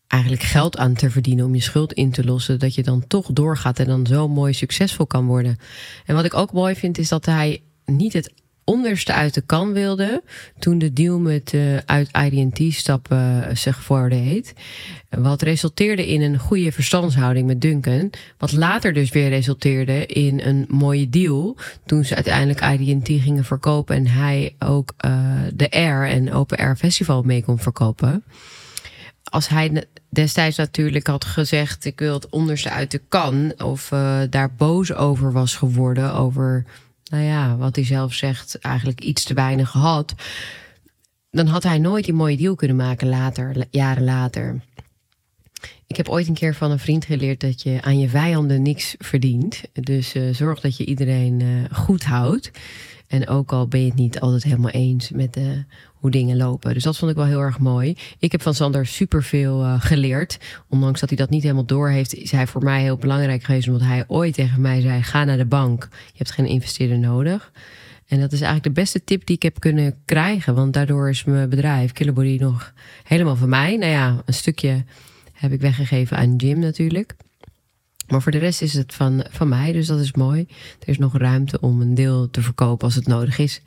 eigenlijk 0.07 0.43
geld 0.43 0.79
aan 0.79 0.95
te 0.95 1.11
verdienen 1.11 1.45
om 1.45 1.55
je 1.55 1.61
schuld 1.61 1.93
in 1.93 2.11
te 2.11 2.25
lossen, 2.25 2.59
dat 2.59 2.75
je 2.75 2.83
dan 2.83 3.07
toch 3.07 3.33
doorgaat 3.33 3.79
en 3.79 3.87
dan 3.87 4.07
zo 4.07 4.29
mooi 4.29 4.53
succesvol 4.53 5.07
kan 5.07 5.27
worden. 5.27 5.57
En 6.07 6.15
wat 6.15 6.25
ik 6.25 6.35
ook 6.35 6.53
mooi 6.53 6.75
vind 6.75 6.99
is 6.99 7.09
dat 7.09 7.27
hij 7.27 7.63
niet 7.85 8.13
het 8.13 8.33
onderste 8.67 9.13
uit 9.13 9.35
de 9.35 9.41
kan 9.41 9.73
wilde 9.73 10.23
toen 10.59 10.79
de 10.79 10.93
deal 10.93 11.19
met 11.19 11.53
eh, 11.55 11.77
uit 11.77 12.09
IDT 12.17 12.75
stappen 12.75 13.57
zich 13.57 13.83
voordeed. 13.83 14.55
Wat 15.11 15.43
resulteerde 15.43 16.07
in 16.07 16.23
een 16.23 16.39
goede 16.39 16.73
verstandshouding 16.73 17.47
met 17.47 17.61
Duncan. 17.61 18.11
Wat 18.39 18.53
later 18.53 18.93
dus 18.93 19.11
weer 19.11 19.29
resulteerde 19.29 20.07
in 20.07 20.41
een 20.41 20.65
mooie 20.69 21.09
deal. 21.09 21.57
Toen 21.87 22.05
ze 22.05 22.15
uiteindelijk 22.15 22.81
IDT 22.81 23.23
gingen 23.23 23.45
verkopen. 23.45 23.97
En 23.97 24.07
hij 24.07 24.55
ook 24.59 24.95
eh, 24.97 25.31
de 25.55 25.71
Air 25.71 26.09
en 26.09 26.33
Open 26.33 26.59
Air 26.59 26.77
Festival 26.77 27.23
mee 27.23 27.45
kon 27.45 27.59
verkopen. 27.59 28.25
Als 29.25 29.49
hij 29.49 29.85
destijds 30.09 30.57
natuurlijk 30.57 31.07
had 31.07 31.25
gezegd: 31.25 31.85
Ik 31.85 31.99
wil 31.99 32.15
het 32.15 32.29
onderste 32.29 32.71
uit 32.71 32.91
de 32.91 33.01
kan. 33.09 33.53
Of 33.59 33.93
eh, 33.93 34.19
daar 34.31 34.55
boos 34.55 34.93
over 34.93 35.33
was 35.33 35.55
geworden. 35.55 36.15
Over, 36.15 36.65
nou 37.11 37.25
ja, 37.25 37.57
wat 37.57 37.77
hij 37.77 37.85
zelf 37.85 38.15
zegt, 38.15 38.59
eigenlijk 38.59 39.01
iets 39.01 39.25
te 39.25 39.35
weinig 39.35 39.73
had. 39.73 40.15
Dan 41.31 41.47
had 41.47 41.63
hij 41.63 41.79
nooit 41.79 42.05
die 42.05 42.15
mooie 42.15 42.37
deal 42.37 42.55
kunnen 42.55 42.77
maken 42.77 43.09
later, 43.09 43.67
jaren 43.71 44.05
later. 44.05 44.61
Ik 45.87 45.97
heb 45.97 46.09
ooit 46.09 46.29
een 46.29 46.35
keer 46.35 46.55
van 46.55 46.71
een 46.71 46.79
vriend 46.79 47.05
geleerd 47.05 47.41
dat 47.41 47.63
je 47.63 47.79
aan 47.83 47.99
je 47.99 48.09
vijanden 48.09 48.63
niks 48.63 48.95
verdient. 48.99 49.63
Dus 49.73 50.15
eh, 50.15 50.23
zorg 50.33 50.61
dat 50.61 50.77
je 50.77 50.85
iedereen 50.85 51.41
eh, 51.41 51.79
goed 51.79 52.05
houdt. 52.05 52.51
En 53.09 53.29
ook 53.29 53.53
al 53.53 53.69
ben 53.69 53.81
je 53.81 53.87
het 53.87 53.95
niet 53.95 54.21
altijd 54.21 54.43
helemaal 54.43 54.71
eens 54.71 55.11
met 55.11 55.37
eh, 55.37 55.45
hoe 55.95 56.11
dingen 56.11 56.37
lopen. 56.37 56.75
Dus 56.75 56.83
dat 56.83 56.97
vond 56.97 57.11
ik 57.11 57.17
wel 57.17 57.27
heel 57.27 57.41
erg 57.41 57.59
mooi. 57.59 57.97
Ik 58.19 58.33
heb 58.33 58.43
van 58.43 58.55
Sander 58.55 58.87
superveel 58.87 59.63
eh 59.63 59.81
geleerd. 59.81 60.39
Ondanks 60.69 61.01
dat 61.01 61.09
hij 61.09 61.19
dat 61.19 61.31
niet 61.31 61.43
helemaal 61.43 61.67
door 61.67 61.89
heeft, 61.91 62.15
is 62.15 62.31
hij 62.31 62.47
voor 62.47 62.63
mij 62.63 62.83
heel 62.83 62.97
belangrijk 62.97 63.43
geweest. 63.43 63.69
Omdat 63.69 63.87
hij 63.87 64.05
ooit 64.07 64.35
tegen 64.35 64.61
mij 64.61 64.81
zei: 64.81 65.03
ga 65.03 65.25
naar 65.25 65.37
de 65.37 65.47
bank. 65.47 65.89
Je 66.07 66.19
hebt 66.19 66.31
geen 66.31 66.47
investeerder 66.47 66.99
nodig. 66.99 67.53
En 68.07 68.21
dat 68.21 68.33
is 68.33 68.41
eigenlijk 68.41 68.75
de 68.75 68.81
beste 68.81 69.05
tip 69.05 69.27
die 69.27 69.37
ik 69.37 69.43
heb 69.43 69.61
kunnen 69.61 69.95
krijgen. 70.05 70.55
Want 70.55 70.73
daardoor 70.73 71.09
is 71.09 71.25
mijn 71.25 71.49
bedrijf 71.49 71.93
Killerbody 71.93 72.37
nog 72.41 72.73
helemaal 73.05 73.37
van 73.37 73.49
mij. 73.49 73.77
Nou 73.77 73.93
ja, 73.93 74.23
een 74.25 74.35
stukje 74.35 74.85
heb 75.33 75.53
ik 75.53 75.61
weggegeven 75.61 76.17
aan 76.17 76.37
Jim 76.37 76.59
natuurlijk. 76.59 77.17
Maar 78.09 78.23
voor 78.23 78.33
de 78.33 78.39
rest 78.39 78.63
is 78.63 78.73
het 78.73 78.95
van, 78.95 79.25
van 79.31 79.49
mij, 79.49 79.73
dus 79.73 79.87
dat 79.87 80.01
is 80.01 80.13
mooi. 80.13 80.47
Er 80.81 80.89
is 80.89 80.99
nog 80.99 81.17
ruimte 81.19 81.61
om 81.61 81.81
een 81.81 81.95
deel 81.95 82.31
te 82.31 82.43
verkopen 82.43 82.85
als 82.87 82.95
het 82.95 83.07
nodig 83.07 83.39
is. 83.39 83.61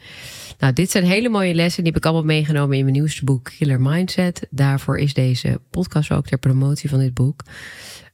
Nou, 0.60 0.74
dit 0.74 0.92
zijn 0.92 1.04
hele 1.04 1.30
mooie 1.30 1.54
lessen. 1.54 1.84
Die 1.84 1.92
heb 1.92 2.02
ik 2.02 2.08
allemaal 2.08 2.26
meegenomen 2.26 2.78
in 2.78 2.84
mijn 2.84 2.96
nieuwste 2.96 3.26
boek 3.26 3.52
Killer 3.58 3.82
Mindset. 3.82 4.48
Daarvoor 4.50 4.98
is 4.98 5.14
deze 5.14 5.62
podcast 5.70 6.12
ook 6.12 6.28
ter 6.28 6.38
promotie 6.38 6.90
van 6.90 7.00
dit 7.00 7.14
boek. 7.14 7.44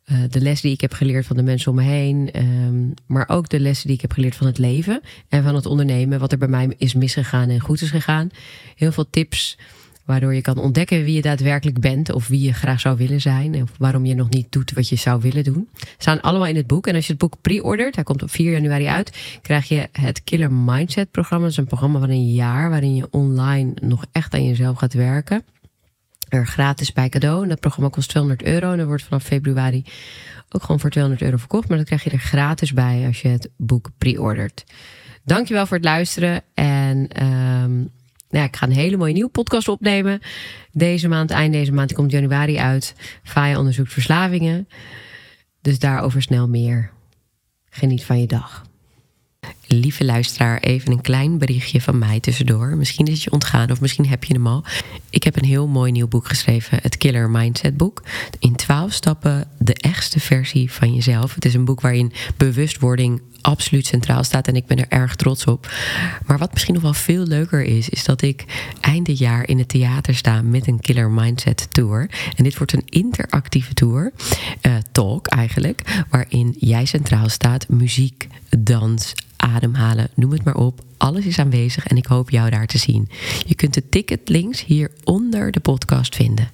Eh, 0.05 0.17
de 0.29 0.41
les 0.41 0.61
die 0.61 0.71
ik 0.71 0.81
heb 0.81 0.93
geleerd 0.93 1.25
van 1.25 1.35
de 1.35 1.43
mensen 1.43 1.71
om 1.71 1.77
me 1.77 1.83
heen. 1.83 2.31
ehm, 2.31 2.89
maar 3.07 3.29
ook 3.29 3.49
de 3.49 3.59
lessen 3.59 3.87
die 3.87 3.95
ik 3.95 4.01
heb 4.01 4.11
geleerd 4.11 4.35
van 4.35 4.47
het 4.47 4.57
leven 4.57 5.01
en 5.29 5.43
van 5.43 5.55
het 5.55 5.65
ondernemen. 5.65 6.19
Wat 6.19 6.31
er 6.31 6.37
bij 6.37 6.47
mij 6.47 6.73
is 6.77 6.93
misgegaan 6.93 7.49
en 7.49 7.59
goed 7.59 7.81
is 7.81 7.89
gegaan. 7.89 8.29
Heel 8.75 8.91
veel 8.91 9.09
tips 9.09 9.57
waardoor 10.05 10.33
je 10.33 10.41
kan 10.41 10.57
ontdekken 10.57 11.03
wie 11.03 11.15
je 11.15 11.21
daadwerkelijk 11.21 11.79
bent. 11.79 12.11
Of 12.11 12.27
wie 12.27 12.41
je 12.41 12.53
graag 12.53 12.79
zou 12.79 12.97
willen 12.97 13.21
zijn. 13.21 13.61
Of 13.61 13.71
waarom 13.77 14.05
je 14.05 14.15
nog 14.15 14.29
niet 14.29 14.51
doet 14.51 14.73
wat 14.73 14.89
je 14.89 14.95
zou 14.95 15.21
willen 15.21 15.43
doen. 15.43 15.69
Staan 15.97 16.21
allemaal 16.21 16.47
in 16.47 16.55
het 16.55 16.67
boek. 16.67 16.87
En 16.87 16.95
als 16.95 17.05
je 17.05 17.11
het 17.11 17.21
boek 17.21 17.35
pre-ordert, 17.41 17.95
hij 17.95 18.03
komt 18.03 18.23
op 18.23 18.31
4 18.31 18.51
januari 18.51 18.85
uit. 18.85 19.39
Krijg 19.41 19.67
je 19.67 19.87
het 19.91 20.23
Killer 20.23 20.51
Mindset 20.51 21.11
programma. 21.11 21.43
Dat 21.43 21.51
is 21.51 21.57
een 21.57 21.67
programma 21.67 21.99
van 21.99 22.09
een 22.09 22.31
jaar 22.31 22.69
waarin 22.69 22.95
je 22.95 23.07
online 23.11 23.71
nog 23.81 24.05
echt 24.11 24.33
aan 24.33 24.45
jezelf 24.45 24.77
gaat 24.77 24.93
werken 24.93 25.43
er 26.29 26.47
gratis 26.47 26.93
bij 26.93 27.09
cadeau. 27.09 27.43
En 27.43 27.49
dat 27.49 27.59
programma 27.59 27.89
kost 27.89 28.09
200 28.09 28.43
euro. 28.43 28.71
En 28.71 28.87
wordt 28.87 29.03
vanaf 29.03 29.23
februari 29.23 29.83
ook 30.49 30.61
gewoon 30.61 30.79
voor 30.79 30.89
200 30.89 31.23
euro 31.23 31.37
verkocht. 31.37 31.67
Maar 31.67 31.77
dat 31.77 31.85
krijg 31.85 32.03
je 32.03 32.09
er 32.09 32.19
gratis 32.19 32.73
bij 32.73 33.03
als 33.07 33.21
je 33.21 33.27
het 33.27 33.49
boek 33.57 33.89
pre-ordert. 33.97 34.63
Dankjewel 35.23 35.65
voor 35.65 35.77
het 35.77 35.85
luisteren. 35.85 36.41
En 36.53 37.07
ehm, 37.07 37.83
nou 38.35 38.47
ik 38.47 38.55
ga 38.55 38.65
een 38.65 38.71
hele 38.71 38.97
mooie 38.97 39.13
nieuwe 39.13 39.29
podcast 39.29 39.67
opnemen. 39.67 40.19
Deze 40.71 41.07
maand, 41.07 41.31
eind 41.31 41.53
deze 41.53 41.71
maand, 41.71 41.87
die 41.87 41.97
komt 41.97 42.11
januari 42.11 42.57
uit. 42.57 42.95
Faya 43.23 43.57
onderzoekt 43.57 43.93
verslavingen. 43.93 44.67
Dus 45.61 45.79
daarover 45.79 46.21
snel 46.21 46.47
meer. 46.47 46.91
Geniet 47.69 48.03
van 48.03 48.19
je 48.19 48.27
dag. 48.27 48.65
Lieve 49.67 50.05
luisteraar, 50.05 50.59
even 50.59 50.91
een 50.91 51.01
klein 51.01 51.37
berichtje 51.37 51.81
van 51.81 51.97
mij 51.97 52.19
tussendoor. 52.19 52.77
Misschien 52.77 53.05
is 53.05 53.13
het 53.13 53.23
je 53.23 53.31
ontgaan 53.31 53.71
of 53.71 53.81
misschien 53.81 54.07
heb 54.07 54.23
je 54.23 54.33
hem 54.33 54.47
al. 54.47 54.63
Ik 55.09 55.23
heb 55.23 55.35
een 55.37 55.45
heel 55.45 55.67
mooi 55.67 55.91
nieuw 55.91 56.07
boek 56.07 56.27
geschreven, 56.27 56.79
het 56.81 56.97
Killer 56.97 57.29
Mindset 57.29 57.77
boek. 57.77 58.03
In 58.39 58.55
12 58.55 58.93
stappen 58.93 59.47
de 59.57 59.73
echtste 59.73 60.19
versie 60.19 60.71
van 60.71 60.93
jezelf. 60.93 61.35
Het 61.35 61.45
is 61.45 61.53
een 61.53 61.65
boek 61.65 61.81
waarin 61.81 62.13
bewustwording 62.37 63.21
absoluut 63.45 63.85
centraal 63.85 64.23
staat 64.23 64.47
en 64.47 64.55
ik 64.55 64.65
ben 64.65 64.77
er 64.77 64.89
erg 64.89 65.15
trots 65.15 65.45
op. 65.45 65.71
Maar 66.25 66.37
wat 66.37 66.51
misschien 66.53 66.73
nog 66.73 66.83
wel 66.83 66.93
veel 66.93 67.25
leuker 67.25 67.63
is, 67.63 67.89
is 67.89 68.03
dat 68.03 68.21
ik 68.21 68.45
eind 68.81 69.17
jaar 69.17 69.47
in 69.47 69.57
het 69.57 69.69
theater 69.69 70.15
sta 70.15 70.41
met 70.41 70.67
een 70.67 70.79
Killer 70.79 71.11
Mindset 71.11 71.67
Tour. 71.71 72.09
En 72.35 72.43
dit 72.43 72.57
wordt 72.57 72.73
een 72.73 72.85
interactieve 72.85 73.73
tour, 73.73 74.11
eh, 74.61 74.75
talk 74.91 75.27
eigenlijk, 75.27 76.03
waarin 76.09 76.55
jij 76.59 76.85
centraal 76.85 77.29
staat, 77.29 77.69
muziek, 77.69 78.27
dans, 78.59 79.13
ademhalen, 79.55 80.09
noem 80.13 80.31
het 80.31 80.43
maar 80.43 80.55
op. 80.55 80.81
Alles 80.97 81.25
is 81.25 81.39
aanwezig 81.39 81.87
en 81.87 81.97
ik 81.97 82.05
hoop 82.05 82.29
jou 82.29 82.49
daar 82.49 82.67
te 82.67 82.77
zien. 82.77 83.09
Je 83.45 83.55
kunt 83.55 83.73
de 83.73 83.89
ticketlinks 83.89 84.65
hier 84.65 84.91
onder 85.03 85.51
de 85.51 85.59
podcast 85.59 86.15
vinden. 86.15 86.49